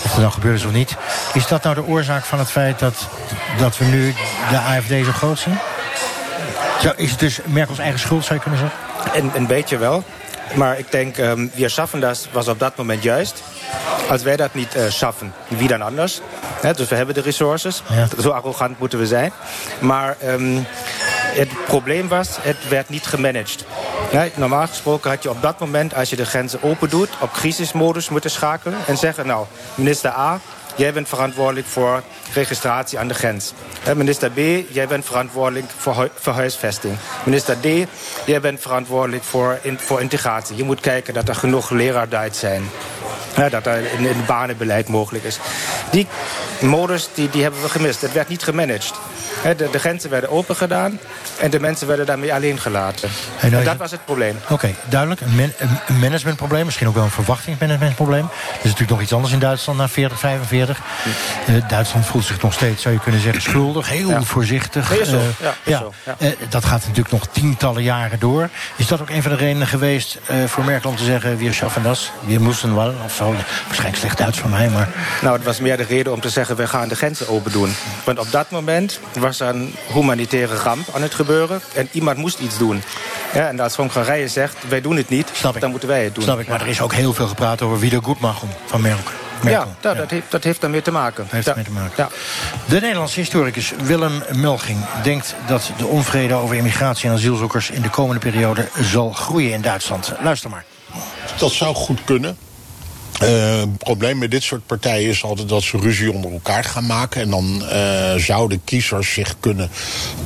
Of 0.05 0.11
het 0.11 0.17
nou 0.17 0.33
gebeurde 0.33 0.59
is 0.59 0.65
of 0.65 0.73
niet. 0.73 0.97
Is 1.33 1.47
dat 1.47 1.63
nou 1.63 1.75
de 1.75 1.87
oorzaak 1.87 2.25
van 2.25 2.39
het 2.39 2.51
feit 2.51 2.79
dat, 2.79 3.09
dat 3.59 3.79
we 3.79 3.85
nu 3.85 4.15
de 4.51 4.59
AFD 4.59 5.05
zo 5.05 5.13
groot 5.13 5.39
zien? 5.39 5.59
Zo, 6.81 6.93
is 6.97 7.11
het 7.11 7.21
dus 7.21 7.41
Merkels 7.45 7.79
eigen 7.79 8.01
schuld, 8.01 8.25
zou 8.25 8.35
je 8.35 8.41
kunnen 8.41 8.61
zeggen? 8.61 9.23
Een, 9.23 9.31
een 9.35 9.47
beetje 9.47 9.79
wel. 9.79 10.05
Maar 10.55 10.79
ik 10.79 10.91
denk, 10.91 11.19
um, 11.19 11.51
wir 11.55 11.71
schaffen 11.71 12.01
das 12.01 12.29
was 12.33 12.49
op 12.49 12.59
dat 12.59 12.77
moment 12.77 13.03
juist. 13.03 13.43
Als 14.09 14.23
wij 14.23 14.37
dat 14.37 14.55
niet 14.55 14.77
uh, 14.77 14.83
schaffen, 14.89 15.33
wie 15.49 15.69
dan 15.69 15.83
anders? 15.83 16.21
He, 16.61 16.73
dus 16.73 16.89
we 16.89 16.95
hebben 16.95 17.15
de 17.15 17.21
resources. 17.21 17.83
Ja. 17.89 18.07
Zo 18.23 18.31
arrogant 18.31 18.79
moeten 18.79 18.99
we 18.99 19.07
zijn. 19.07 19.33
Maar 19.79 20.17
um, 20.25 20.67
het 21.33 21.65
probleem 21.65 22.09
was, 22.09 22.39
het 22.41 22.69
werd 22.69 22.89
niet 22.89 23.07
gemanaged. 23.07 23.65
Ja, 24.13 24.29
normaal 24.35 24.67
gesproken 24.67 25.11
had 25.11 25.23
je 25.23 25.31
op 25.31 25.43
dat 25.43 25.59
moment, 25.59 25.95
als 25.95 26.11
je 26.11 26.17
de 26.17 26.25
grenzen 26.25 26.63
open 26.63 26.89
doet... 26.89 27.09
op 27.21 27.33
crisismodus 27.33 28.09
moeten 28.09 28.31
schakelen 28.31 28.79
en 28.87 28.97
zeggen... 28.97 29.27
nou, 29.27 29.47
minister 29.75 30.11
A, 30.11 30.41
jij 30.77 30.93
bent 30.93 31.09
verantwoordelijk 31.09 31.67
voor 31.67 32.03
registratie 32.33 32.99
aan 32.99 33.09
de 33.09 33.15
grens. 33.15 33.53
Minister 33.97 34.31
B, 34.31 34.39
jij 34.69 34.87
bent 34.89 35.05
verantwoordelijk 35.05 35.67
voor, 35.77 36.11
voor 36.15 36.33
huisvesting. 36.33 36.95
Minister 37.25 37.57
D, 37.61 37.67
jij 38.27 38.41
bent 38.41 38.61
verantwoordelijk 38.61 39.23
voor, 39.25 39.59
voor 39.77 40.01
integratie. 40.01 40.57
Je 40.57 40.65
moet 40.65 40.81
kijken 40.81 41.15
dat 41.15 41.29
er 41.29 41.35
genoeg 41.35 41.71
leraarduit 41.71 42.37
zijn. 42.37 42.71
Ja, 43.37 43.49
dat 43.49 43.67
er 43.67 43.93
in 43.93 44.05
het 44.05 44.27
banenbeleid 44.27 44.89
mogelijk 44.89 45.25
is. 45.25 45.39
Die 45.91 46.07
modus 46.61 47.09
die, 47.15 47.31
die 47.31 47.43
hebben 47.43 47.63
we 47.63 47.69
gemist. 47.69 48.01
Het 48.01 48.13
werd 48.13 48.29
niet 48.29 48.43
gemanaged. 48.43 48.95
De, 49.43 49.69
de, 49.73 49.79
grenzen 49.79 50.11
werden 50.11 50.31
open 50.31 50.57
gedaan 50.57 50.99
en 51.39 51.51
de 51.51 51.61
mensen 51.61 51.87
werden 51.87 52.07
daarmee 52.07 52.35
alleen 52.35 52.61
gelaten. 52.61 53.11
En, 53.41 53.53
en 53.53 53.65
dat 53.65 53.77
was 53.77 53.91
het 53.91 54.05
probleem. 54.05 54.37
Oké, 54.49 54.75
duidelijk. 54.89 55.21
Een, 55.21 55.35
man, 55.35 55.53
een, 55.87 55.99
managementprobleem, 55.99 56.65
misschien 56.65 56.89
ook 56.89 56.95
wel 56.95 57.05
een 57.05 57.11
verwachtingsmanagementprobleem. 57.11 58.23
Dat 58.23 58.57
is 58.57 58.63
natuurlijk 58.63 58.91
nog 58.91 59.01
iets 59.01 59.13
anders 59.13 59.33
in 59.33 59.39
Duitsland 59.39 59.79
na 59.79 59.89
40, 59.89 60.19
45. 60.19 60.81
Uh, 61.49 61.69
Duitsland 61.69 62.07
voelt 62.07 62.25
zich 62.25 62.43
nog 62.43 62.53
steeds, 62.53 62.83
zou 62.83 62.95
je 62.95 63.01
kunnen 63.01 63.21
zeggen, 63.21 63.43
schuldig. 63.43 63.89
Heel 63.89 64.09
ja. 64.09 64.23
voorzichtig. 64.23 64.93
Zo. 65.05 65.17
Uh, 65.17 65.23
ja, 65.41 65.55
ja. 65.63 65.79
Zo. 65.79 65.93
Uh, 66.19 66.31
dat 66.49 66.65
gaat 66.65 66.81
natuurlijk 66.81 67.11
nog 67.11 67.27
tientallen 67.27 67.83
jaren 67.83 68.19
door. 68.19 68.49
Is 68.77 68.87
dat 68.87 69.01
ook 69.01 69.11
een 69.11 69.23
van 69.23 69.31
de 69.31 69.37
redenen 69.37 69.67
geweest 69.67 70.19
voor 70.47 70.65
Merkel 70.65 70.91
om 70.91 70.97
te 70.97 71.05
zeggen... 71.05 71.39
wir 71.39 71.55
schaffen 71.55 71.83
das, 71.83 72.13
wir 72.27 72.41
müssen 72.41 72.75
wel, 72.75 72.95
of 73.05 73.15
zo? 73.15 73.35
Waarschijnlijk 73.67 73.97
slecht 73.97 74.19
Duits 74.19 74.39
van 74.39 74.51
mij, 74.51 74.69
maar... 74.69 74.89
Nou, 75.21 75.37
het 75.37 75.45
was 75.45 75.61
meer 75.61 75.77
de 75.77 75.83
reden 75.83 76.13
om 76.13 76.21
te 76.21 76.29
zeggen, 76.29 76.57
we 76.57 76.67
gaan 76.67 76.89
de 76.89 76.95
grenzen 76.95 77.29
open 77.29 77.53
doen. 77.53 77.75
Want 78.05 78.19
op 78.19 78.31
dat 78.31 78.51
moment 78.51 79.01
was 79.13 79.30
er 79.39 79.49
een 79.49 79.75
humanitaire 79.93 80.57
ramp 80.57 80.89
aan 80.95 81.03
het 81.03 81.15
gebeuren. 81.15 81.61
En 81.75 81.89
iemand 81.93 82.17
moest 82.17 82.39
iets 82.39 82.59
doen. 82.59 82.83
Ja, 83.35 83.49
en 83.49 83.61
als 83.61 83.77
Hongarije 83.77 84.29
zegt, 84.29 84.57
wij 84.69 84.81
doen 84.81 84.97
het 84.97 85.09
niet, 85.09 85.31
Snap 85.33 85.55
ik. 85.55 85.61
dan 85.61 85.71
moeten 85.71 85.89
wij 85.89 86.05
het 86.05 86.15
doen. 86.15 86.25
Snap 86.25 86.41
ik, 86.41 86.49
maar 86.49 86.61
er 86.61 86.67
is 86.67 86.81
ook 86.81 86.93
heel 86.93 87.13
veel 87.13 87.27
gepraat 87.27 87.63
over 87.63 87.79
wie 87.79 87.93
er 87.95 88.03
goed 88.03 88.21
mag 88.21 88.43
van 88.67 88.81
Merkel. 88.81 89.11
Merkel. 89.43 89.61
Ja, 89.61 89.75
dat, 89.81 89.97
dat, 89.97 90.11
heeft, 90.11 90.31
dat 90.31 90.45
heeft 90.45 90.61
daarmee 90.61 90.83
te 90.83 90.91
maken. 90.91 91.27
heeft 91.31 91.47
ja. 91.47 91.53
te 91.53 91.71
maken. 91.71 91.93
Ja. 91.97 92.09
De 92.65 92.81
Nederlandse 92.81 93.21
historicus 93.21 93.73
Willem 93.83 94.23
Melging 94.33 94.79
denkt 95.03 95.35
dat 95.47 95.73
de 95.77 95.87
onvrede 95.87 96.35
over 96.35 96.57
immigratie 96.57 97.09
en 97.09 97.15
asielzoekers 97.15 97.71
in 97.71 97.83
de 97.83 97.91
komende 97.91 98.21
periode 98.21 98.69
zal 98.81 99.13
groeien 99.13 99.53
in 99.53 99.61
Duitsland. 99.61 100.13
Luister 100.23 100.51
maar. 100.51 100.65
Dat 101.39 101.53
zou 101.53 101.75
goed 101.75 102.01
kunnen. 102.05 102.37
Het 103.25 103.79
probleem 103.79 104.19
met 104.19 104.31
dit 104.31 104.43
soort 104.43 104.67
partijen 104.67 105.11
is 105.11 105.23
altijd 105.23 105.49
dat 105.49 105.63
ze 105.63 105.79
ruzie 105.79 106.13
onder 106.13 106.33
elkaar 106.33 106.65
gaan 106.65 106.87
maken. 106.87 107.21
En 107.21 107.31
dan 107.31 107.63
uh, 107.63 108.15
zouden 108.15 108.65
kiezers 108.65 109.13
zich 109.13 109.37
kunnen 109.41 109.71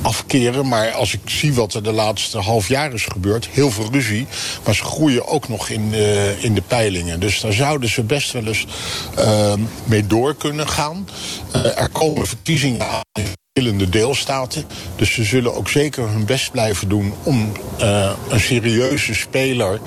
afkeren. 0.03 0.69
Maar 0.69 0.93
als 0.93 1.13
ik 1.13 1.21
zie 1.25 1.55
wat 1.55 1.75
er 1.75 1.83
de 1.83 1.93
laatste 1.93 2.39
half 2.39 2.69
jaar 2.69 2.93
is 2.93 3.05
gebeurd, 3.05 3.49
heel 3.51 3.71
veel 3.71 3.89
ruzie. 3.93 4.27
Maar 4.65 4.75
ze 4.75 4.85
groeien 4.85 5.27
ook 5.27 5.49
nog 5.49 5.69
in, 5.69 5.89
uh, 5.93 6.45
in 6.45 6.55
de 6.55 6.63
peilingen. 6.63 7.21
Dus 7.21 7.41
daar 7.41 7.53
zouden 7.53 7.89
ze 7.89 8.03
best 8.03 8.33
wel 8.33 8.47
eens 8.47 8.67
mee 9.85 10.07
door 10.07 10.35
kunnen 10.35 10.69
gaan. 10.69 11.09
er 11.53 11.89
komen 11.93 12.27
verkiezingen 12.27 12.89
aan 12.89 13.03
verschillende 13.55 13.99
deelstaten. 13.99 14.65
Dus 14.97 15.13
ze 15.13 15.25
zullen 15.25 15.55
ook 15.55 15.69
zeker 15.69 16.09
hun 16.09 16.25
best 16.25 16.51
blijven 16.51 16.89
doen 16.89 17.15
om 17.23 17.53
uh, 17.81 18.11
een 18.29 18.41
serieuze 18.41 19.15
speler 19.15 19.81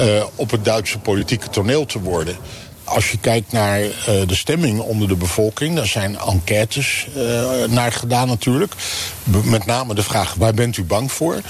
uh, 0.00 0.24
op 0.34 0.50
het 0.50 0.64
Duitse 0.64 0.98
politieke 0.98 1.48
toneel 1.48 1.86
te 1.86 2.00
worden. 2.00 2.36
Als 2.84 3.10
je 3.10 3.18
kijkt 3.18 3.52
naar 3.52 3.80
uh, 3.80 3.90
de 4.26 4.34
stemming 4.34 4.80
onder 4.80 5.08
de 5.08 5.16
bevolking, 5.16 5.76
daar 5.76 5.86
zijn 5.86 6.18
enquêtes 6.18 7.06
naar 7.68 7.92
gedaan 7.92 8.28
natuurlijk. 8.28 8.74
Met 9.44 9.66
name 9.66 9.94
de 9.94 10.02
vraag, 10.02 10.34
waar 10.34 10.54
bent 10.54 10.76
u 10.76 10.84
bang 10.84 11.12
voor? 11.12 11.40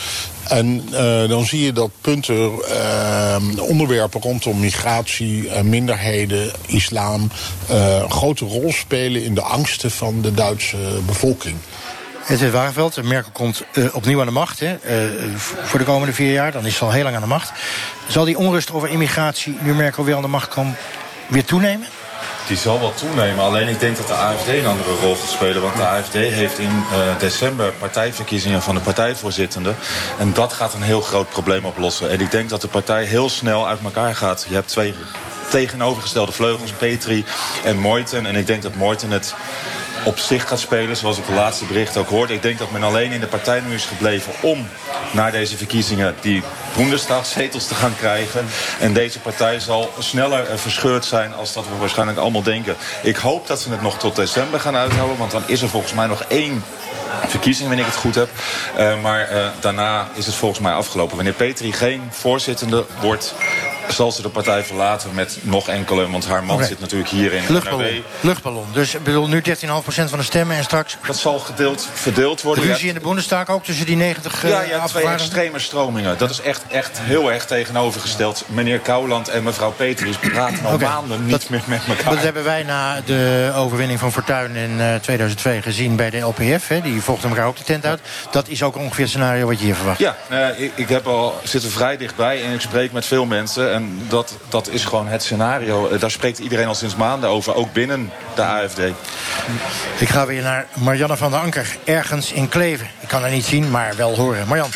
En 0.48 0.88
uh, 0.92 1.28
dan 1.28 1.44
zie 1.44 1.64
je 1.64 1.72
dat 1.72 1.90
punten, 2.00 2.50
uh, 2.68 3.36
onderwerpen 3.58 4.20
rondom 4.20 4.60
migratie, 4.60 5.44
uh, 5.44 5.60
minderheden, 5.60 6.52
islam... 6.66 7.30
een 7.68 8.10
grote 8.10 8.44
rol 8.44 8.72
spelen 8.72 9.24
in 9.24 9.34
de 9.34 9.40
angsten 9.40 9.90
van 9.90 10.20
de 10.20 10.34
Duitse 10.34 10.76
bevolking. 11.06 11.56
Het 12.20 12.40
is 12.40 12.50
Wagenveld, 12.50 13.02
Merkel 13.02 13.32
komt 13.32 13.64
opnieuw 13.92 14.20
aan 14.20 14.26
de 14.26 14.32
macht 14.32 14.60
hè, 14.60 14.76
voor 15.36 15.78
de 15.78 15.84
komende 15.84 16.14
vier 16.14 16.32
jaar. 16.32 16.52
Dan 16.52 16.66
is 16.66 16.76
ze 16.76 16.84
al 16.84 16.90
heel 16.90 17.02
lang 17.02 17.14
aan 17.14 17.22
de 17.22 17.28
macht. 17.28 17.52
Zal 18.08 18.24
die 18.24 18.38
onrust 18.38 18.72
over 18.72 18.88
immigratie, 18.88 19.56
nu 19.60 19.74
Merkel 19.74 20.04
weer 20.04 20.16
aan 20.16 20.22
de 20.22 20.28
macht 20.28 20.48
komt, 20.48 20.76
weer 21.26 21.44
toenemen? 21.44 21.86
Die 22.48 22.56
zal 22.56 22.80
wel 22.80 22.94
toenemen. 22.94 23.44
Alleen 23.44 23.68
ik 23.68 23.80
denk 23.80 23.96
dat 23.96 24.06
de 24.06 24.12
AFD 24.12 24.48
een 24.48 24.66
andere 24.66 24.94
rol 25.00 25.16
gaat 25.16 25.28
spelen. 25.28 25.62
Want 25.62 25.76
de 25.76 25.86
AFD 25.86 26.12
heeft 26.12 26.58
in 26.58 26.84
uh, 26.92 27.18
december 27.18 27.72
partijverkiezingen 27.72 28.62
van 28.62 28.74
de 28.74 28.80
partijvoorzittende. 28.80 29.74
En 30.18 30.32
dat 30.32 30.52
gaat 30.52 30.74
een 30.74 30.82
heel 30.82 31.00
groot 31.00 31.28
probleem 31.28 31.64
oplossen. 31.64 32.10
En 32.10 32.20
ik 32.20 32.30
denk 32.30 32.48
dat 32.48 32.60
de 32.60 32.68
partij 32.68 33.04
heel 33.04 33.28
snel 33.28 33.68
uit 33.68 33.78
elkaar 33.84 34.14
gaat. 34.16 34.46
Je 34.48 34.54
hebt 34.54 34.68
twee 34.68 34.94
tegenovergestelde 35.50 36.32
vleugels, 36.32 36.70
Petri 36.70 37.24
en 37.64 37.78
Moiten. 37.78 38.26
En 38.26 38.36
ik 38.36 38.46
denk 38.46 38.62
dat 38.62 38.74
Moiten 38.74 39.10
het 39.10 39.34
op 40.08 40.18
zich 40.18 40.48
gaat 40.48 40.60
spelen, 40.60 40.96
zoals 40.96 41.18
ik 41.18 41.26
de 41.26 41.32
laatste 41.32 41.64
bericht 41.64 41.96
ook 41.96 42.08
hoorde. 42.08 42.34
Ik 42.34 42.42
denk 42.42 42.58
dat 42.58 42.70
men 42.70 42.82
alleen 42.82 43.12
in 43.12 43.20
de 43.20 43.26
partij 43.26 43.60
nu 43.60 43.74
is 43.74 43.84
gebleven 43.84 44.32
om 44.40 44.68
naar 45.10 45.32
deze 45.32 45.56
verkiezingen 45.56 46.14
die 46.20 46.42
Bundestagzetels 46.76 47.66
te 47.66 47.74
gaan 47.74 47.96
krijgen. 47.96 48.46
En 48.80 48.92
deze 48.92 49.18
partij 49.18 49.60
zal 49.60 49.92
sneller 49.98 50.58
verscheurd 50.58 51.04
zijn 51.04 51.34
als 51.34 51.52
dat 51.52 51.64
we 51.64 51.76
waarschijnlijk 51.78 52.18
allemaal 52.18 52.42
denken. 52.42 52.76
Ik 53.02 53.16
hoop 53.16 53.46
dat 53.46 53.60
ze 53.60 53.70
het 53.70 53.82
nog 53.82 53.98
tot 53.98 54.16
december 54.16 54.60
gaan 54.60 54.76
uithouden, 54.76 55.18
want 55.18 55.30
dan 55.30 55.42
is 55.46 55.62
er 55.62 55.68
volgens 55.68 55.92
mij 55.92 56.06
nog 56.06 56.22
één 56.22 56.64
verkiezing, 57.26 57.68
wanneer 57.68 57.86
ik 57.86 57.92
het 57.92 58.00
goed 58.00 58.14
heb. 58.14 58.28
Uh, 58.78 59.00
maar 59.02 59.32
uh, 59.32 59.46
daarna 59.60 60.08
is 60.14 60.26
het 60.26 60.34
volgens 60.34 60.60
mij 60.60 60.72
afgelopen. 60.72 61.16
Wanneer 61.16 61.34
Petri 61.34 61.72
geen 61.72 62.02
voorzittende 62.10 62.84
wordt, 63.00 63.34
zal 63.92 64.12
ze 64.12 64.22
de 64.22 64.28
partij 64.28 64.62
verlaten 64.64 65.14
met 65.14 65.38
nog 65.40 65.68
enkele, 65.68 66.10
want 66.10 66.26
haar 66.26 66.44
man 66.44 66.64
zit 66.64 66.80
natuurlijk 66.80 67.10
hier 67.10 67.32
in 67.32 67.42
Luchtballon. 67.48 67.84
NRW. 67.84 68.00
Luchtballon. 68.20 68.66
Dus 68.72 68.94
ik 68.94 69.02
bedoel, 69.02 69.28
nu 69.28 69.42
13,5% 69.48 69.50
van 69.84 70.18
de 70.18 70.24
stemmen 70.24 70.56
en 70.56 70.64
straks... 70.64 70.96
Dat 71.06 71.16
zal 71.16 71.38
gedeeld, 71.38 71.88
verdeeld 71.94 72.42
worden. 72.42 72.64
Ruzie 72.64 72.88
in 72.88 72.94
de 72.94 73.00
Bundestag 73.00 73.48
ook 73.48 73.64
tussen 73.64 73.86
die 73.86 73.96
90 73.96 74.42
Ja, 74.42 74.62
eh 74.62 74.70
hebt 74.70 74.88
twee 74.88 75.06
extreme 75.06 75.58
stromingen. 75.58 76.18
Dat 76.18 76.30
is 76.30 76.40
echt, 76.40 76.62
echt 76.68 76.98
heel 77.00 77.32
erg 77.32 77.46
tegenovergesteld. 77.46 78.44
Meneer 78.46 78.78
Kouwland 78.78 79.28
en 79.28 79.42
mevrouw 79.42 79.70
Petrus 79.70 80.16
praten 80.16 80.64
al 80.64 80.78
maanden 80.78 81.26
niet 81.26 81.50
meer 81.50 81.62
met 81.64 81.80
elkaar. 81.88 82.14
Dat 82.14 82.22
hebben 82.22 82.44
wij 82.44 82.62
na 82.62 83.00
de 83.00 83.52
overwinning 83.54 83.98
van 83.98 84.12
Fortuyn 84.12 84.56
in 84.56 84.80
eh, 84.80 84.94
2002 84.94 85.62
gezien 85.62 85.96
bij 85.96 86.10
de 86.10 86.18
LPF. 86.18 86.68
Hè. 86.68 86.80
Die 86.80 87.02
volgden 87.02 87.30
elkaar 87.30 87.46
ook 87.46 87.56
de 87.56 87.64
tent 87.64 87.84
uit. 87.84 88.00
Dat 88.30 88.48
is 88.48 88.62
ook 88.62 88.76
ongeveer 88.76 89.00
het 89.00 89.08
scenario 89.08 89.46
wat 89.46 89.58
je 89.58 89.64
hier 89.64 89.74
verwacht. 89.74 89.98
Ja, 89.98 90.16
eh, 90.28 90.60
ik, 90.60 90.72
ik 90.74 90.88
heb 90.88 91.06
al, 91.06 91.40
zit 91.42 91.62
er 91.62 91.70
vrij 91.70 91.96
dichtbij 91.96 92.44
en 92.44 92.52
ik 92.52 92.60
spreek 92.60 92.92
met 92.92 93.06
veel 93.06 93.24
mensen. 93.24 93.72
En 93.78 93.98
dat, 94.08 94.36
dat 94.48 94.68
is 94.68 94.84
gewoon 94.84 95.06
het 95.06 95.22
scenario. 95.22 95.88
Eh, 95.88 96.00
Daar 96.00 96.10
spreekt 96.10 96.38
iedereen 96.38 96.66
al 96.66 96.74
sinds 96.74 96.96
maanden 96.96 97.30
over, 97.30 97.54
ook 97.54 97.72
binnen 97.72 98.10
de 98.34 98.42
AFD. 98.42 98.78
Ik 99.98 100.08
ga 100.08 100.26
weer 100.26 100.42
naar 100.42 100.66
Marianne 100.74 101.16
van 101.16 101.30
der 101.30 101.40
Anker, 101.40 101.76
ergens 101.84 102.32
in 102.32 102.48
Kleven. 102.48 102.86
Ik 103.00 103.08
kan 103.08 103.20
haar 103.20 103.30
niet 103.30 103.44
zien, 103.44 103.70
maar 103.70 103.96
wel 103.96 104.16
horen. 104.16 104.46
Marjan. 104.48 104.70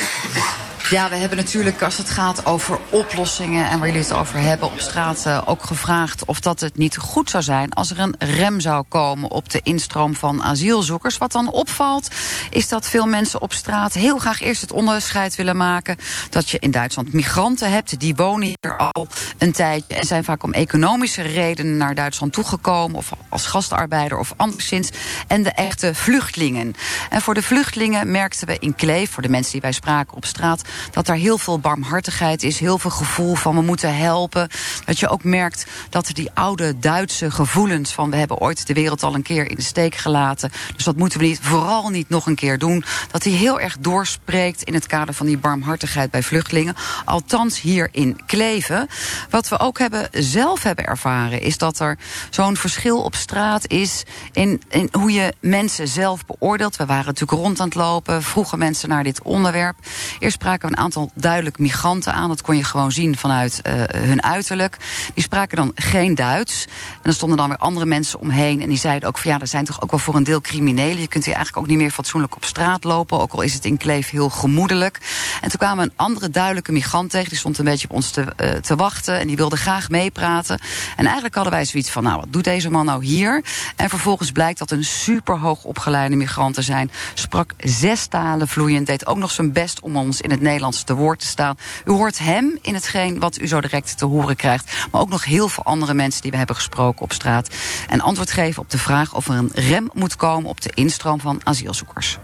Ja, 0.93 1.09
we 1.09 1.17
hebben 1.17 1.39
natuurlijk 1.39 1.83
als 1.83 1.99
het 1.99 2.11
gaat 2.11 2.47
over 2.47 2.79
oplossingen 2.91 3.69
en 3.69 3.79
waar 3.79 3.89
jullie 3.89 4.03
het 4.03 4.13
over 4.13 4.39
hebben 4.39 4.69
op 4.69 4.81
straat 4.81 5.27
eh, 5.27 5.43
ook 5.45 5.63
gevraagd 5.63 6.25
of 6.25 6.41
dat 6.41 6.61
het 6.61 6.77
niet 6.77 6.97
goed 6.97 7.31
zou 7.31 7.43
zijn 7.43 7.73
als 7.73 7.91
er 7.91 7.99
een 7.99 8.15
rem 8.19 8.61
zou 8.61 8.85
komen 8.89 9.31
op 9.31 9.51
de 9.51 9.61
instroom 9.63 10.15
van 10.15 10.43
asielzoekers. 10.43 11.19
Wat 11.19 11.33
dan 11.33 11.51
opvalt 11.53 12.09
is 12.51 12.69
dat 12.69 12.89
veel 12.89 13.07
mensen 13.07 13.41
op 13.41 13.53
straat 13.53 13.93
heel 13.93 14.19
graag 14.19 14.41
eerst 14.41 14.61
het 14.61 14.73
onderscheid 14.73 15.35
willen 15.35 15.57
maken 15.57 15.97
dat 16.31 16.51
je 16.51 16.59
in 16.59 16.71
Duitsland 16.71 17.13
migranten 17.13 17.71
hebt, 17.71 18.01
die 18.01 18.15
wonen 18.15 18.47
hier 18.47 18.77
al 18.77 19.07
een 19.39 19.53
tijdje 19.53 19.95
en 19.95 20.07
zijn 20.07 20.25
vaak 20.25 20.43
om 20.43 20.53
economische 20.53 21.23
redenen 21.23 21.77
naar 21.77 21.95
Duitsland 21.95 22.33
toegekomen 22.33 22.97
of 22.97 23.11
als 23.29 23.47
gastarbeider 23.47 24.19
of 24.19 24.35
anderszins 24.37 24.91
en 25.27 25.43
de 25.43 25.53
echte 25.53 25.95
vluchtelingen. 25.95 26.75
En 27.11 27.21
voor 27.21 27.35
de 27.35 27.43
vluchtelingen 27.43 28.11
merkten 28.11 28.47
we 28.47 28.57
in 28.59 28.75
Kleef, 28.75 29.11
voor 29.11 29.23
de 29.23 29.29
mensen 29.29 29.53
die 29.53 29.61
wij 29.61 29.73
spraken 29.73 30.17
op 30.17 30.25
straat, 30.25 30.63
dat 30.91 31.09
er 31.09 31.15
heel 31.15 31.39
veel 31.39 31.59
barmhartigheid 31.59 32.43
is, 32.43 32.59
heel 32.59 32.79
veel 32.79 32.91
gevoel 32.91 33.35
van 33.35 33.55
we 33.55 33.63
moeten 33.63 33.97
helpen. 33.97 34.49
Dat 34.85 34.99
je 34.99 35.09
ook 35.09 35.25
merkt 35.25 35.67
dat 35.91 36.09
er 36.09 36.15
die 36.15 36.31
oude 36.35 36.79
Duitse 36.79 37.31
gevoelens 37.31 37.93
van 37.93 38.11
we 38.11 38.17
hebben 38.17 38.39
ooit 38.39 38.67
de 38.67 38.75
wereld 38.75 39.03
al 39.03 39.15
een 39.15 39.23
keer 39.23 39.51
in 39.51 39.57
de 39.57 39.63
steek 39.63 39.95
gelaten. 39.95 40.53
Dus 40.75 40.85
dat 40.85 40.97
moeten 40.97 41.19
we 41.19 41.25
niet, 41.25 41.39
vooral 41.43 41.89
niet 41.89 42.09
nog 42.09 42.27
een 42.27 42.35
keer 42.35 42.59
doen. 42.59 42.85
Dat 43.11 43.23
die 43.23 43.37
heel 43.37 43.61
erg 43.61 43.77
doorspreekt 43.79 44.63
in 44.63 44.75
het 44.75 44.87
kader 44.87 45.15
van 45.15 45.27
die 45.27 45.39
barmhartigheid 45.39 46.11
bij 46.11 46.23
vluchtelingen. 46.23 46.75
Althans 47.05 47.61
hier 47.61 47.89
in 47.93 48.21
Kleven. 48.27 48.89
Wat 49.31 49.49
we 49.49 49.59
ook 49.59 49.79
hebben, 49.79 50.09
zelf 50.11 50.63
hebben 50.63 50.87
ervaren, 50.87 51.41
is 51.41 51.59
dat 51.59 51.79
er 51.79 51.99
zo'n 52.31 52.57
verschil 52.57 53.03
op 53.03 53.15
straat 53.15 53.69
is 53.69 54.03
in, 54.33 54.63
in 54.69 54.89
hoe 54.93 55.13
je 55.13 55.35
mensen 55.41 55.89
zelf 55.89 56.27
beoordeelt. 56.27 56.77
We 56.77 56.87
waren 56.87 57.07
natuurlijk 57.07 57.41
rond 57.41 57.61
aan 57.61 57.67
het 57.67 57.75
lopen, 57.75 58.23
vroegen 58.23 58.59
mensen 58.59 58.89
naar 58.89 59.05
dit 59.05 59.23
onderwerp. 59.23 59.77
Eerst 60.19 60.35
spraken 60.35 60.62
een 60.71 60.77
aantal 60.77 61.11
duidelijk 61.15 61.59
migranten 61.59 62.13
aan. 62.15 62.29
Dat 62.29 62.43
kon 62.43 62.57
je 62.57 62.65
gewoon 62.65 62.93
zien 62.93 63.17
vanuit 63.17 63.61
uh, 63.67 63.73
hun 63.89 64.23
uiterlijk. 64.23 64.77
Die 65.15 65.23
spraken 65.23 65.57
dan 65.57 65.73
geen 65.75 66.15
Duits. 66.15 66.67
En 67.03 67.09
er 67.09 67.15
stonden 67.15 67.39
dan 67.39 67.49
weer 67.49 67.57
andere 67.57 67.87
mensen 67.87 68.21
omheen. 68.21 68.63
En 68.63 68.69
die 68.69 68.79
zeiden 68.79 69.09
ook 69.09 69.19
van 69.19 69.31
ja, 69.31 69.41
er 69.41 69.47
zijn 69.47 69.65
toch 69.65 69.83
ook 69.83 69.91
wel 69.91 70.01
voor 70.01 70.15
een 70.15 70.25
deel 70.25 70.41
criminelen. 70.41 71.01
Je 71.01 71.09
kunt 71.09 71.25
hier 71.25 71.35
eigenlijk 71.35 71.65
ook 71.65 71.71
niet 71.71 71.81
meer 71.81 71.91
fatsoenlijk 71.91 72.37
op 72.37 72.45
straat 72.45 72.85
lopen. 72.85 73.21
Ook 73.21 73.33
al 73.33 73.41
is 73.41 73.55
het 73.55 73.65
in 73.65 73.77
Kleef 73.77 74.11
heel 74.11 74.29
gemoedelijk. 74.29 74.99
En 75.41 75.49
toen 75.49 75.59
kwamen 75.59 75.85
een 75.85 75.93
andere 75.97 76.31
duidelijke 76.31 76.73
migrant 76.73 77.11
tegen. 77.11 77.29
Die 77.29 77.39
stond 77.39 77.59
een 77.59 77.65
beetje 77.65 77.89
op 77.89 77.95
ons 77.95 78.11
te, 78.11 78.21
uh, 78.21 78.51
te 78.51 78.77
wachten. 78.77 79.19
En 79.19 79.27
die 79.27 79.37
wilde 79.37 79.57
graag 79.57 79.89
meepraten. 79.89 80.61
En 80.97 81.05
eigenlijk 81.05 81.35
hadden 81.35 81.53
wij 81.53 81.65
zoiets 81.65 81.91
van 81.91 82.03
nou, 82.03 82.21
wat 82.21 82.33
doet 82.33 82.45
deze 82.45 82.71
man 82.71 82.85
nou 82.85 83.05
hier? 83.05 83.45
En 83.77 83.89
vervolgens 83.89 84.33
blijkt 84.33 84.59
dat 84.59 84.71
een 84.71 84.85
super 84.85 85.39
hoog 85.39 85.65
opgeleide 85.65 86.17
migrant 86.17 86.55
te 86.55 86.63
zijn. 86.63 86.91
Sprak 87.15 87.53
zes 87.59 88.07
talen 88.07 88.49
vloeiend. 88.49 88.87
Deed 88.87 89.07
ook 89.07 89.19
nog 89.19 89.31
zijn 89.31 89.53
best 89.53 89.81
om 89.81 89.97
ons 89.97 90.21
in 90.21 90.31
het 90.31 90.41
Nederlands 90.41 90.51
te 90.59 90.95
woord 90.95 91.19
te 91.19 91.27
staan. 91.27 91.57
U 91.85 91.91
hoort 91.91 92.19
hem 92.19 92.59
in 92.61 92.75
hetgeen 92.75 93.19
wat 93.19 93.41
u 93.41 93.47
zo 93.47 93.61
direct 93.61 93.99
te 93.99 94.05
horen 94.05 94.37
krijgt. 94.37 94.87
Maar 94.91 95.01
ook 95.01 95.09
nog 95.09 95.25
heel 95.25 95.49
veel 95.49 95.65
andere 95.65 95.95
mensen 95.95 96.23
die 96.23 96.31
we 96.31 96.37
hebben 96.37 96.57
gesproken 96.57 97.03
op 97.03 97.13
straat. 97.13 97.55
En 97.89 98.01
antwoord 98.01 98.31
geven 98.31 98.63
op 98.63 98.71
de 98.71 98.79
vraag 98.79 99.15
of 99.15 99.29
er 99.29 99.35
een 99.35 99.51
rem 99.55 99.91
moet 99.93 100.17
komen 100.17 100.51
op 100.51 100.61
de 100.61 100.71
instroom 100.75 101.21
van 101.21 101.41
asielzoekers 101.45 102.19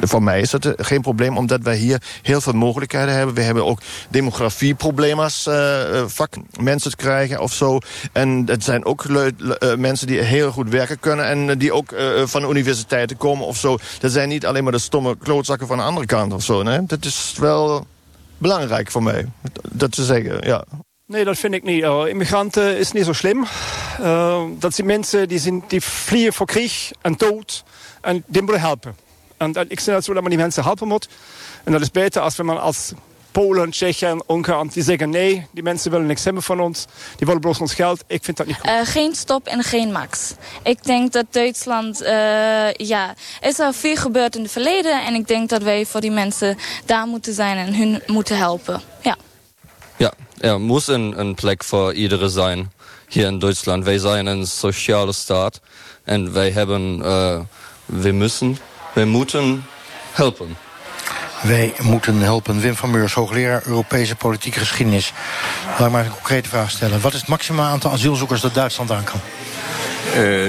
voor 0.00 0.22
mij 0.22 0.40
is 0.40 0.50
dat 0.50 0.74
geen 0.76 1.00
probleem, 1.00 1.36
omdat 1.36 1.62
wij 1.62 1.76
hier 1.76 2.02
heel 2.22 2.40
veel 2.40 2.52
mogelijkheden 2.52 3.14
hebben. 3.14 3.34
We 3.34 3.42
hebben 3.42 3.64
ook 3.64 3.80
demografieproblemen, 4.08 5.30
uh, 5.48 6.02
vak 6.06 6.34
mensen 6.60 6.90
te 6.90 6.96
krijgen 6.96 7.40
of 7.40 7.52
zo. 7.52 7.78
En 8.12 8.42
het 8.46 8.64
zijn 8.64 8.84
ook 8.84 9.04
mensen 9.76 10.06
die 10.06 10.20
heel 10.20 10.52
goed 10.52 10.68
werken 10.68 11.00
kunnen 11.00 11.26
en 11.26 11.58
die 11.58 11.72
ook 11.72 11.94
van 12.24 12.50
universiteiten 12.50 13.16
komen 13.16 13.46
of 13.46 13.56
zo. 13.56 13.78
Dat 14.00 14.12
zijn 14.12 14.28
niet 14.28 14.46
alleen 14.46 14.62
maar 14.62 14.72
de 14.72 14.78
stomme 14.78 15.16
klootzakken 15.16 15.66
van 15.66 15.76
de 15.76 15.82
andere 15.82 16.06
kant 16.06 16.32
of 16.32 16.42
zo. 16.42 16.62
Dat 16.62 17.04
is 17.04 17.34
wel 17.38 17.86
belangrijk 18.38 18.90
voor 18.90 19.02
mij, 19.02 19.26
dat 19.70 19.92
te 19.92 20.04
zeggen, 20.04 20.46
ja. 20.46 20.64
Nee, 21.06 21.24
dat 21.24 21.38
vind 21.38 21.54
ik 21.54 21.62
niet. 21.62 21.84
Immigranten 22.08 22.78
is 22.78 22.92
niet 22.92 23.04
zo 23.04 23.12
slim. 23.12 23.46
Dat 24.58 24.74
zijn 24.74 24.86
mensen 24.86 25.28
die, 25.28 25.38
zijn, 25.38 25.64
die 25.68 25.80
vliegen 25.80 26.32
voor 26.32 26.46
krieg 26.46 26.90
en 27.00 27.14
dood. 27.16 27.64
En 28.00 28.24
die 28.26 28.42
moeten 28.42 28.60
helpen. 28.60 28.96
En 29.42 29.50
ik 29.68 29.80
vind 29.80 29.96
het 29.96 30.04
zo 30.04 30.12
dat 30.12 30.22
man 30.22 30.30
die 30.30 30.40
mensen 30.40 30.62
helpen 30.62 30.88
moet. 30.88 31.08
En 31.64 31.72
dat 31.72 31.80
is 31.80 31.90
beter 31.90 32.22
als 32.22 32.36
man 32.36 32.60
als 32.60 32.92
Polen, 33.32 33.70
Tsjechen, 33.70 34.22
Ungarn, 34.28 34.68
die 34.68 34.82
zeggen 34.82 35.10
nee, 35.10 35.46
die 35.50 35.62
mensen 35.62 35.90
willen 35.90 36.06
niks 36.06 36.24
hebben 36.24 36.42
van 36.42 36.60
ons. 36.60 36.86
Die 37.16 37.26
willen 37.26 37.40
bloos 37.40 37.58
ons 37.58 37.74
geld. 37.74 38.04
Ik 38.06 38.24
vind 38.24 38.36
dat 38.36 38.46
niet 38.46 38.56
goed. 38.56 38.70
Uh, 38.70 38.80
geen 38.84 39.14
stop 39.14 39.46
en 39.46 39.62
geen 39.62 39.92
max. 39.92 40.34
Ik 40.62 40.84
denk 40.84 41.12
dat 41.12 41.24
Duitsland, 41.30 42.02
uh, 42.02 42.72
ja, 42.72 43.14
is 43.40 43.58
er 43.58 43.74
veel 43.74 43.96
gebeurd 43.96 44.36
in 44.36 44.42
het 44.42 44.52
verleden. 44.52 45.04
En 45.04 45.14
ik 45.14 45.28
denk 45.28 45.48
dat 45.48 45.62
wij 45.62 45.86
voor 45.86 46.00
die 46.00 46.10
mensen 46.10 46.58
daar 46.84 47.06
moeten 47.06 47.34
zijn 47.34 47.56
en 47.56 47.74
hun 47.74 48.02
moeten 48.06 48.36
helpen. 48.36 48.80
Ja. 49.02 49.16
Ja, 49.96 50.12
er 50.38 50.60
muss 50.60 50.86
een, 50.86 51.18
een 51.18 51.34
plek 51.34 51.64
voor 51.64 51.94
iedereen 51.94 52.30
zijn 52.30 52.72
hier 53.08 53.26
in 53.26 53.38
Duitsland. 53.38 53.84
Wij 53.84 53.98
zijn 53.98 54.26
een 54.26 54.46
sociale 54.46 55.12
staat 55.12 55.60
en 56.04 56.32
wij 56.32 56.50
hebben, 56.50 56.98
uh, 56.98 57.40
we 57.84 58.12
müssen, 58.12 58.58
we 58.92 59.04
moeten 59.04 59.64
helpen. 60.12 60.56
Wij 61.42 61.74
moeten 61.80 62.20
helpen. 62.20 62.60
Wim 62.60 62.76
van 62.76 62.90
Meurs, 62.90 63.14
hoogleraar 63.14 63.62
Europese 63.66 64.16
politieke 64.16 64.58
geschiedenis. 64.58 65.12
Laat 65.78 65.86
ik 65.86 65.92
maar 65.92 66.04
een 66.04 66.10
concrete 66.10 66.48
vraag 66.48 66.70
stellen. 66.70 67.00
Wat 67.00 67.12
is 67.12 67.20
het 67.20 67.28
maximaal 67.28 67.72
aantal 67.72 67.92
asielzoekers 67.92 68.40
dat 68.40 68.54
Duitsland 68.54 68.90
aan 68.90 69.04
kan? 69.04 69.20
Uh, 70.16 70.46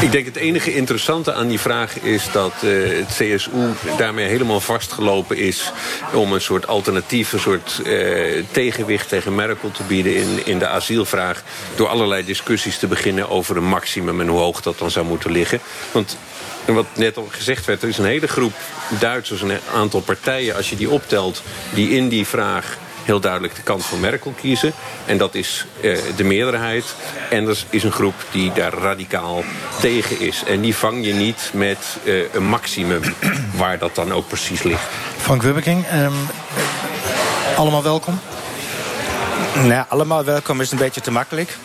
ik 0.00 0.12
denk 0.12 0.24
het 0.24 0.36
enige 0.36 0.74
interessante 0.74 1.32
aan 1.32 1.48
die 1.48 1.60
vraag 1.60 2.00
is 2.00 2.32
dat 2.32 2.52
uh, 2.64 2.98
het 2.98 3.08
CSU 3.08 3.50
daarmee 3.96 4.26
helemaal 4.26 4.60
vastgelopen 4.60 5.36
is 5.36 5.72
om 6.12 6.32
een 6.32 6.40
soort 6.40 6.66
alternatief, 6.66 7.32
een 7.32 7.40
soort 7.40 7.80
uh, 7.84 8.44
tegenwicht 8.50 9.08
tegen 9.08 9.34
Merkel 9.34 9.70
te 9.70 9.82
bieden 9.82 10.16
in, 10.16 10.46
in 10.46 10.58
de 10.58 10.68
asielvraag. 10.68 11.42
Door 11.76 11.88
allerlei 11.88 12.24
discussies 12.24 12.78
te 12.78 12.86
beginnen 12.86 13.28
over 13.28 13.56
een 13.56 13.68
maximum 13.68 14.20
en 14.20 14.28
hoe 14.28 14.38
hoog 14.38 14.60
dat 14.60 14.78
dan 14.78 14.90
zou 14.90 15.06
moeten 15.06 15.30
liggen. 15.30 15.60
Want 15.92 16.16
wat 16.64 16.86
net 16.94 17.16
al 17.16 17.28
gezegd 17.30 17.64
werd, 17.64 17.82
er 17.82 17.88
is 17.88 17.98
een 17.98 18.04
hele 18.04 18.28
groep 18.28 18.52
Duitsers, 18.98 19.42
een 19.42 19.58
aantal 19.74 20.00
partijen, 20.00 20.56
als 20.56 20.70
je 20.70 20.76
die 20.76 20.90
optelt, 20.90 21.42
die 21.74 21.90
in 21.90 22.08
die 22.08 22.26
vraag 22.26 22.78
heel 23.08 23.20
duidelijk 23.20 23.54
de 23.54 23.62
kant 23.62 23.84
van 23.84 24.00
Merkel 24.00 24.34
kiezen. 24.40 24.72
En 25.06 25.18
dat 25.18 25.34
is 25.34 25.66
uh, 25.80 25.98
de 26.16 26.24
meerderheid. 26.24 26.84
En 27.30 27.48
er 27.48 27.64
is 27.70 27.84
een 27.84 27.92
groep 27.92 28.14
die 28.30 28.52
daar 28.52 28.72
radicaal 28.72 29.44
tegen 29.80 30.20
is. 30.20 30.42
En 30.46 30.60
die 30.60 30.76
vang 30.76 31.06
je 31.06 31.12
niet 31.14 31.50
met 31.52 31.78
uh, 32.04 32.34
een 32.34 32.48
maximum 32.48 33.02
waar 33.60 33.78
dat 33.78 33.94
dan 33.94 34.12
ook 34.12 34.28
precies 34.28 34.62
ligt. 34.62 34.82
Frank 35.16 35.42
Wubbeking, 35.42 35.84
um, 35.92 36.12
allemaal 37.56 37.82
welkom? 37.82 38.20
Nou, 39.62 39.84
allemaal 39.88 40.24
welkom 40.24 40.60
is 40.60 40.70
een 40.70 40.78
beetje 40.78 41.00
te 41.00 41.10
makkelijk. 41.10 41.56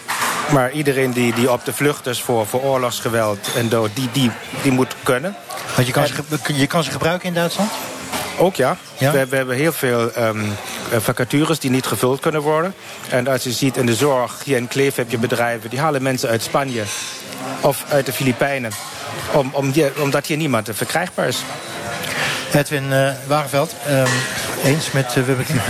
Maar 0.51 0.71
iedereen 0.71 1.11
die, 1.11 1.33
die 1.33 1.51
op 1.51 1.65
de 1.65 1.73
vlucht 1.73 2.07
is 2.07 2.21
voor, 2.21 2.47
voor 2.47 2.61
oorlogsgeweld 2.61 3.47
en 3.55 3.69
dood, 3.69 3.89
die, 3.93 4.09
die, 4.11 4.31
die 4.61 4.71
moet 4.71 4.95
kunnen. 5.03 5.35
Want 5.75 5.87
je 5.87 5.93
kan, 5.93 6.07
ze, 6.07 6.23
je 6.53 6.67
kan 6.67 6.83
ze 6.83 6.91
gebruiken 6.91 7.27
in 7.27 7.33
Duitsland? 7.33 7.71
Ook 8.37 8.55
ja. 8.55 8.77
ja? 8.97 9.11
We, 9.11 9.27
we, 9.27 9.35
hebben 9.35 9.55
heel 9.55 9.73
veel 9.73 10.11
um, 10.17 10.55
vacatures 11.01 11.59
die 11.59 11.69
niet 11.69 11.85
gevuld 11.85 12.19
kunnen 12.19 12.41
worden. 12.41 12.73
En 13.09 13.27
als 13.27 13.43
je 13.43 13.51
ziet 13.51 13.77
in 13.77 13.85
de 13.85 13.95
zorg, 13.95 14.43
hier 14.43 14.57
in 14.57 14.67
Kleef 14.67 14.95
heb 14.95 15.11
je 15.11 15.17
bedrijven... 15.17 15.69
die 15.69 15.79
halen 15.79 16.01
mensen 16.01 16.29
uit 16.29 16.43
Spanje 16.43 16.83
of 17.61 17.83
uit 17.89 18.05
de 18.05 18.13
Filipijnen. 18.13 18.71
Om, 19.33 19.49
om 19.53 19.73
omdat 19.99 20.25
hier 20.25 20.37
niemand 20.37 20.69
verkrijgbaar 20.71 21.27
is. 21.27 21.43
Edwin 22.53 22.91
uh, 22.91 23.11
Wagenveld, 23.27 23.75
um, 23.89 24.05
eens 24.63 24.91
met 24.91 25.15
uh, 25.17 25.23
Wubbe 25.23 25.43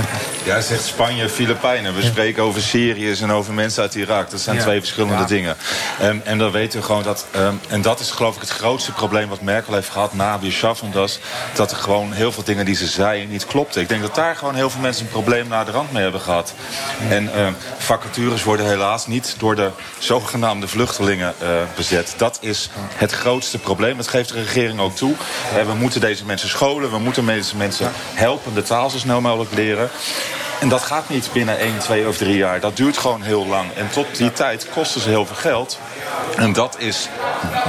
Ja, 0.43 0.61
zegt 0.61 0.83
Spanje, 0.85 1.29
Filipijnen. 1.29 1.95
We 1.95 2.01
spreken 2.01 2.43
over 2.43 2.61
Syriërs 2.61 3.21
en 3.21 3.31
over 3.31 3.53
mensen 3.53 3.81
uit 3.81 3.95
Irak. 3.95 4.29
Dat 4.29 4.39
zijn 4.41 4.55
Ja. 4.55 4.61
twee 4.61 4.79
verschillende 4.79 5.17
Ja. 5.21 5.25
dingen. 5.25 5.55
Ehm, 5.99 6.17
en 6.23 6.37
dan 6.37 6.51
weten 6.51 6.79
we 6.79 6.85
gewoon 6.85 7.03
dat... 7.03 7.25
ehm, 7.31 7.53
en 7.69 7.81
dat 7.81 7.99
is 7.99 8.11
geloof 8.11 8.35
ik 8.35 8.41
het 8.41 8.49
grootste 8.49 8.91
probleem 8.91 9.29
wat 9.29 9.41
Merkel 9.41 9.73
heeft 9.73 9.89
gehad 9.89 10.13
na 10.13 10.39
Schaffendas. 10.47 11.19
Dat 11.53 11.71
er 11.71 11.77
gewoon 11.77 12.11
heel 12.11 12.31
veel 12.31 12.43
dingen 12.43 12.65
die 12.65 12.75
ze 12.75 12.87
zei 12.87 13.25
niet 13.25 13.45
klopten. 13.45 13.81
Ik 13.81 13.89
denk 13.89 14.01
dat 14.01 14.15
daar 14.15 14.35
gewoon 14.35 14.55
heel 14.55 14.69
veel 14.69 14.81
mensen 14.81 15.05
een 15.05 15.11
probleem 15.11 15.47
naar 15.47 15.65
de 15.65 15.71
rand 15.71 15.91
mee 15.91 16.03
hebben 16.03 16.21
gehad. 16.21 16.53
En 17.09 17.33
ehm, 17.33 17.53
vacatures 17.77 18.43
worden 18.43 18.65
helaas 18.65 19.07
niet 19.07 19.35
door 19.37 19.55
de 19.55 19.69
zogenaamde 19.97 20.67
vluchtelingen 20.67 21.33
eh, 21.39 21.47
bezet. 21.75 22.13
Dat 22.17 22.37
is 22.41 22.69
het 22.95 23.11
grootste 23.11 23.57
probleem. 23.57 23.97
Dat 23.97 24.07
geeft 24.07 24.29
de 24.29 24.35
regering 24.43 24.79
ook 24.79 24.95
toe. 24.95 25.13
Eh, 25.57 25.65
we 25.65 25.73
moeten 25.73 26.01
deze 26.01 26.25
mensen 26.25 26.49
scholen. 26.49 26.91
We 26.91 26.99
moeten 26.99 27.25
deze 27.25 27.55
mensen 27.55 27.91
helpen 28.13 28.53
de 28.53 28.61
taal 28.63 28.82
zo 28.89 28.97
snel 28.97 29.21
mogelijk 29.21 29.53
leren. 29.53 29.89
En 30.59 30.69
dat 30.69 30.81
gaat 30.81 31.09
niet 31.09 31.29
binnen 31.33 31.57
1, 31.59 31.79
2 31.79 32.07
of 32.07 32.17
3 32.17 32.37
jaar. 32.37 32.59
Dat 32.59 32.77
duurt 32.77 32.97
gewoon 32.97 33.21
heel 33.21 33.45
lang. 33.45 33.73
En 33.75 33.89
tot 33.89 34.17
die 34.17 34.33
tijd 34.33 34.67
kosten 34.73 35.01
ze 35.01 35.09
heel 35.09 35.25
veel 35.25 35.35
geld. 35.35 35.79
En 36.37 36.53
dat 36.53 36.75
is, 36.79 37.09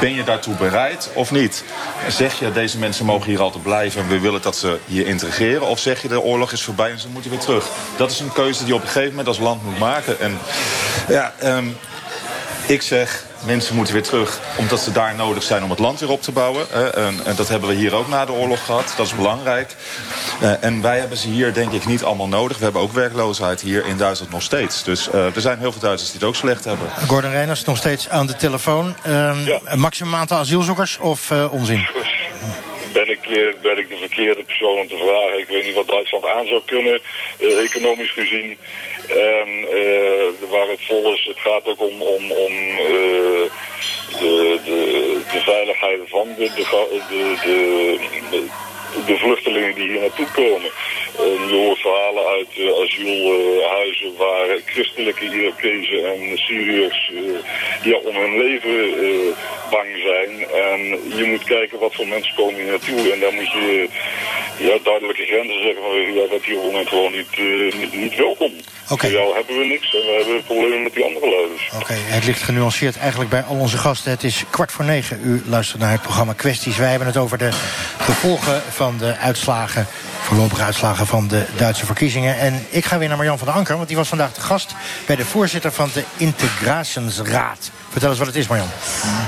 ben 0.00 0.14
je 0.14 0.24
daartoe 0.24 0.54
bereid 0.54 1.10
of 1.14 1.30
niet? 1.30 1.64
Zeg 2.08 2.38
je, 2.38 2.52
deze 2.52 2.78
mensen 2.78 3.04
mogen 3.04 3.30
hier 3.30 3.40
altijd 3.40 3.62
blijven... 3.62 4.02
en 4.02 4.08
we 4.08 4.18
willen 4.20 4.42
dat 4.42 4.56
ze 4.56 4.78
hier 4.86 5.06
integreren? 5.06 5.66
Of 5.66 5.78
zeg 5.78 6.02
je, 6.02 6.08
de 6.08 6.20
oorlog 6.20 6.52
is 6.52 6.62
voorbij 6.62 6.90
en 6.90 6.98
ze 6.98 7.08
moeten 7.08 7.30
weer 7.30 7.40
terug? 7.40 7.66
Dat 7.96 8.10
is 8.10 8.20
een 8.20 8.32
keuze 8.32 8.58
die 8.58 8.68
je 8.68 8.74
op 8.74 8.80
een 8.80 8.86
gegeven 8.86 9.10
moment 9.10 9.28
als 9.28 9.38
land 9.38 9.64
moet 9.64 9.78
maken. 9.78 10.20
En 10.20 10.38
ja, 11.08 11.34
ehm, 11.38 11.66
ik 12.66 12.82
zeg, 12.82 13.24
mensen 13.46 13.74
moeten 13.74 13.94
weer 13.94 14.02
terug 14.02 14.40
omdat 14.56 14.80
ze 14.80 14.92
daar 14.92 15.14
nodig 15.14 15.42
zijn 15.42 15.62
om 15.64 15.70
het 15.70 15.78
land 15.78 16.00
weer 16.00 16.10
op 16.10 16.22
te 16.22 16.32
bouwen. 16.32 16.66
hè. 16.70 16.88
En, 16.88 17.20
en 17.24 17.34
dat 17.36 17.48
hebben 17.48 17.68
we 17.68 17.74
hier 17.74 17.94
ook 17.94 18.08
na 18.08 18.24
de 18.24 18.32
oorlog 18.32 18.64
gehad. 18.64 18.94
Dat 18.96 19.06
is 19.06 19.14
belangrijk. 19.14 19.76
Eh, 20.40 20.64
en 20.64 20.80
wij 20.82 20.98
hebben 20.98 21.18
ze 21.18 21.28
hier 21.28 21.52
denk 21.54 21.72
ik 21.72 21.86
niet 21.86 22.02
allemaal 22.04 22.28
nodig. 22.28 22.58
We 22.58 22.64
hebben 22.64 22.82
ook 22.82 22.92
werkloosheid 22.92 23.60
hier 23.60 23.86
in 23.86 23.96
Duitsland 23.96 24.32
nog 24.32 24.42
steeds. 24.42 24.82
Dus 24.82 25.10
eh, 25.10 25.34
er 25.34 25.40
zijn 25.40 25.58
heel 25.58 25.72
veel 25.72 25.80
Duitsers 25.80 26.10
die 26.10 26.20
het 26.20 26.28
ook 26.28 26.36
slecht 26.36 26.64
hebben. 26.64 26.86
Gordon 27.06 27.30
Reiners 27.30 27.64
nog 27.64 27.76
steeds 27.76 28.08
aan 28.08 28.26
de 28.26 28.36
telefoon. 28.36 28.94
Ehm, 29.02 29.38
Een 29.64 29.80
maximum 29.80 30.14
aantal 30.14 30.38
asielzoekers 30.38 30.98
of 30.98 31.30
eh, 31.30 31.52
onzin? 31.52 31.86
Ben 33.04 33.12
ik, 33.12 33.26
eh, 33.26 33.62
ben 33.62 33.78
ik 33.78 33.88
de 33.88 33.96
verkeerde 33.96 34.42
persoon 34.42 34.78
om 34.78 34.88
te 34.88 34.96
vragen? 34.96 35.38
Ik 35.38 35.48
weet 35.48 35.64
niet 35.64 35.74
wat 35.74 35.88
Duitsland 35.88 36.26
aan 36.26 36.46
zou 36.46 36.62
kunnen, 36.64 37.00
eh, 37.38 37.58
economisch 37.58 38.10
gezien. 38.10 38.58
En 39.08 39.48
eh, 39.70 40.50
waar 40.50 40.68
het 40.68 40.84
vol 40.86 41.12
is, 41.14 41.24
het 41.24 41.38
gaat 41.38 41.66
ook 41.66 41.80
om, 41.80 42.02
om, 42.02 42.32
om 42.32 42.52
de, 44.20 44.58
de, 44.64 45.40
veiligheid 45.44 46.00
van 46.06 46.28
de, 46.38 46.50
de, 46.54 47.36
de, 48.30 48.46
de 49.06 49.16
vluchtelingen 49.16 49.74
die 49.74 49.88
hier 49.88 50.00
naartoe 50.00 50.30
komen. 50.34 50.70
En 51.18 51.48
je 51.48 51.54
hoort 51.54 51.78
verhalen 51.78 52.26
uit 52.26 52.52
eh, 52.54 52.82
asielhuizen 52.82 54.16
waar 54.16 54.48
christelijke 54.64 55.24
Irakezen 55.24 56.04
en 56.12 56.38
Syriërs 56.38 57.12
eh, 57.14 57.90
ja, 57.90 57.96
om 57.96 58.16
hun 58.16 58.36
leven 58.38 58.78
eh, 59.04 59.36
bang 59.70 59.90
zijn. 60.08 60.30
En 60.68 60.80
je 61.18 61.24
moet 61.24 61.44
kijken 61.44 61.78
wat 61.78 61.94
voor 61.94 62.06
mensen 62.06 62.34
komen 62.34 62.54
hier 62.54 62.70
naartoe. 62.70 63.12
En 63.12 63.20
dan 63.20 63.34
moet 63.34 63.52
je 63.52 63.88
ja, 64.58 64.78
duidelijke 64.82 65.24
grenzen 65.24 65.62
zeggen 65.62 65.82
van 65.82 66.14
ja, 66.14 66.28
dat 66.30 66.42
hier 66.42 66.56
moment 66.56 66.88
gewoon 66.88 67.12
niet, 67.12 67.32
eh, 67.32 67.78
niet, 67.80 67.94
niet 67.94 68.16
welkom. 68.16 68.52
Oké. 68.90 69.06
Voor 69.06 69.18
jou 69.18 69.34
hebben 69.34 69.58
we 69.58 69.64
niks 69.64 69.94
en 69.94 70.00
we 70.00 70.14
hebben 70.18 70.44
problemen 70.44 70.82
met 70.82 70.94
die 70.94 71.04
andere 71.04 71.28
leiders. 71.30 71.70
Oké, 71.80 71.94
het 71.94 72.24
ligt 72.24 72.42
genuanceerd 72.42 72.96
eigenlijk 72.96 73.30
bij 73.30 73.42
al 73.42 73.56
onze 73.56 73.76
gasten. 73.76 74.10
Het 74.10 74.24
is 74.24 74.44
kwart 74.50 74.72
voor 74.72 74.84
negen. 74.84 75.20
U 75.24 75.42
luistert 75.46 75.80
naar 75.80 75.92
het 75.92 76.02
programma 76.02 76.32
Kwesties. 76.32 76.76
Wij 76.76 76.90
hebben 76.90 77.08
het 77.08 77.16
over 77.16 77.38
de 77.38 77.50
gevolgen 77.98 78.62
van 78.70 78.98
de 78.98 79.16
uitslagen, 79.16 79.86
voorlopige 80.24 80.62
uitslagen 80.62 81.06
van 81.06 81.28
de 81.28 81.46
Duitse 81.56 81.86
verkiezingen. 81.86 82.38
En 82.38 82.66
ik 82.70 82.84
ga 82.84 82.98
weer 82.98 83.08
naar 83.08 83.16
Marjan 83.16 83.38
van 83.38 83.46
der 83.46 83.56
Anker, 83.56 83.76
want 83.76 83.88
die 83.88 83.96
was 83.96 84.08
vandaag 84.08 84.32
de 84.32 84.40
gast 84.40 84.74
bij 85.06 85.16
de 85.16 85.24
voorzitter 85.24 85.72
van 85.72 85.90
de 85.94 86.04
Integrationsraad. 86.16 87.70
Vertel 87.94 88.10
eens 88.10 88.18
wat 88.18 88.28
het 88.28 88.36
is, 88.36 88.48
Marjan. 88.48 88.68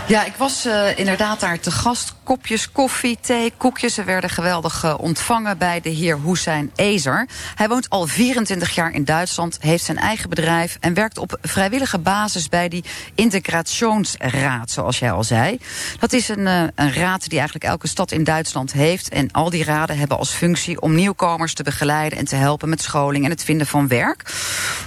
Ja, 0.07 0.25
ik 0.25 0.35
was 0.37 0.65
eh, 0.65 0.99
inderdaad 0.99 1.41
daar 1.41 1.61
te 1.61 1.71
gast. 1.71 2.15
Kopjes 2.23 2.73
koffie, 2.73 3.19
thee, 3.21 3.53
koekjes. 3.57 3.95
Ze 3.95 4.05
werden 4.05 4.31
geweldig 4.31 4.85
eh, 4.85 4.95
ontvangen 4.99 5.59
bij 5.59 5.81
de 5.81 5.89
heer 5.89 6.19
Hussein 6.25 6.71
Ezer. 6.75 7.29
Hij 7.55 7.69
woont 7.69 7.91
al 7.91 8.07
24 8.07 8.75
jaar 8.75 8.93
in 8.93 9.05
Duitsland, 9.05 9.59
heeft 9.61 9.85
zijn 9.85 9.97
eigen 9.97 10.29
bedrijf... 10.29 10.77
en 10.81 10.95
werkt 10.95 11.19
op 11.19 11.39
vrijwillige 11.43 11.99
basis 11.99 12.49
bij 12.49 12.69
die 12.69 12.85
Integrationsraad, 13.15 14.71
zoals 14.71 14.99
jij 14.99 15.13
al 15.13 15.25
zei. 15.25 15.59
Dat 15.99 16.13
is 16.13 16.29
een, 16.29 16.47
eh, 16.47 16.63
een 16.75 16.93
raad 16.93 17.29
die 17.29 17.39
eigenlijk 17.39 17.65
elke 17.65 17.89
stad 17.89 18.13
in 18.13 18.25
Duitsland 18.25 18.73
heeft. 18.73 19.09
En 19.09 19.31
al 19.31 19.51
die 19.51 19.65
raden 19.65 19.99
hebben 19.99 20.19
als 20.19 20.31
functie 20.31 20.81
om 20.81 20.95
nieuwkomers 20.95 21.55
te 21.55 21.63
begeleiden... 21.63 22.19
en 22.19 22.25
te 22.25 22.37
helpen 22.37 22.69
met 22.69 22.83
scholing 22.83 23.25
en 23.25 23.31
het 23.31 23.45
vinden 23.45 23.67
van 23.67 23.89
werk. 23.89 24.35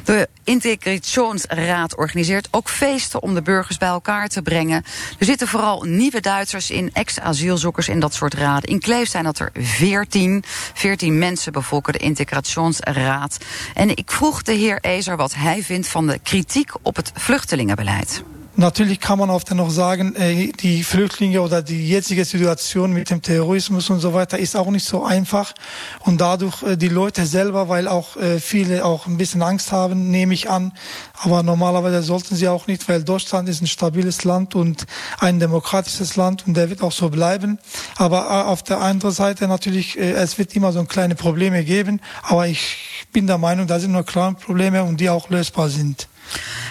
De 0.03 0.29
Integrationsraad 0.43 1.95
organiseert 1.95 2.47
ook 2.51 2.69
feesten 2.69 3.21
om 3.21 3.33
de 3.33 3.41
burgers 3.41 3.67
bij 3.77 3.87
elkaar 3.87 4.27
te 4.27 4.41
brengen. 4.41 4.83
Er 5.19 5.25
zitten 5.25 5.47
vooral 5.47 5.83
nieuwe 5.83 6.19
Duitsers 6.21 6.71
in, 6.71 6.89
ex-asielzoekers 6.93 7.87
in 7.87 7.99
dat 7.99 8.13
soort 8.13 8.33
raden. 8.33 8.69
In 8.69 8.79
Kleef 8.79 9.09
zijn 9.09 9.23
dat 9.23 9.39
er 9.39 9.51
14. 9.53 10.43
14 10.73 11.17
mensen 11.17 11.51
bevolken 11.51 11.93
de 11.93 11.99
Integrationsraad. 11.99 13.37
En 13.73 13.95
ik 13.95 14.11
vroeg 14.11 14.41
de 14.41 14.53
heer 14.53 14.79
Ezer 14.81 15.17
wat 15.17 15.33
hij 15.35 15.63
vindt 15.63 15.87
van 15.87 16.07
de 16.07 16.19
kritiek 16.23 16.71
op 16.81 16.95
het 16.95 17.11
vluchtelingenbeleid. 17.15 18.23
Natürlich 18.55 18.99
kann 18.99 19.19
man 19.19 19.29
dann 19.29 19.57
noch 19.57 19.69
sagen, 19.69 20.15
äh, 20.15 20.51
die 20.51 20.83
Flüchtlinge 20.83 21.41
oder 21.41 21.61
die 21.61 21.87
jetzige 21.87 22.25
Situation 22.25 22.91
mit 22.91 23.09
dem 23.09 23.21
Terrorismus 23.21 23.89
und 23.89 23.99
so 23.99 24.13
weiter 24.13 24.37
ist 24.37 24.55
auch 24.55 24.69
nicht 24.69 24.85
so 24.85 25.03
einfach. 25.03 25.53
Und 25.99 26.19
dadurch 26.19 26.63
äh, 26.63 26.75
die 26.75 26.89
Leute 26.89 27.25
selber, 27.25 27.69
weil 27.69 27.87
auch 27.87 28.17
äh, 28.17 28.39
viele 28.39 28.83
auch 28.83 29.05
ein 29.05 29.17
bisschen 29.17 29.43
Angst 29.43 29.71
haben, 29.71 30.09
nehme 30.09 30.33
ich 30.33 30.49
an. 30.49 30.73
Aber 31.21 31.43
normalerweise 31.43 32.01
sollten 32.01 32.35
sie 32.35 32.47
auch 32.47 32.67
nicht, 32.67 32.89
weil 32.89 33.03
Deutschland 33.03 33.47
ist 33.47 33.61
ein 33.61 33.67
stabiles 33.67 34.23
Land 34.23 34.55
und 34.55 34.85
ein 35.19 35.39
demokratisches 35.39 36.15
Land 36.15 36.45
und 36.47 36.57
der 36.57 36.69
wird 36.69 36.81
auch 36.81 36.91
so 36.91 37.09
bleiben. 37.09 37.59
Aber 37.97 38.47
auf 38.47 38.63
der 38.63 38.81
anderen 38.81 39.13
Seite 39.13 39.47
natürlich, 39.47 39.97
es 39.97 40.37
wird 40.37 40.55
immer 40.55 40.71
so 40.71 40.83
kleine 40.85 41.15
Probleme 41.15 41.63
geben. 41.63 42.01
Aber 42.23 42.47
ich 42.47 43.05
bin 43.13 43.27
der 43.27 43.37
Meinung, 43.37 43.67
da 43.67 43.79
sind 43.79 43.91
nur 43.91 44.05
kleine 44.05 44.35
Probleme 44.35 44.83
und 44.83 44.99
die 44.99 45.09
auch 45.09 45.29
lösbar 45.29 45.69
sind. 45.69 46.07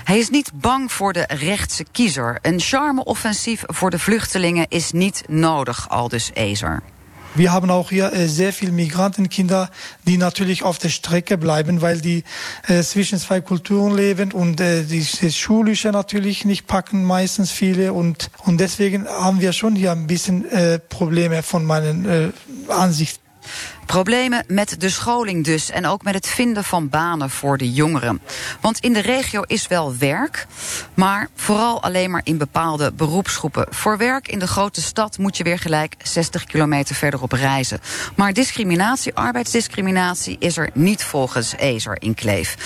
Hij 0.05 0.19
is 0.19 0.31
niet 0.31 0.51
bang 0.55 0.93
voor 0.93 1.13
de 1.13 1.25
rechtse 1.29 1.85
kiezer. 1.93 2.39
Een 2.43 2.61
charme-offensief 2.61 3.63
voor 3.67 3.91
de 3.91 3.99
vluchtelingen 3.99 4.67
is 4.69 4.93
niet 4.93 5.23
nodig, 5.27 5.89
aldus 5.89 6.31
Ezer. 6.35 6.83
Wir 7.35 7.53
haben 7.53 7.71
auch 7.71 7.91
hier 7.91 8.11
sehr 8.27 8.53
viele 8.53 8.73
Migrantenkinder, 8.73 9.71
die 10.07 10.17
natürlich 10.17 10.65
auf 10.65 10.79
der 10.79 10.89
Strecke 10.89 11.39
bleiben, 11.39 11.83
weil 11.83 12.01
die 12.01 12.25
äh, 12.67 12.83
zwischen 12.83 13.19
zwei 13.19 13.41
Kulturen 13.41 13.95
leben 13.95 14.33
und 14.33 14.61
äh, 14.61 14.83
die, 14.83 15.05
Schulische 15.05 15.91
natürlich 15.91 16.45
nicht 16.45 16.67
packen, 16.67 17.05
meistens 17.05 17.53
viele. 17.53 17.93
Und, 17.93 18.31
deswegen 18.47 19.07
haben 19.07 19.41
wir 19.41 19.53
schon 19.53 19.77
hier 19.77 19.93
ein 19.93 20.07
bisschen 20.07 20.51
äh, 20.51 20.79
Probleme 20.79 21.43
von 21.43 21.65
meinen 21.65 22.07
äh, 22.07 22.73
Ansichten. 22.73 23.23
Problemen 23.89 24.45
met 24.49 24.81
de 24.81 24.89
scholing 24.89 25.45
dus 25.45 25.71
en 25.71 25.87
ook 25.87 26.03
met 26.03 26.15
het 26.15 26.27
vinden 26.27 26.65
van 26.65 26.89
banen 26.89 27.31
voor 27.31 27.59
de 27.59 27.73
jongeren. 27.73 28.21
Want 28.61 28.79
in 28.79 28.93
de 28.93 29.01
regio 29.01 29.43
is 29.43 29.67
wel 29.67 29.97
werk, 29.97 30.47
maar 30.95 31.29
vooral 31.35 31.83
alleen 31.83 32.11
maar 32.11 32.21
in 32.25 32.39
bepaalde 32.39 32.93
beroepsgroepen. 32.93 33.67
Voor 33.71 33.99
werk 33.99 34.29
in 34.29 34.39
de 34.39 34.47
grote 34.47 34.83
stad 34.83 35.19
moet 35.19 35.37
je 35.37 35.45
weer 35.45 35.59
gelijk 35.59 35.95
60 36.03 36.45
kilometer 36.45 36.95
verderop 36.95 37.33
reizen. 37.33 37.81
Maar 38.17 38.33
discriminatie, 38.33 39.15
arbeidsdiscriminatie 39.15 40.37
is 40.39 40.57
er 40.57 40.71
niet 40.75 41.05
volgens 41.05 41.55
Ezer 41.57 41.97
in 42.03 42.15
Kleef. 42.15 42.57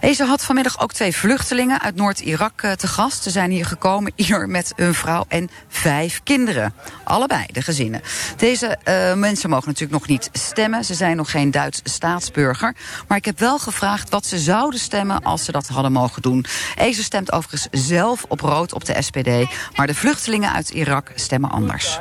Ezer 0.00 0.26
had 0.26 0.44
vanmiddag 0.44 0.80
ook 0.80 0.92
twee 0.92 1.16
vluchtelingen 1.16 1.80
uit 1.80 1.96
Noord-Irak 1.96 2.62
eh, 2.62 2.72
te 2.72 2.86
gast. 2.86 3.22
Ze 3.22 3.30
zijn 3.30 3.50
hier 3.50 3.66
gekomen 3.66 4.12
hier 4.26 4.48
met 4.48 4.72
hun 4.76 4.94
vrouw 4.94 5.24
en 5.28 5.50
vijf 5.68 6.20
kinderen. 6.22 6.74
Allebei 7.04 7.46
de 7.52 7.62
gezinnen. 7.62 8.02
Deze 8.36 8.78
uh, 8.84 9.14
mensen 9.14 9.50
mogen 9.50 9.66
natuurlijk 9.68 10.00
nog 10.00 10.08
niet 10.08 10.28
stemmen. 10.32 10.71
Ze 10.80 10.94
zijn 10.94 11.16
nog 11.16 11.30
geen 11.30 11.50
Duits 11.50 11.80
staatsburger. 11.84 12.74
Maar 13.08 13.18
ik 13.18 13.24
heb 13.24 13.38
wel 13.38 13.58
gevraagd 13.58 14.10
wat 14.10 14.26
ze 14.26 14.38
zouden 14.38 14.80
stemmen 14.80 15.22
als 15.22 15.44
ze 15.44 15.52
dat 15.52 15.68
hadden 15.68 15.92
mogen 15.92 16.22
doen. 16.22 16.44
Ezer 16.76 17.04
stemt 17.04 17.32
overigens 17.32 17.66
zelf 17.70 18.24
op 18.28 18.40
rood 18.40 18.72
op 18.72 18.84
de 18.84 19.02
SPD. 19.02 19.28
Maar 19.76 19.86
de 19.86 19.94
vluchtelingen 19.94 20.52
uit 20.52 20.70
Irak 20.70 21.12
stemmen 21.14 21.50
anders. 21.50 21.98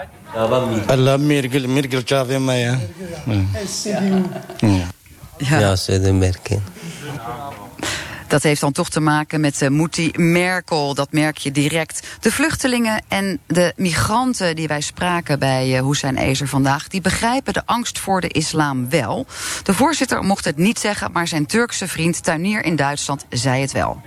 Ja, 5.37 5.59
ja 5.59 5.75
ze 5.75 6.11
merken. 6.13 6.63
Dat 8.31 8.43
heeft 8.43 8.61
dan 8.61 8.71
toch 8.71 8.89
te 8.89 8.99
maken 8.99 9.41
met 9.41 9.61
uh, 9.61 9.69
Mouti 9.69 10.11
Merkel. 10.15 10.93
Dat 10.93 11.11
merk 11.11 11.37
je 11.37 11.51
direct. 11.51 12.07
De 12.19 12.31
vluchtelingen 12.31 13.01
en 13.07 13.39
de 13.47 13.73
migranten 13.75 14.55
die 14.55 14.67
wij 14.67 14.81
spraken 14.81 15.39
bij 15.39 15.77
uh, 15.77 15.85
Hussein 15.85 16.17
Ezer 16.17 16.47
vandaag... 16.47 16.87
die 16.87 17.01
begrijpen 17.01 17.53
de 17.53 17.65
angst 17.65 17.99
voor 17.99 18.21
de 18.21 18.27
islam 18.27 18.89
wel. 18.89 19.25
De 19.63 19.73
voorzitter 19.73 20.23
mocht 20.23 20.45
het 20.45 20.57
niet 20.57 20.79
zeggen... 20.79 21.11
maar 21.11 21.27
zijn 21.27 21.45
Turkse 21.45 21.87
vriend 21.87 22.23
tuinier 22.23 22.63
in 22.63 22.75
Duitsland 22.75 23.25
zei 23.29 23.61
het 23.61 23.71
wel. 23.71 24.01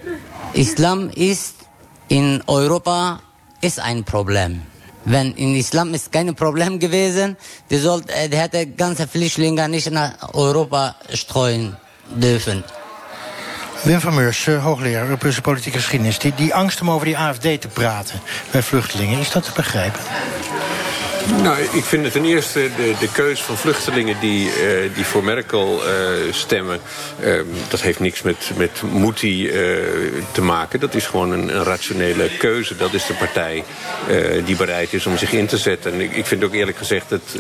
Islam 0.53 1.09
is 1.13 1.53
in 2.07 2.43
Europa 2.47 3.21
is 3.61 3.77
een 3.77 4.03
probleem. 4.03 4.63
Wenn 5.03 5.37
in 5.37 5.55
Islam 5.55 5.95
ist 5.95 6.11
kein 6.11 6.35
Problem 6.35 6.81
gewesen, 6.81 7.39
die, 7.67 7.81
sollte, 7.81 8.29
die 8.29 8.39
hätte 8.39 8.73
ganze 8.77 9.07
Flüchtlinge 9.07 9.69
nicht 9.69 9.91
Europa 10.33 10.97
streuen 11.09 11.79
dürfen. 12.09 12.65
Wim 13.85 14.01
van 14.01 14.15
Meurs, 14.15 14.47
eh, 14.47 14.65
hoogleraar 14.65 15.05
Europese 15.05 15.41
politieke 15.41 15.79
geschiedenis. 15.79 16.19
Die, 16.19 16.33
die 16.35 16.55
angst 16.55 16.81
om 16.81 16.91
over 16.91 17.07
die 17.07 17.19
AFD 17.19 17.61
te 17.61 17.69
praten 17.73 18.21
bij 18.51 18.63
vluchtelingen, 18.63 19.19
is 19.19 19.31
dat 19.31 19.45
te 19.45 19.51
begrijpen? 19.55 20.01
Nou, 21.43 21.63
ik 21.73 21.85
vind 21.85 22.05
het 22.05 22.13
ten 22.13 22.25
eerste 22.25 22.71
de, 22.77 22.95
de 23.01 23.13
keus 23.13 23.43
van 23.43 23.57
vluchtelingen 23.57 24.17
die, 24.21 24.47
uh, 24.47 24.95
die 24.95 25.05
voor 25.05 25.25
Merkel 25.25 25.83
uh, 25.83 26.33
stemmen. 26.33 26.81
Uh, 27.25 27.41
dat 27.69 27.81
heeft 27.81 28.01
niks 28.01 28.23
met, 28.23 28.51
met 28.57 28.83
Mouti 28.93 29.51
te 30.33 30.43
maken. 30.43 30.81
Dat 30.81 30.95
is 30.95 31.07
gewoon 31.07 31.33
een, 31.33 31.57
een, 31.57 31.65
rationele 31.65 32.29
keuze. 32.39 32.77
Dat 32.77 32.93
is 32.93 33.07
de 33.07 33.15
partij 33.15 33.65
die 34.45 34.57
bereid 34.57 34.93
is 34.93 35.07
om 35.07 35.19
zich 35.19 35.33
in 35.33 35.47
te 35.47 35.59
zetten. 35.59 35.93
En 35.93 36.01
ik, 36.01 36.17
ik 36.17 36.27
vind 36.27 36.45
ook 36.45 36.55
eerlijk 36.55 36.77
gezegd, 36.77 37.11
het 37.11 37.37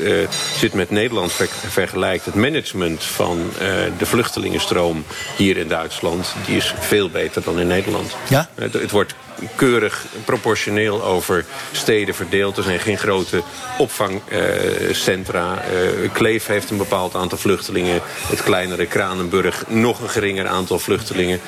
zit 0.56 0.74
met 0.74 0.90
Nederland 0.90 1.32
ver, 1.32 1.48
vergelijkt. 1.68 2.24
Het 2.24 2.34
management 2.34 3.04
van 3.04 3.50
de 3.98 4.06
vluchtelingenstroom 4.06 5.04
hier 5.36 5.56
in 5.56 5.68
Duitsland... 5.68 6.34
die 6.46 6.56
is 6.56 6.74
veel 6.80 7.10
beter 7.10 7.42
dan 7.42 7.60
in 7.60 7.66
Nederland. 7.66 8.16
Ja? 8.28 8.48
het, 8.54 8.72
het 8.72 8.90
wordt 8.90 9.14
keurig 9.54 10.04
proportioneel 10.24 11.04
over 11.04 11.44
steden 11.72 12.14
verdeeld. 12.14 12.56
Er 12.56 12.62
zijn 12.62 12.80
geen 12.80 12.98
grote 12.98 13.42
opvangcentra. 13.78 15.62
Uh, 16.02 16.10
Kleef 16.12 16.46
heeft 16.46 16.70
een 16.70 16.76
bepaald 16.76 17.14
aantal 17.14 17.38
vluchtelingen. 17.38 18.00
Het 18.28 18.42
kleinere 18.42 18.86
Kranenburg 18.86 19.64
nog 19.68 20.00
een 20.00 20.08
geringer 20.08 20.46
aantal 20.46 20.78
vluchtelingen. 20.78 21.40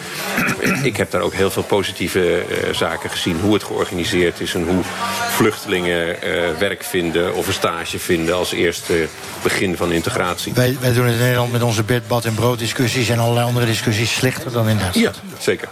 Ik 0.83 0.97
heb 0.97 1.11
daar 1.11 1.21
ook 1.21 1.35
heel 1.35 1.51
veel 1.51 1.63
positieve 1.63 2.45
uh, 2.49 2.75
zaken 2.75 3.11
gezien. 3.11 3.41
Hoe 3.41 3.55
het 3.55 3.65
georganiseerd 3.65 4.41
is 4.41 4.55
en 4.55 4.65
hoe 4.65 4.83
vluchtelingen 5.31 6.09
uh, 6.09 6.59
werk 6.59 6.85
vinden... 6.85 7.35
of 7.35 7.47
een 7.47 7.53
stage 7.53 7.99
vinden 7.99 8.35
als 8.35 8.53
eerste 8.53 9.09
begin 9.43 9.77
van 9.77 9.93
integratie. 9.93 10.53
Wij, 10.55 10.77
wij 10.81 10.93
doen 10.93 11.05
het 11.05 11.15
in 11.15 11.21
Nederland 11.21 11.53
met 11.53 11.63
onze 11.63 11.83
bed, 11.83 12.09
bad 12.09 12.25
en 12.25 12.35
brood-discussies... 12.35 13.09
en 13.09 13.19
allerlei 13.19 13.47
andere 13.47 13.67
discussies 13.67 14.15
slechter 14.15 14.53
dan 14.53 14.69
in 14.69 14.79
Duitsland. 14.79 15.17
Ja, 15.17 15.37
zeker. 15.39 15.69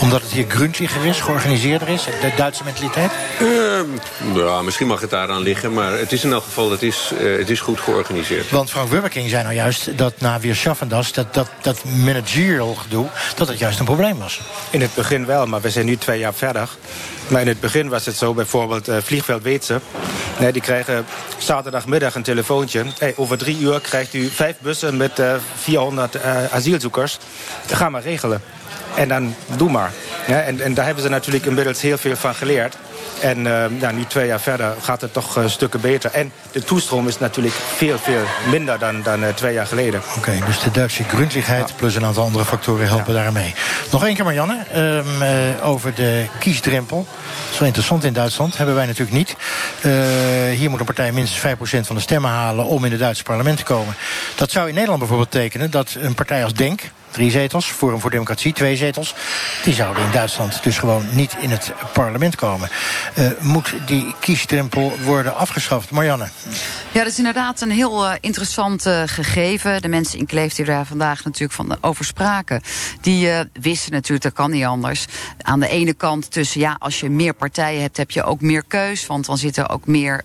Omdat 0.00 0.22
het 0.22 0.30
hier 0.30 0.44
gruntiger 0.48 1.06
is, 1.06 1.20
georganiseerder 1.20 1.88
is, 1.88 2.04
de 2.04 2.32
Duitse 2.36 2.64
mentaliteit? 2.64 3.10
Uh, 3.42 3.80
ja, 4.34 4.62
misschien 4.62 4.86
mag 4.86 5.00
het 5.00 5.10
daaraan 5.10 5.42
liggen, 5.42 5.72
maar 5.72 5.92
het 5.92 6.12
is 6.12 6.24
in 6.24 6.32
elk 6.32 6.44
geval 6.44 6.70
het 6.70 6.82
is, 6.82 7.12
uh, 7.20 7.38
het 7.38 7.50
is 7.50 7.60
goed 7.60 7.80
georganiseerd. 7.80 8.50
Want 8.50 8.70
Frank 8.70 8.88
Wubberking 8.88 9.30
zei 9.30 9.42
nou 9.42 9.54
juist 9.54 9.98
dat 9.98 10.20
na 10.20 10.40
weer 10.40 10.54
Schaffendas, 10.54 11.12
dat, 11.12 11.34
dat, 11.34 11.48
dat 11.60 11.84
managerial 11.84 12.74
gedoe, 12.74 13.06
dat 13.36 13.48
het 13.48 13.58
juist 13.58 13.78
een 13.78 13.84
probleem 13.84 14.18
was. 14.18 14.40
In 14.70 14.80
het 14.80 14.94
begin 14.94 15.26
wel, 15.26 15.46
maar 15.46 15.60
we 15.60 15.70
zijn 15.70 15.86
nu 15.86 15.96
twee 15.96 16.18
jaar 16.18 16.34
verder. 16.34 16.68
Maar 17.28 17.40
in 17.40 17.48
het 17.48 17.60
begin 17.60 17.88
was 17.88 18.06
het 18.06 18.16
zo, 18.16 18.34
bijvoorbeeld 18.34 18.88
uh, 18.88 18.96
Vliegveld 19.02 19.42
Weetse. 19.42 19.80
Nee, 20.38 20.52
die 20.52 20.62
krijgen 20.62 21.06
zaterdagmiddag 21.38 22.14
een 22.14 22.22
telefoontje. 22.22 22.84
Hey, 22.98 23.14
over 23.16 23.38
drie 23.38 23.58
uur 23.58 23.80
krijgt 23.80 24.14
u 24.14 24.28
vijf 24.28 24.56
bussen 24.58 24.96
met 24.96 25.18
uh, 25.18 25.34
400 25.54 26.14
uh, 26.14 26.44
asielzoekers. 26.52 27.18
Ga 27.66 27.88
maar 27.88 28.02
regelen. 28.02 28.42
En 28.98 29.08
dan 29.08 29.34
doe 29.56 29.70
maar. 29.70 29.92
Ja, 30.26 30.40
en, 30.40 30.60
en 30.60 30.74
daar 30.74 30.84
hebben 30.84 31.02
ze 31.02 31.08
natuurlijk 31.08 31.46
inmiddels 31.46 31.80
heel 31.80 31.98
veel 31.98 32.16
van 32.16 32.34
geleerd. 32.34 32.76
En 33.20 33.38
uh, 33.38 33.64
ja, 33.80 33.90
nu 33.90 34.04
twee 34.04 34.26
jaar 34.26 34.40
verder 34.40 34.74
gaat 34.82 35.00
het 35.00 35.12
toch 35.12 35.38
uh, 35.38 35.48
stukken 35.48 35.80
beter. 35.80 36.10
En 36.10 36.32
de 36.52 36.64
toestroom 36.64 37.08
is 37.08 37.18
natuurlijk 37.18 37.54
veel, 37.54 37.98
veel 37.98 38.22
minder 38.50 38.78
dan, 38.78 39.02
dan 39.02 39.22
uh, 39.22 39.28
twee 39.28 39.52
jaar 39.52 39.66
geleden. 39.66 40.00
Oké, 40.08 40.18
okay, 40.18 40.46
dus 40.46 40.60
de 40.60 40.70
Duitse 40.70 41.04
gruntigheid 41.04 41.68
ja. 41.68 41.74
plus 41.76 41.94
een 41.94 42.04
aantal 42.04 42.24
andere 42.24 42.44
factoren 42.44 42.86
helpen 42.86 43.14
ja. 43.14 43.22
daarmee. 43.22 43.54
Nog 43.90 44.04
één 44.04 44.14
keer 44.14 44.24
Marianne, 44.24 44.58
um, 44.76 45.04
over 45.62 45.94
de 45.94 46.26
kiesdrempel. 46.38 47.06
Dat 47.06 47.52
is 47.52 47.58
wel 47.58 47.66
interessant 47.66 48.04
in 48.04 48.12
Duitsland, 48.12 48.56
hebben 48.56 48.74
wij 48.74 48.86
natuurlijk 48.86 49.16
niet. 49.16 49.36
hier 50.58 50.70
moet 50.70 50.80
een 50.80 50.86
partij 50.86 51.12
minstens 51.12 51.56
5% 51.56 51.86
van 51.86 51.96
de 51.96 52.02
stemmen 52.02 52.30
halen 52.30 52.64
om 52.64 52.84
in 52.84 52.90
het 52.90 53.00
Duitse 53.00 53.22
parlement 53.22 53.56
te 53.56 53.64
komen. 53.64 53.94
Dat 54.36 54.50
zou 54.50 54.68
in 54.68 54.74
Nederland 54.74 54.98
bijvoorbeeld 54.98 55.30
tekenen 55.30 55.70
dat 55.70 55.96
een 55.98 56.14
partij 56.14 56.44
als 56.44 56.52
Denk 56.52 56.80
drie 57.10 57.30
zetels. 57.30 57.66
Forum 57.66 58.00
voor 58.00 58.10
Democratie, 58.10 58.52
twee 58.52 58.76
zetels. 58.76 59.14
Die 59.64 59.74
zouden 59.74 60.04
in 60.04 60.10
Duitsland 60.10 60.62
dus 60.62 60.78
gewoon 60.78 61.06
niet 61.10 61.36
in 61.40 61.50
het 61.50 61.72
parlement 61.92 62.36
komen. 62.36 62.68
Uh, 63.18 63.30
moet 63.40 63.74
die 63.86 64.14
kiesdrempel 64.20 64.92
worden 65.04 65.36
afgeschaft? 65.36 65.90
Marianne? 65.90 66.28
Ja, 66.92 67.02
dat 67.02 67.12
is 67.12 67.18
inderdaad 67.18 67.60
een 67.60 67.70
heel 67.70 68.06
uh, 68.06 68.12
interessant 68.20 68.86
uh, 68.86 69.02
gegeven. 69.06 69.82
De 69.82 69.88
mensen 69.88 70.18
in 70.18 70.26
Kleef 70.26 70.54
die 70.54 70.64
daar 70.64 70.86
vandaag 70.86 71.24
natuurlijk 71.24 71.52
van 71.52 71.76
over 71.80 72.04
spraken... 72.04 72.62
die 73.00 73.30
wisten 73.52 73.92
natuurlijk, 73.92 74.22
dat 74.22 74.32
kan 74.32 74.50
niet 74.50 74.64
anders. 74.64 75.06
Aan 75.42 75.60
de 75.60 75.68
ene 75.68 75.94
kant 75.94 76.30
tussen, 76.30 76.60
ja, 76.60 76.76
als 76.78 77.00
je 77.00 77.10
meer 77.10 77.34
partijen 77.34 77.80
hebt... 77.80 77.96
heb 77.96 78.10
je 78.10 78.22
ook 78.22 78.40
meer 78.40 78.64
keus, 78.68 79.06
want 79.06 79.26
dan 79.26 79.38
zit 79.38 79.56
er 79.56 79.70
ook 79.70 79.86
meer 79.86 80.24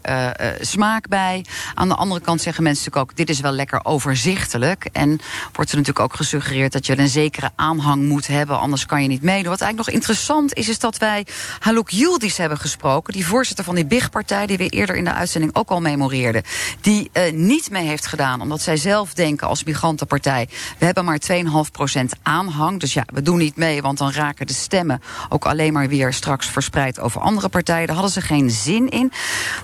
smaak 0.62 1.08
bij. 1.08 1.46
Aan 1.74 1.88
de 1.88 1.96
andere 1.96 2.22
kant 2.22 2.42
zeggen 2.42 2.64
mensen 2.64 2.84
natuurlijk 2.86 3.12
ook... 3.12 3.18
dit 3.18 3.30
is 3.30 3.40
wel 3.40 3.52
lekker 3.52 3.86
overzichtelijk. 3.86 4.90
En 4.92 5.20
wordt 5.54 5.72
er 5.72 5.78
natuurlijk 5.78 6.06
ook 6.06 6.16
gesuggereerd 6.16 6.73
dat 6.74 6.86
je 6.86 7.00
een 7.00 7.08
zekere 7.08 7.52
aanhang 7.56 8.04
moet 8.04 8.28
hebben, 8.28 8.60
anders 8.60 8.86
kan 8.86 9.02
je 9.02 9.08
niet 9.08 9.22
meedoen. 9.22 9.52
Wat 9.52 9.62
eigenlijk 9.62 9.90
nog 9.90 10.00
interessant 10.00 10.54
is, 10.54 10.70
is 10.70 10.80
dat 10.80 10.98
wij 10.98 11.26
Haluk 11.60 11.90
Yildiz 11.90 12.38
hebben 12.38 12.58
gesproken, 12.58 13.14
die 13.14 13.26
voorzitter 13.26 13.66
van 13.66 13.76
die 13.76 13.86
BIG-partij, 13.86 14.46
die 14.46 14.58
we 14.58 14.70
eerder 14.70 14.96
in 14.96 15.04
de 15.04 15.14
uitzending 15.14 15.56
ook 15.56 15.70
al 15.70 15.82
memoreerden, 15.82 16.44
die 16.82 17.10
uh, 17.14 17.32
niet 17.32 17.70
mee 17.70 17.88
heeft 17.88 18.06
gedaan, 18.06 18.42
omdat 18.42 18.62
zij 18.62 18.78
zelf 18.78 19.14
denken 19.14 19.48
als 19.48 19.64
migrantenpartij, 19.64 20.50
we 20.78 20.86
hebben 20.86 21.06
maar 21.06 21.22
2,5% 21.32 22.04
aanhang, 22.22 22.80
dus 22.80 22.94
ja, 22.94 23.04
we 23.14 23.22
doen 23.22 23.38
niet 23.38 23.56
mee, 23.56 23.82
want 23.82 23.98
dan 23.98 24.12
raken 24.12 24.48
de 24.48 24.54
stemmen 24.54 25.02
ook 25.30 25.46
alleen 25.46 25.74
maar 25.74 25.88
weer 25.88 26.14
straks 26.14 26.48
verspreid 26.48 27.00
over 27.00 27.22
andere 27.22 27.50
partijen. 27.50 27.88
Daar 27.88 27.96
hadden 27.96 28.14
ze 28.14 28.22
geen 28.22 28.50
zin 28.50 28.90
in. 28.90 29.12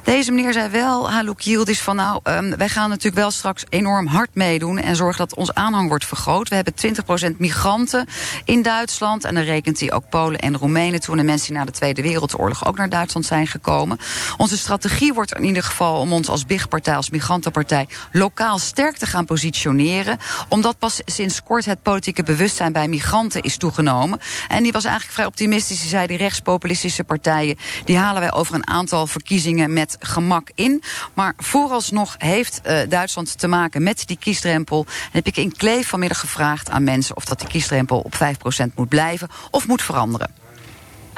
Deze 0.04 0.32
meneer 0.32 0.54
zei 0.54 0.70
wel, 0.70 1.12
Haluk 1.12 1.40
Yildiz, 1.40 1.80
van 1.80 1.96
nou, 1.96 2.20
um, 2.24 2.58
wij 2.58 2.70
gaan 2.70 2.90
natuurlijk 2.90 3.16
wel 3.16 3.32
straks 3.32 3.64
enorm 3.70 4.08
hard 4.08 4.30
meedoen 4.34 4.78
en 4.78 4.96
zorgen 4.96 5.28
dat 5.28 5.38
ons 5.38 5.54
aanhang 5.54 5.88
wordt 5.88 6.06
vergroot. 6.06 6.50
We 6.50 6.56
hebben 6.56 6.74
20 6.74 6.99
20% 7.34 7.38
migranten 7.38 8.06
in 8.46 8.62
Duitsland. 8.62 9.24
En 9.24 9.36
dan 9.36 9.44
rekent 9.44 9.80
hij 9.80 9.92
ook 9.92 10.10
Polen 10.10 10.40
en 10.40 10.58
Roemenen 10.58 11.00
toe. 11.00 11.16
De 11.16 11.24
mensen 11.24 11.48
die 11.48 11.58
na 11.58 11.66
de 11.66 11.72
Tweede 11.72 12.02
Wereldoorlog 12.02 12.66
ook 12.66 12.78
naar 12.78 12.90
Duitsland 12.90 13.26
zijn 13.26 13.48
gekomen. 13.48 13.98
Onze 14.38 14.58
strategie 14.58 15.14
wordt 15.14 15.34
in 15.36 15.44
ieder 15.44 15.64
geval 15.64 16.00
om 16.00 16.14
ons 16.14 16.30
als 16.30 16.46
BIG-partij, 16.46 16.96
als 16.96 17.10
migrantenpartij, 17.10 17.88
lokaal 18.12 18.58
sterk 18.58 18.98
te 18.98 19.06
gaan 19.06 19.26
positioneren. 19.26 20.18
Omdat 20.50 20.80
pas 20.80 21.02
sinds 21.06 21.44
kort 21.44 21.66
het 21.66 21.82
politieke 21.82 22.24
bewustzijn 22.24 22.72
bij 22.72 22.88
migranten 22.88 23.42
is 23.42 23.58
toegenomen. 23.58 24.20
En 24.48 24.64
die 24.64 24.72
was 24.72 24.84
eigenlijk 24.84 25.14
vrij 25.14 25.26
optimistisch. 25.26 25.80
Die 25.80 25.90
zei, 25.90 26.08
die 26.08 26.18
rechtspopulistische 26.18 27.04
partijen, 27.04 27.58
die 27.86 27.98
halen 27.98 28.22
wij 28.22 28.34
over 28.34 28.56
een 28.56 28.68
aantal 28.68 29.08
verkiezingen 29.08 29.74
met 29.74 29.98
gemak 30.00 30.50
in. 30.56 30.84
Maar 31.14 31.34
vooralsnog 31.38 32.16
heeft 32.18 32.62
uh, 32.66 32.80
Duitsland 32.90 33.38
te 33.40 33.48
maken 33.48 33.84
met 33.84 34.04
die 34.08 34.18
kiesdrempel. 34.18 34.86
En 34.88 35.10
heb 35.12 35.28
ik 35.28 35.38
in 35.38 35.56
Kleef 35.56 35.88
vanmiddag 35.88 36.20
gevraagd 36.20 36.70
aan 36.70 36.84
mensen 36.92 37.16
of 37.16 37.26
dat 37.26 37.40
de 37.40 37.48
kiesdrempel 37.48 38.00
op 38.00 38.14
5% 38.14 38.74
moet 38.76 38.90
blijven 38.90 39.28
of 39.52 39.68
moet 39.68 39.82
veranderen. 39.82 40.40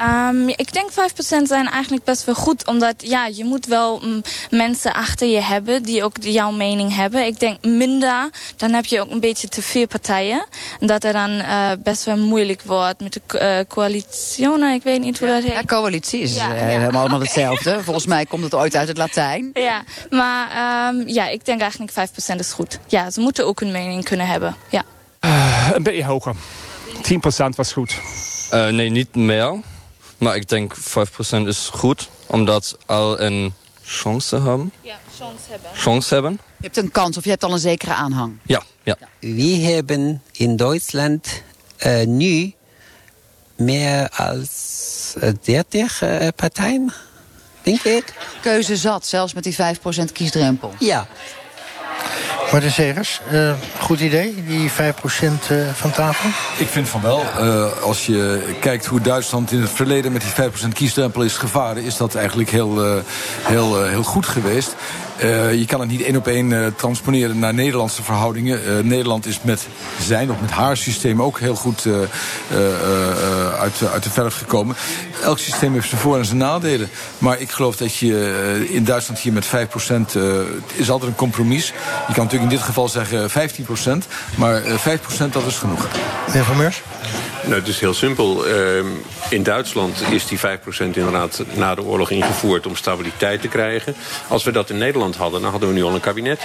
Um, 0.00 0.48
ik 0.48 0.72
denk 0.72 0.90
5% 0.90 0.94
zijn 1.42 1.68
eigenlijk 1.68 2.04
best 2.04 2.24
wel 2.24 2.34
goed. 2.34 2.66
Omdat 2.66 2.94
ja, 2.98 3.26
je 3.26 3.44
moet 3.44 3.66
wel 3.66 4.00
mm, 4.00 4.22
mensen 4.50 4.94
achter 4.94 5.28
je 5.28 5.40
hebben 5.40 5.82
die 5.82 6.04
ook 6.04 6.16
jouw 6.20 6.50
mening 6.50 6.94
hebben. 6.94 7.26
Ik 7.26 7.40
denk 7.40 7.64
minder, 7.64 8.30
dan 8.56 8.72
heb 8.72 8.84
je 8.84 9.00
ook 9.00 9.10
een 9.10 9.20
beetje 9.20 9.48
te 9.48 9.62
veel 9.62 9.86
partijen. 9.86 10.46
En 10.80 10.86
dat 10.86 11.04
er 11.04 11.12
dan 11.12 11.30
uh, 11.30 11.70
best 11.78 12.04
wel 12.04 12.16
moeilijk 12.16 12.62
wordt 12.62 13.00
met 13.00 13.12
de 13.12 13.20
uh, 13.34 13.58
coalitie. 13.68 14.72
Ik 14.74 14.82
weet 14.82 15.00
niet 15.00 15.18
hoe 15.18 15.28
dat 15.28 15.42
heet. 15.42 15.52
Ja, 15.52 15.62
coalitie 15.64 16.20
is 16.20 16.34
ja, 16.34 16.54
uh, 16.54 16.72
ja. 16.72 16.88
allemaal 16.88 17.20
hetzelfde. 17.28 17.82
Volgens 17.82 18.06
mij 18.06 18.26
komt 18.26 18.44
het 18.44 18.54
ooit 18.54 18.76
uit 18.76 18.88
het 18.88 18.96
Latijn. 18.96 19.50
Ja, 19.52 19.82
maar 20.10 20.48
um, 20.94 21.08
ja, 21.08 21.28
ik 21.28 21.44
denk 21.44 21.60
eigenlijk 21.60 21.92
5% 21.92 22.36
is 22.38 22.52
goed. 22.52 22.78
Ja, 22.86 23.10
ze 23.10 23.20
moeten 23.20 23.46
ook 23.46 23.60
een 23.60 23.72
mening 23.72 24.04
kunnen 24.04 24.26
hebben. 24.26 24.56
Ja. 24.70 24.84
Uh, 25.24 25.70
een 25.72 25.82
beetje 25.82 26.04
hoger. 26.04 26.34
10% 27.02 27.56
was 27.56 27.72
goed. 27.72 28.00
Uh, 28.52 28.68
nee, 28.68 28.90
niet 28.90 29.14
meer. 29.14 29.60
Maar 30.18 30.36
ik 30.36 30.48
denk 30.48 30.76
5% 30.76 30.80
is 31.46 31.68
goed. 31.72 32.08
Omdat 32.26 32.78
al 32.86 33.20
een 33.20 33.54
chance 33.82 34.36
hebben. 34.36 34.72
Ja, 34.80 34.98
chance 35.18 35.42
hebben. 35.50 35.70
Chance 35.74 36.14
hebben. 36.14 36.32
Je 36.32 36.64
hebt 36.64 36.76
een 36.76 36.90
kans 36.90 37.16
of 37.16 37.24
je 37.24 37.30
hebt 37.30 37.44
al 37.44 37.52
een 37.52 37.58
zekere 37.58 37.92
aanhang. 37.92 38.38
Ja, 38.42 38.62
ja. 38.82 38.96
We 39.20 39.42
hebben 39.42 40.22
in 40.32 40.56
Duitsland 40.56 41.42
uh, 41.86 42.06
nu 42.06 42.54
meer 43.56 44.08
als 44.08 45.14
30 45.42 46.02
uh, 46.02 46.28
partijen, 46.36 46.92
denk 47.62 47.82
ik. 47.82 48.14
Keuze 48.42 48.76
zat, 48.76 49.06
zelfs 49.06 49.32
met 49.32 49.44
die 49.44 49.56
5% 49.56 50.12
kiesdrempel. 50.12 50.74
Ja. 50.78 51.06
Martin 52.52 52.70
Segers, 52.70 53.20
uh, 53.32 53.52
goed 53.78 54.00
idee, 54.00 54.44
die 54.46 54.70
5% 54.70 54.74
uh, 54.74 55.68
van 55.72 55.90
tafel? 55.90 56.30
Ik 56.58 56.68
vind 56.68 56.88
van 56.88 57.00
wel. 57.00 57.22
Uh, 57.40 57.82
als 57.82 58.06
je 58.06 58.42
kijkt 58.60 58.86
hoe 58.86 59.00
Duitsland 59.00 59.52
in 59.52 59.60
het 59.60 59.70
verleden 59.70 60.12
met 60.12 60.22
die 60.22 60.50
5% 60.50 60.68
kiesdrempel 60.72 61.22
is 61.22 61.36
gevaren... 61.36 61.82
is 61.82 61.96
dat 61.96 62.14
eigenlijk 62.14 62.50
heel, 62.50 63.02
heel, 63.42 63.84
heel 63.84 64.02
goed 64.02 64.26
geweest. 64.26 64.74
Uh, 65.24 65.54
je 65.54 65.66
kan 65.66 65.80
het 65.80 65.88
niet 65.88 66.02
één 66.02 66.16
op 66.16 66.26
één 66.26 66.50
uh, 66.50 66.66
transponeren 66.76 67.38
naar 67.38 67.54
Nederlandse 67.54 68.02
verhoudingen. 68.02 68.60
Uh, 68.66 68.84
Nederland 68.84 69.26
is 69.26 69.38
met 69.42 69.66
zijn 70.00 70.30
of 70.30 70.40
met 70.40 70.50
haar 70.50 70.76
systeem 70.76 71.22
ook 71.22 71.38
heel 71.38 71.54
goed 71.54 71.86
uit, 73.58 73.82
uit 73.92 74.02
de 74.02 74.10
verf 74.10 74.38
gekomen. 74.38 74.76
Elk 75.22 75.38
systeem 75.38 75.72
heeft 75.72 75.88
zijn 75.88 76.00
voor- 76.00 76.18
en 76.18 76.24
zijn 76.24 76.38
nadelen. 76.38 76.88
Maar 77.18 77.40
ik 77.40 77.50
geloof 77.50 77.76
dat 77.76 77.96
je 77.96 78.66
in 78.68 78.84
Duitsland 78.84 79.20
hier 79.20 79.32
met 79.32 79.46
5% 79.46 79.50
is 80.74 80.90
altijd 80.90 81.10
een 81.10 81.16
compromis. 81.16 81.66
Je 82.08 82.14
kan 82.14 82.24
natuurlijk 82.24 82.52
in 82.52 82.56
dit 82.56 82.66
geval 82.66 82.88
zeggen 82.88 83.30
15%. 83.30 84.06
Maar 84.34 84.62
5% 84.62 85.32
dat 85.32 85.46
is 85.46 85.58
genoeg. 85.58 85.88
Meneer 86.26 86.44
Van 86.44 86.56
Meurs? 86.56 86.82
Nou, 87.42 87.54
het 87.54 87.68
is 87.68 87.80
heel 87.80 87.94
simpel. 87.94 88.48
Uh, 88.48 88.84
in 89.28 89.42
Duitsland 89.42 90.02
is 90.10 90.26
die 90.26 90.38
5% 90.38 90.42
inderdaad 90.78 91.42
na 91.54 91.74
de 91.74 91.82
oorlog 91.82 92.10
ingevoerd 92.10 92.66
om 92.66 92.76
stabiliteit 92.76 93.40
te 93.40 93.48
krijgen. 93.48 93.94
Als 94.28 94.44
we 94.44 94.50
dat 94.50 94.70
in 94.70 94.78
Nederland 94.78 95.16
hadden, 95.16 95.40
dan 95.40 95.50
hadden 95.50 95.68
we 95.68 95.74
nu 95.74 95.82
al 95.82 95.94
een 95.94 96.00
kabinet. 96.00 96.40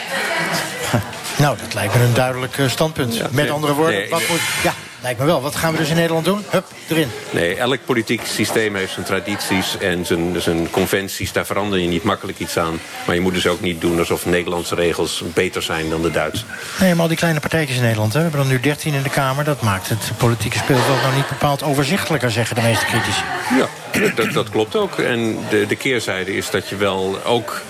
Nou, 1.38 1.58
dat 1.58 1.74
lijkt 1.74 1.96
me 1.96 2.04
een 2.04 2.14
duidelijk 2.14 2.58
standpunt. 2.68 3.16
Ja, 3.16 3.24
Met 3.24 3.34
nee, 3.34 3.52
andere 3.52 3.74
woorden, 3.74 4.00
nee, 4.00 4.10
wat 4.10 4.28
moet... 4.30 4.40
Ja, 4.64 4.74
lijkt 5.08 5.22
me 5.22 5.28
wel. 5.28 5.42
Wat 5.42 5.56
gaan 5.56 5.72
we 5.72 5.78
dus 5.78 5.90
in 5.90 5.96
Nederland 5.96 6.26
doen? 6.26 6.46
Hup, 6.50 6.66
erin. 6.88 7.10
Nee, 7.30 7.56
elk 7.56 7.86
politiek 7.86 8.22
systeem 8.26 8.76
heeft 8.76 8.94
zijn 8.94 9.06
tradities 9.06 9.78
en 9.78 10.06
zijn, 10.06 10.42
zijn 10.42 10.70
conventies. 10.70 11.32
Daar 11.32 11.46
verander 11.46 11.80
je 11.80 11.88
niet 11.88 12.04
makkelijk 12.04 12.40
iets 12.40 12.58
aan. 12.58 12.80
Maar 13.06 13.16
je 13.16 13.22
moet 13.22 13.34
dus 13.34 13.48
ook 13.48 13.62
niet 13.62 13.82
doen 13.82 14.00
alsof 14.00 14.26
Nederlandse 14.26 14.76
regels 14.76 15.24
beter 15.34 15.62
zijn 15.62 15.90
dan 15.90 16.02
de 16.02 16.12
Duitse. 16.12 16.44
Nee, 16.80 16.94
maar 16.94 17.02
al 17.02 17.08
die 17.08 17.18
kleine 17.18 17.40
partijtjes 17.40 17.78
in 17.78 17.84
Nederland. 17.84 18.14
Hè? 18.14 18.20
We 18.20 18.26
hebben 18.26 18.42
er 18.42 18.52
nu 18.52 18.60
13 18.60 18.94
in 18.94 19.04
de 19.04 19.10
Kamer. 19.10 19.44
Dat 19.44 19.62
maakt 19.62 19.90
het 19.90 20.12
politieke 20.18 20.58
speelveld 20.58 21.02
nou 21.02 21.16
niet 21.16 21.30
bepaald 21.30 21.64
overzichtelijker, 21.64 22.32
zeggen 22.32 22.56
de 22.56 22.62
meeste 22.62 22.86
critici. 22.86 23.24
Ja, 23.58 23.68
dat, 24.16 24.34
dat 24.34 24.50
klopt 24.50 24.76
ook. 24.76 25.00
En 25.00 25.38
de, 25.50 25.66
de 25.68 25.76
keerzijde 25.76 26.36
is 26.36 26.50
dat 26.50 26.70
je 26.70 26.76
wel 26.76 27.18
ook 27.24 27.62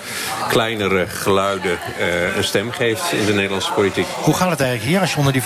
kleinere 0.48 1.06
geluiden 1.06 1.78
uh, 1.98 2.36
een 2.36 2.44
stem 2.44 2.70
geeft 2.70 3.12
in 3.12 3.26
de 3.26 3.32
Nederlandse 3.32 3.72
politiek. 3.72 4.06
Hoe 4.22 4.34
gaat 4.34 4.50
het 4.50 4.60
eigenlijk 4.60 4.90
hier 4.90 5.00
als 5.00 5.12
je 5.12 5.18
onder 5.18 5.32
die 5.32 5.42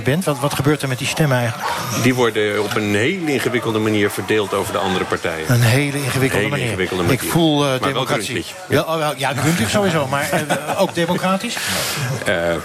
5% 0.00 0.04
bent? 0.04 0.24
Wat, 0.24 0.38
wat 0.38 0.54
gebeurt 0.54 0.82
er 0.82 0.88
met 0.88 0.99
die 1.00 1.08
stemmen 1.08 1.38
eigenlijk? 1.38 1.68
Die 2.02 2.14
worden 2.14 2.62
op 2.62 2.74
een 2.76 2.94
hele 2.94 3.32
ingewikkelde 3.32 3.78
manier 3.78 4.10
verdeeld 4.10 4.54
over 4.54 4.72
de 4.72 4.78
andere 4.78 5.04
partijen. 5.04 5.52
Een 5.52 5.60
hele 5.60 6.02
ingewikkelde, 6.02 6.36
hele 6.36 6.48
manier. 6.48 6.64
ingewikkelde 6.64 7.02
manier. 7.02 7.22
Ik 7.22 7.30
voel 7.30 7.74
uh, 7.74 7.82
democratie. 7.82 8.44
Ja, 8.68 8.82
oh, 8.82 9.08
ja, 9.16 9.34
sowieso, 9.66 10.06
maar 10.06 10.30
uh, 10.48 10.80
ook 10.80 10.94
democratisch? 10.94 11.56
Uh, 12.28 12.34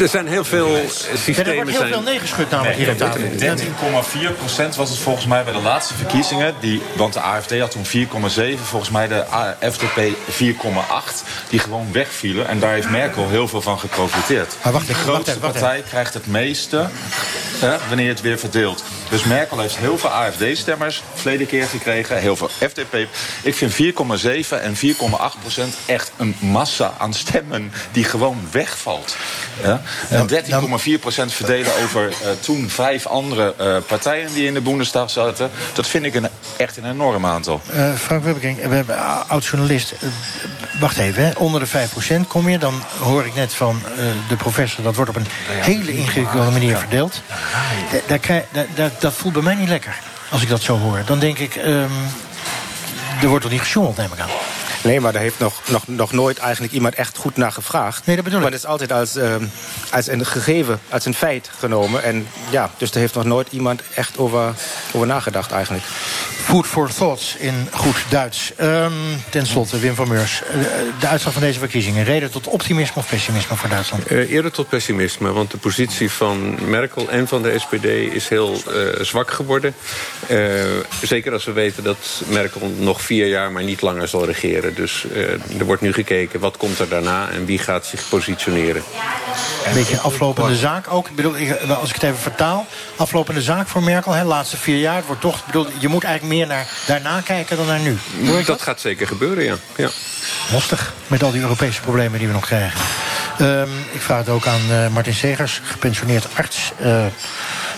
er 0.00 0.08
zijn 0.08 0.26
heel 0.26 0.44
veel 0.44 0.80
systemen... 1.14 1.44
Ja, 1.44 1.50
er 1.50 1.54
wordt 1.54 1.70
heel 1.70 1.78
zijn... 1.78 1.92
veel 1.92 2.02
neergeschud 2.02 2.50
namelijk 2.50 2.76
hier 2.76 2.90
op 2.90 2.98
tafel. 2.98 3.20
13,4% 4.72 4.76
was 4.76 4.90
het 4.90 4.98
volgens 4.98 5.26
mij 5.26 5.44
bij 5.44 5.52
de 5.52 5.60
laatste 5.60 5.94
verkiezingen. 5.94 6.54
Die, 6.60 6.82
want 6.96 7.12
de 7.12 7.20
AFD 7.20 7.58
had 7.58 7.70
toen 7.70 7.84
4,7. 7.84 8.60
Volgens 8.62 8.90
mij 8.90 9.08
de 9.08 9.24
FDP 9.60 10.16
4,8. 10.30 10.56
Die 11.48 11.58
gewoon 11.58 11.92
wegvielen. 11.92 12.48
En 12.48 12.58
daar 12.58 12.72
heeft 12.72 12.90
Merkel 12.90 13.28
heel 13.28 13.48
veel 13.48 13.62
van 13.62 13.78
geprofiteerd. 13.78 14.56
Maar 14.62 14.72
wacht, 14.72 14.86
de 14.86 14.94
grootste 14.94 15.14
wacht 15.14 15.28
even, 15.28 15.40
wacht 15.40 15.52
partij 15.52 15.82
krijgt 15.88 16.14
het 16.14 16.26
meeste 16.26 16.88
hè, 17.58 17.76
wanneer 17.88 18.06
je 18.06 18.12
het 18.12 18.20
weer 18.20 18.38
verdeelt. 18.38 18.84
Dus 19.08 19.24
Merkel 19.24 19.58
heeft 19.58 19.76
heel 19.76 19.98
veel 19.98 20.10
AFD-stemmers 20.10 21.02
verleden 21.14 21.46
keer 21.46 21.66
gekregen. 21.66 22.18
Heel 22.18 22.36
veel 22.36 22.48
FDP. 22.48 23.08
Ik 23.42 23.54
vind 23.54 23.72
4,7 23.72 23.78
en 24.62 24.76
4,8 24.76 24.80
procent 25.40 25.76
echt 25.86 26.12
een 26.16 26.36
massa 26.40 26.92
aan 26.98 27.14
stemmen 27.14 27.72
die 27.92 28.04
gewoon 28.04 28.38
wegvalt. 28.50 29.16
Ja? 29.62 29.82
En 30.08 30.28
13,4 30.28 31.00
procent 31.00 31.32
verdelen 31.32 31.72
over 31.84 32.08
uh, 32.08 32.14
toen 32.40 32.70
vijf 32.70 33.06
andere 33.06 33.54
uh, 33.60 33.76
partijen 33.86 34.34
die 34.34 34.46
in 34.46 34.54
de 34.54 34.60
Bundestag 34.60 35.10
zaten. 35.10 35.50
Dat 35.74 35.86
vind 35.86 36.04
ik 36.04 36.14
een, 36.14 36.28
echt 36.56 36.76
een 36.76 36.90
enorm 36.90 37.26
aantal. 37.26 37.60
Uh, 37.74 37.94
Frank 37.94 38.24
Webbeking, 38.24 38.68
we 38.68 38.74
hebben 38.74 39.28
oud-journalist. 39.28 39.94
Wacht 40.78 40.96
even, 40.96 41.24
hè. 41.24 41.30
onder 41.38 41.60
de 41.60 41.66
5 41.66 41.90
procent 41.90 42.26
kom 42.26 42.48
je. 42.48 42.58
Dan 42.58 42.82
hoor 43.00 43.26
ik 43.26 43.34
net 43.34 43.54
van 43.54 43.82
de 44.28 44.36
professor, 44.36 44.84
dat 44.84 44.94
wordt 44.94 45.10
op 45.10 45.16
een 45.16 45.26
hele 45.46 45.92
ingewikkelde 45.92 46.50
manier 46.50 46.76
verdeeld. 46.76 47.22
Daar 48.06 48.18
krijg, 48.18 48.44
daar, 48.52 48.66
daar, 48.74 48.90
dat 48.98 49.14
voelt 49.14 49.34
bij 49.34 49.42
mij 49.42 49.54
niet 49.54 49.68
lekker. 49.68 49.98
Als 50.30 50.42
ik 50.42 50.48
dat 50.48 50.62
zo 50.62 50.78
hoor. 50.78 51.02
Dan 51.06 51.18
denk 51.18 51.38
ik, 51.38 51.56
um, 51.56 51.90
er 53.22 53.28
wordt 53.28 53.42
toch 53.42 53.52
niet 53.52 53.60
gesjoemeld, 53.60 53.96
neem 53.96 54.12
ik 54.12 54.20
aan. 54.20 54.28
Nee, 54.86 55.00
maar 55.00 55.12
daar 55.12 55.22
heeft 55.22 55.38
nog, 55.38 55.60
nog, 55.68 55.88
nog 55.88 56.12
nooit 56.12 56.38
eigenlijk 56.38 56.72
iemand 56.72 56.94
echt 56.94 57.16
goed 57.16 57.36
naar 57.36 57.52
gevraagd. 57.52 58.06
Nee, 58.06 58.16
dat 58.16 58.24
bedoel 58.24 58.38
ik. 58.38 58.44
Maar 58.44 58.54
het 58.54 58.64
is 58.64 58.68
altijd 58.70 58.92
als, 58.92 59.16
uh, 59.16 59.34
als 59.90 60.06
een 60.06 60.26
gegeven, 60.26 60.80
als 60.88 61.04
een 61.04 61.14
feit 61.14 61.50
genomen. 61.58 62.02
En 62.02 62.26
ja, 62.50 62.70
dus 62.76 62.90
er 62.90 62.98
heeft 62.98 63.14
nog 63.14 63.24
nooit 63.24 63.48
iemand 63.50 63.82
echt 63.94 64.18
over, 64.18 64.54
over 64.92 65.06
nagedacht 65.06 65.52
eigenlijk. 65.52 65.84
Food 66.46 66.66
for 66.66 66.94
thoughts 66.94 67.36
in 67.36 67.68
goed 67.72 67.96
Duits. 68.08 68.52
Um, 68.60 68.92
ten 69.30 69.46
slotte, 69.46 69.78
Wim 69.78 69.94
van 69.94 70.08
Meurs. 70.08 70.42
De 71.00 71.06
uitslag 71.06 71.32
van 71.32 71.42
deze 71.42 71.58
verkiezingen. 71.58 72.04
Reden 72.04 72.30
tot 72.30 72.46
optimisme 72.46 72.96
of 72.96 73.08
pessimisme 73.08 73.56
voor 73.56 73.68
Duitsland? 73.68 74.10
Uh, 74.10 74.30
eerder 74.30 74.50
tot 74.50 74.68
pessimisme. 74.68 75.32
Want 75.32 75.50
de 75.50 75.56
positie 75.56 76.10
van 76.10 76.58
Merkel 76.70 77.08
en 77.08 77.28
van 77.28 77.42
de 77.42 77.58
SPD 77.58 77.84
is 78.14 78.28
heel 78.28 78.52
uh, 78.68 79.04
zwak 79.04 79.30
geworden. 79.30 79.74
Uh, 80.30 80.38
zeker 81.02 81.32
als 81.32 81.44
we 81.44 81.52
weten 81.52 81.84
dat 81.84 82.22
Merkel 82.26 82.72
nog 82.78 83.00
vier 83.00 83.26
jaar, 83.26 83.52
maar 83.52 83.64
niet 83.64 83.80
langer 83.80 84.08
zal 84.08 84.24
regeren. 84.24 84.74
Dus 84.76 85.04
uh, 85.12 85.30
er 85.58 85.64
wordt 85.64 85.82
nu 85.82 85.92
gekeken 85.92 86.40
wat 86.40 86.56
komt 86.56 86.78
er 86.78 86.88
daarna 86.88 87.28
en 87.30 87.44
wie 87.44 87.58
gaat 87.58 87.86
zich 87.86 88.08
positioneren. 88.08 88.82
Een 89.66 89.74
beetje 89.74 89.94
een 89.94 90.00
aflopende 90.00 90.56
zaak 90.56 90.92
ook. 90.92 91.08
Ik 91.08 91.14
bedoel, 91.14 91.34
als 91.68 91.88
ik 91.88 91.94
het 91.94 92.02
even 92.02 92.18
vertaal. 92.18 92.66
Aflopende 92.96 93.42
zaak 93.42 93.68
voor 93.68 93.82
Merkel. 93.82 94.12
De 94.12 94.24
laatste 94.24 94.56
vier 94.56 94.78
jaar. 94.78 94.96
Het 94.96 95.06
wordt 95.06 95.20
toch, 95.20 95.46
bedoel, 95.46 95.66
je 95.78 95.88
moet 95.88 96.04
eigenlijk 96.04 96.34
meer 96.34 96.46
naar 96.46 96.68
daarna 96.86 97.20
kijken 97.20 97.56
dan 97.56 97.66
naar 97.66 97.80
nu. 97.80 97.98
Dat, 98.20 98.46
dat, 98.46 98.62
gaat 98.62 98.80
zeker 98.80 99.06
gebeuren, 99.06 99.44
ja. 99.44 99.56
ja. 99.76 99.88
Lastig 100.52 100.92
met 101.06 101.22
al 101.22 101.30
die 101.30 101.40
Europese 101.40 101.80
problemen 101.80 102.18
die 102.18 102.28
we 102.28 102.34
nog 102.34 102.46
krijgen. 102.46 102.80
Um, 103.40 103.70
ik 103.92 104.00
vraag 104.00 104.18
het 104.18 104.28
ook 104.28 104.46
aan 104.46 104.60
uh, 104.70 104.88
Martin 104.88 105.14
Segers, 105.14 105.60
gepensioneerd 105.64 106.26
arts. 106.34 106.72
Uh, 106.80 107.06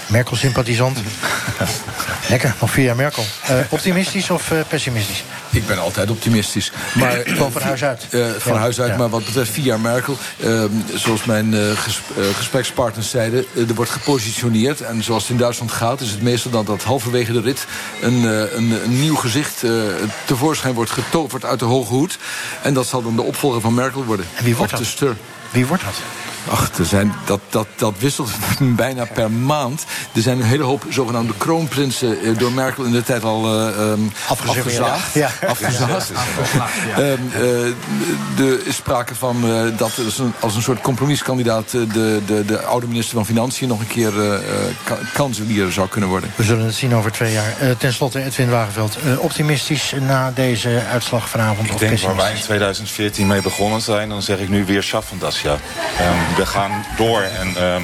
Merkel-sympathisant. 0.09 0.98
Lekker, 2.28 2.54
nog 2.61 2.70
vier 2.70 2.84
jaar 2.84 2.96
Merkel. 2.96 3.24
Uh, 3.50 3.56
optimistisch 3.68 4.30
of 4.30 4.50
uh, 4.50 4.59
pessimistisch? 4.68 5.24
Ik 5.50 5.66
ben 5.66 5.78
altijd 5.78 6.11
optimistisch. 6.11 6.72
Maar, 6.94 7.12
Gewoon 7.24 7.52
van 7.52 7.62
huis 7.62 7.84
uit? 7.84 8.06
Uh, 8.11 8.26
van 8.38 8.52
ja, 8.52 8.59
huis 8.59 8.80
uit, 8.80 8.90
ja. 8.90 8.96
maar 8.96 9.09
wat 9.09 9.24
betreft 9.24 9.50
vier 9.50 9.64
jaar 9.64 9.80
Merkel... 9.80 10.16
zoals 10.94 11.24
mijn 11.24 11.54
ges 11.76 12.00
gesprekspartners 12.36 13.11
zeiden, 13.11 13.44
er 13.68 13.74
wordt 13.74 13.90
gepositioneerd. 13.90 14.80
En 14.80 15.02
zoals 15.02 15.22
het 15.22 15.30
in 15.30 15.36
Duitsland 15.36 15.72
gaat, 15.72 16.00
is 16.00 16.11
het 16.11 16.22
meestal 16.22 16.50
dan 16.50 16.64
dat 16.64 16.82
halverwege 16.82 17.32
de 17.32 17.40
rit... 17.40 17.66
een, 18.00 18.22
een, 18.22 18.70
een 18.84 19.00
nieuw 19.00 19.16
gezicht 19.16 19.64
tevoorschijn 20.24 20.74
wordt 20.74 20.90
getoverd 20.90 21.44
uit 21.44 21.59
de 21.59 21.64
hoge 21.64 21.92
hoed. 21.92 22.18
En 22.62 22.74
dat 22.74 22.86
zal 22.86 23.02
dan 23.02 23.16
de 23.16 23.22
opvolger 23.22 23.61
van 23.61 23.74
Merkel 23.74 24.04
worden. 24.04 24.26
En 24.34 24.44
wie 24.44 24.56
wordt 24.56 24.70
dat? 24.72 24.80
Wie 25.51 25.66
wordt 25.66 25.84
dat? 25.84 25.94
Ach, 26.51 26.70
er 26.78 26.84
zijn, 26.84 27.12
dat, 27.24 27.40
dat, 27.49 27.66
dat 27.76 27.94
wisselt 27.99 28.30
bijna 28.59 29.05
per 29.05 29.30
maand. 29.30 29.84
Er 30.14 30.22
zijn 30.22 30.38
een 30.38 30.46
hele 30.46 30.62
hoop 30.62 30.84
zogenaamde 30.88 31.32
kroonprinsen 31.38 32.26
uh, 32.26 32.38
door 32.38 32.53
Merkel 32.53 32.84
in 32.84 32.92
de 32.92 33.03
tijd 33.03 33.24
al 33.24 33.68
uh, 33.68 33.90
um, 33.90 34.12
afgezaagd. 34.28 35.14
Ja. 35.14 35.30
afgezaagd. 35.46 36.12
Ja. 36.96 37.03
Um, 37.03 37.30
uh, 37.34 38.49
er 38.49 38.66
is 38.66 38.74
sprake 38.74 39.14
van 39.14 39.40
dat 39.76 39.96
er 39.96 40.05
als 40.05 40.18
een, 40.18 40.32
als 40.40 40.57
een 40.57 40.62
soort 40.62 40.80
compromiskandidaat... 40.80 41.70
de, 41.70 42.20
de, 42.26 42.44
de 42.44 42.62
oude 42.62 42.86
minister 42.86 43.14
van 43.14 43.26
Financiën 43.26 43.68
nog 43.68 43.80
een 43.80 43.86
keer 43.86 44.12
kanselier 45.12 45.70
zou 45.70 45.88
kunnen 45.88 46.11
worden. 46.11 46.30
We 46.36 46.42
zullen 46.42 46.64
het 46.64 46.74
zien 46.74 46.94
over 46.94 47.12
twee 47.12 47.32
jaar. 47.32 47.76
ten 47.78 47.92
slotte, 47.92 48.24
Edwin 48.24 48.51
Wagenveld. 48.51 48.96
optimistisch 49.18 49.94
na 50.01 50.30
deze 50.34 50.82
uitslag 50.90 51.28
vanavond? 51.28 51.70
Ik 51.70 51.78
denk 51.78 52.01
waar 52.01 52.16
wij 52.16 52.32
in 52.32 52.40
2014 52.40 53.26
mee 53.26 53.42
begonnen 53.42 53.80
zijn... 53.80 54.09
dan 54.09 54.22
zeg 54.22 54.38
ik 54.38 54.49
nu 54.49 54.64
weer 54.64 54.82
schaffen 54.82 55.18
ja. 55.43 55.53
Um, 55.53 56.36
we 56.36 56.47
gaan 56.47 56.84
door 56.97 57.22
en 57.22 57.51
uh, 57.57 57.74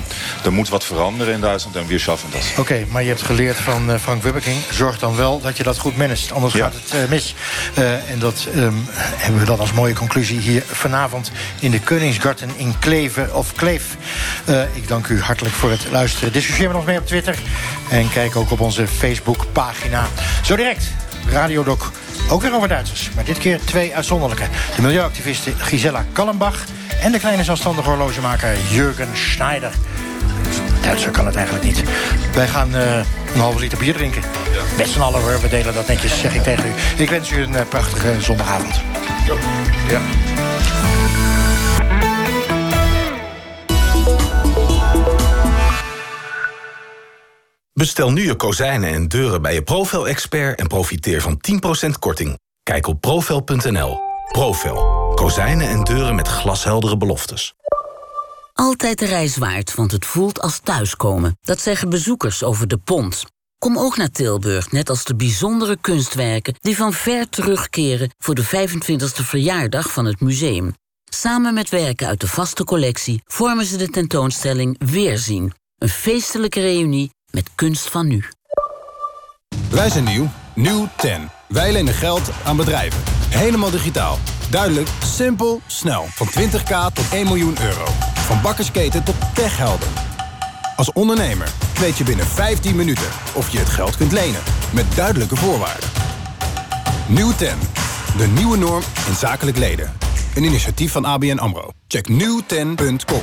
er 0.44 0.52
moet 0.52 0.68
wat 0.68 0.84
veranderen 0.84 1.34
in 1.34 1.40
Duitsland 1.40 1.76
en 1.76 1.86
weer 1.86 2.00
schaffen 2.00 2.30
dat. 2.30 2.40
Oké, 2.50 2.60
okay, 2.60 2.86
maar 2.90 3.02
je 3.02 3.08
hebt 3.08 3.22
geleerd 3.22 3.56
van 3.56 3.90
uh, 3.90 3.96
Frank 3.98 4.22
Wubbeking. 4.22 4.56
Zorg 4.70 4.98
dan 4.98 5.16
wel 5.16 5.40
dat 5.40 5.56
je 5.56 5.62
dat 5.62 5.78
goed 5.78 5.96
managt, 5.96 6.32
anders 6.32 6.54
ja. 6.54 6.64
gaat 6.64 6.74
het 6.74 7.02
uh, 7.02 7.08
mis. 7.08 7.34
Uh, 7.78 8.10
en 8.10 8.18
dat 8.18 8.46
um, 8.56 8.86
hebben 9.16 9.40
we 9.40 9.46
dan 9.46 9.58
als 9.58 9.72
mooie 9.72 9.94
conclusie 9.94 10.38
hier 10.38 10.62
vanavond... 10.66 11.30
in 11.58 11.70
de 11.70 11.80
Koningsgarten 11.80 12.50
in 12.56 12.78
Kleven 12.78 13.34
of 13.34 13.52
Kleef. 13.52 13.96
ik 14.72 14.88
dank 14.88 15.06
u 15.06 15.20
hartelijk 15.20 15.54
voor 15.54 15.70
het 15.70 15.86
luisteren. 15.90 16.32
Discussieer 16.32 16.68
met 16.68 16.76
ons 16.76 16.86
mee 16.86 16.98
op 16.98 17.06
Twitter. 17.06 17.38
En 17.90 18.10
kijk 18.10 18.36
ook 18.36 18.50
op 18.50 18.60
onze 18.60 18.86
Facebookpagina. 18.86 20.06
Zo 20.42 20.56
direct, 20.56 20.84
Radiodoc. 21.30 21.92
Ook 22.30 22.42
weer 22.42 22.54
over 22.54 22.68
Duitsers, 22.68 23.10
maar 23.14 23.24
dit 23.24 23.38
keer 23.38 23.60
twee 23.64 23.94
uitzonderlijke. 23.94 24.44
De 24.76 24.82
milieuactiviste 24.82 25.52
Gisela 25.58 26.04
Kallenbach... 26.12 26.64
en 27.00 27.12
de 27.12 27.18
kleine 27.18 27.44
zelfstandige 27.44 27.88
horlogemaker 27.88 28.56
Jurgen 28.70 29.08
Schneider. 29.12 29.72
Duitser 30.82 31.10
kan 31.10 31.26
het 31.26 31.34
eigenlijk 31.34 31.66
niet. 31.66 31.82
Wij 32.34 32.48
gaan 32.48 32.76
uh, 32.76 32.96
een 33.34 33.40
halve 33.40 33.58
liter 33.58 33.78
bier 33.78 33.94
drinken. 33.94 34.22
Met 34.76 34.88
z'n 34.88 35.00
allen 35.00 35.20
hoor, 35.20 35.40
we 35.40 35.48
delen 35.48 35.74
dat 35.74 35.88
netjes, 35.88 36.20
zeg 36.20 36.34
ik 36.34 36.42
tegen 36.42 36.64
u. 36.66 37.02
Ik 37.02 37.10
wens 37.10 37.30
u 37.30 37.42
een 37.42 37.52
uh, 37.52 37.60
prachtige 37.68 38.14
zondagavond. 38.20 38.80
Ja. 39.88 40.00
Bestel 47.80 48.12
nu 48.12 48.24
je 48.24 48.34
kozijnen 48.34 48.92
en 48.92 49.08
deuren 49.08 49.42
bij 49.42 49.54
je 49.54 49.62
Profel-expert... 49.62 50.58
en 50.58 50.66
profiteer 50.66 51.20
van 51.20 51.40
10% 51.86 51.90
korting. 51.98 52.38
Kijk 52.62 52.86
op 52.86 53.00
profel.nl. 53.00 53.98
Profel. 54.32 54.74
Kozijnen 55.14 55.68
en 55.68 55.84
deuren 55.84 56.14
met 56.14 56.28
glasheldere 56.28 56.96
beloftes. 56.96 57.54
Altijd 58.52 58.98
de 58.98 59.06
reis 59.06 59.36
waard, 59.36 59.74
want 59.74 59.92
het 59.92 60.06
voelt 60.06 60.40
als 60.40 60.58
thuiskomen. 60.58 61.38
Dat 61.40 61.60
zeggen 61.60 61.90
bezoekers 61.90 62.42
over 62.42 62.68
de 62.68 62.78
pont. 62.78 63.24
Kom 63.58 63.78
ook 63.78 63.96
naar 63.96 64.10
Tilburg, 64.10 64.72
net 64.72 64.88
als 64.88 65.04
de 65.04 65.16
bijzondere 65.16 65.76
kunstwerken... 65.80 66.54
die 66.60 66.76
van 66.76 66.92
ver 66.92 67.28
terugkeren 67.28 68.10
voor 68.18 68.34
de 68.34 68.44
25e 68.44 69.24
verjaardag 69.24 69.92
van 69.92 70.04
het 70.04 70.20
museum. 70.20 70.74
Samen 71.04 71.54
met 71.54 71.68
werken 71.68 72.06
uit 72.06 72.20
de 72.20 72.28
vaste 72.28 72.64
collectie... 72.64 73.22
vormen 73.24 73.64
ze 73.64 73.76
de 73.76 73.88
tentoonstelling 73.88 74.90
Weerzien. 74.90 75.52
Een 75.78 75.88
feestelijke 75.88 76.60
reunie 76.60 77.10
met 77.34 77.50
kunst 77.54 77.88
van 77.90 78.06
nu. 78.06 78.24
Wij 79.70 79.90
zijn 79.90 80.04
nieuw. 80.04 80.28
Nieuw 80.54 80.88
10. 80.96 81.28
Wij 81.48 81.72
lenen 81.72 81.94
geld 81.94 82.30
aan 82.44 82.56
bedrijven. 82.56 83.02
Helemaal 83.28 83.70
digitaal. 83.70 84.18
Duidelijk, 84.50 84.88
simpel, 85.04 85.60
snel. 85.66 86.04
Van 86.08 86.26
20k 86.26 86.92
tot 86.92 87.12
1 87.12 87.24
miljoen 87.24 87.56
euro. 87.62 87.84
Van 88.14 88.42
bakkersketen 88.42 89.04
tot 89.04 89.14
techhelden. 89.34 89.88
Als 90.76 90.92
ondernemer 90.92 91.52
weet 91.80 91.98
je 91.98 92.04
binnen 92.04 92.26
15 92.26 92.76
minuten 92.76 93.08
of 93.34 93.48
je 93.48 93.58
het 93.58 93.68
geld 93.68 93.96
kunt 93.96 94.12
lenen. 94.12 94.40
Met 94.72 94.96
duidelijke 94.96 95.36
voorwaarden. 95.36 95.88
Nieuw 97.08 97.32
10. 97.32 97.48
De 98.16 98.26
nieuwe 98.26 98.56
norm 98.56 98.82
in 99.08 99.14
zakelijk 99.14 99.56
leden. 99.56 99.92
Een 100.34 100.44
initiatief 100.44 100.92
van 100.92 101.04
ABN 101.04 101.38
AMRO. 101.38 101.70
Check 101.88 102.08
nieuwten.com. 102.08 103.22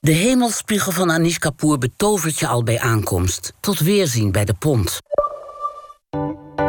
De 0.00 0.12
hemelspiegel 0.12 0.92
van 0.92 1.10
Anish 1.10 1.36
Kapoor 1.36 1.78
betovert 1.78 2.38
je 2.38 2.46
al 2.46 2.62
bij 2.62 2.80
aankomst. 2.80 3.52
Tot 3.60 3.78
weerzien 3.78 4.32
bij 4.32 4.44
de 4.44 4.54
pont. 4.58 5.00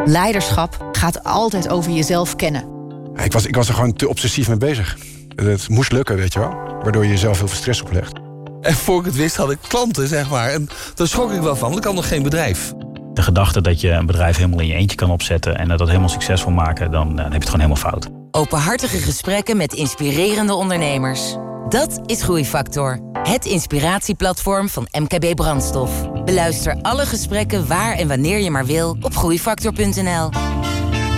Leiderschap 0.04 0.88
gaat 0.92 1.24
altijd 1.24 1.68
over 1.68 1.92
jezelf 1.92 2.36
kennen. 2.36 2.64
Ik 3.24 3.32
was, 3.32 3.46
ik 3.46 3.54
was 3.54 3.68
er 3.68 3.74
gewoon 3.74 3.92
te 3.92 4.08
obsessief 4.08 4.48
mee 4.48 4.56
bezig. 4.56 4.96
Het 5.34 5.68
moest 5.68 5.92
lukken, 5.92 6.16
weet 6.16 6.32
je 6.32 6.38
wel. 6.38 6.50
Waardoor 6.82 7.04
je 7.04 7.10
jezelf 7.10 7.38
heel 7.38 7.48
veel 7.48 7.56
stress 7.56 7.82
oplegt. 7.82 8.12
En 8.60 8.74
voor 8.74 8.98
ik 8.98 9.04
het 9.04 9.16
wist 9.16 9.36
had 9.36 9.50
ik 9.50 9.58
klanten, 9.68 10.08
zeg 10.08 10.30
maar. 10.30 10.50
En 10.50 10.68
daar 10.94 11.08
schrok 11.08 11.32
ik 11.32 11.40
wel 11.40 11.56
van, 11.56 11.68
want 11.68 11.80
ik 11.80 11.84
had 11.84 11.94
nog 11.94 12.08
geen 12.08 12.22
bedrijf. 12.22 12.72
De 13.12 13.22
gedachte 13.22 13.60
dat 13.60 13.80
je 13.80 13.90
een 13.90 14.06
bedrijf 14.06 14.36
helemaal 14.36 14.60
in 14.60 14.66
je 14.66 14.74
eentje 14.74 14.96
kan 14.96 15.10
opzetten... 15.10 15.58
en 15.58 15.68
dat 15.68 15.78
dat 15.78 15.88
helemaal 15.88 16.08
succesvol 16.08 16.52
maken, 16.52 16.90
dan, 16.90 17.08
dan 17.08 17.16
heb 17.16 17.32
je 17.32 17.38
het 17.38 17.48
gewoon 17.48 17.60
helemaal 17.60 17.90
fout. 17.90 18.08
Openhartige 18.30 18.98
gesprekken 18.98 19.56
met 19.56 19.72
inspirerende 19.72 20.54
ondernemers. 20.54 21.36
Dat 21.68 22.00
is 22.06 22.22
Groeifactor. 22.22 23.09
Het 23.22 23.44
inspiratieplatform 23.44 24.68
van 24.68 24.88
MKB 24.98 25.34
Brandstof. 25.34 26.10
Beluister 26.24 26.78
alle 26.82 27.06
gesprekken 27.06 27.66
waar 27.66 27.96
en 27.96 28.08
wanneer 28.08 28.38
je 28.38 28.50
maar 28.50 28.66
wil 28.66 28.96
op 29.00 29.16
groeifactor.nl. 29.16 30.30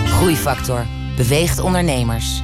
Groeifactor 0.05 0.85
beweegt 1.15 1.59
ondernemers. 1.59 2.41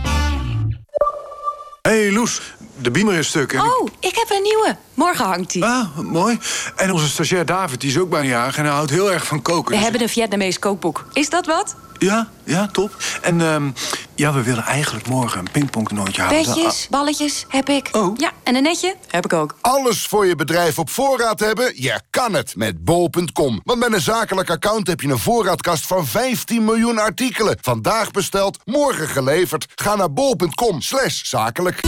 Hey 1.82 2.12
Loes, 2.12 2.54
de 2.82 2.92
beamer 2.92 3.14
is 3.14 3.28
stuk. 3.28 3.54
En 3.54 3.62
oh, 3.62 3.88
ik 4.00 4.16
heb 4.16 4.30
een 4.30 4.44
nieuwe. 4.44 4.78
Morgen 4.94 5.26
hangt 5.26 5.52
die. 5.52 5.66
Ah, 5.66 5.98
mooi. 5.98 6.40
En 6.76 6.92
onze 6.92 7.08
stagiair 7.08 7.46
David, 7.46 7.82
die 7.82 7.90
is 7.90 7.98
ook 7.98 8.10
bijna 8.10 8.28
jarig 8.28 8.58
en 8.58 8.64
hij 8.64 8.74
houdt 8.74 8.90
heel 8.90 9.12
erg 9.12 9.26
van 9.26 9.42
koken. 9.42 9.64
We 9.64 9.72
dus 9.72 9.82
hebben 9.82 10.02
een 10.02 10.10
Vietnamees 10.10 10.60
kookboek. 10.60 11.06
Is 11.14 11.30
dat 11.30 11.46
wat? 11.46 11.76
Ja, 12.00 12.30
ja, 12.44 12.68
top. 12.68 12.96
En 13.22 13.42
um, 13.42 13.74
ja, 14.16 14.34
we 14.34 14.44
willen 14.44 14.64
eigenlijk 14.64 15.08
morgen 15.08 15.40
een 15.40 15.52
pingpongtoernooitje 15.52 16.22
houden. 16.22 16.54
Petjes, 16.54 16.88
balletjes, 16.90 17.46
heb 17.48 17.70
ik. 17.70 17.90
Oh. 17.92 18.18
Ja, 18.18 18.32
en 18.44 18.56
een 18.56 18.64
netje? 18.64 18.96
Heb 19.08 19.26
ik 19.26 19.34
ook. 19.34 19.56
Alles 19.62 20.06
voor 20.06 20.26
je 20.26 20.36
bedrijf 20.36 20.80
op 20.80 20.90
voorraad 20.90 21.40
hebben? 21.40 21.72
Je 21.76 22.02
kan 22.10 22.34
het 22.34 22.56
met 22.56 22.84
bol.com. 22.84 23.62
Want 23.64 23.80
met 23.80 23.94
een 23.94 24.02
zakelijk 24.02 24.50
account 24.50 24.88
heb 24.88 25.02
je 25.02 25.08
een 25.08 25.20
voorraadkast 25.20 25.88
van 25.88 26.08
15 26.08 26.66
miljoen 26.66 27.00
artikelen. 27.00 27.58
Vandaag 27.62 28.12
besteld, 28.12 28.58
morgen 28.66 29.08
geleverd. 29.08 29.66
Ga 29.76 29.96
naar 29.96 30.14
bol.com 30.14 30.82
slash 30.82 31.24
zakelijk. 31.24 31.82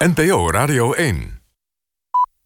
NPO 0.00 0.50
Radio 0.50 0.92
1 0.96 1.43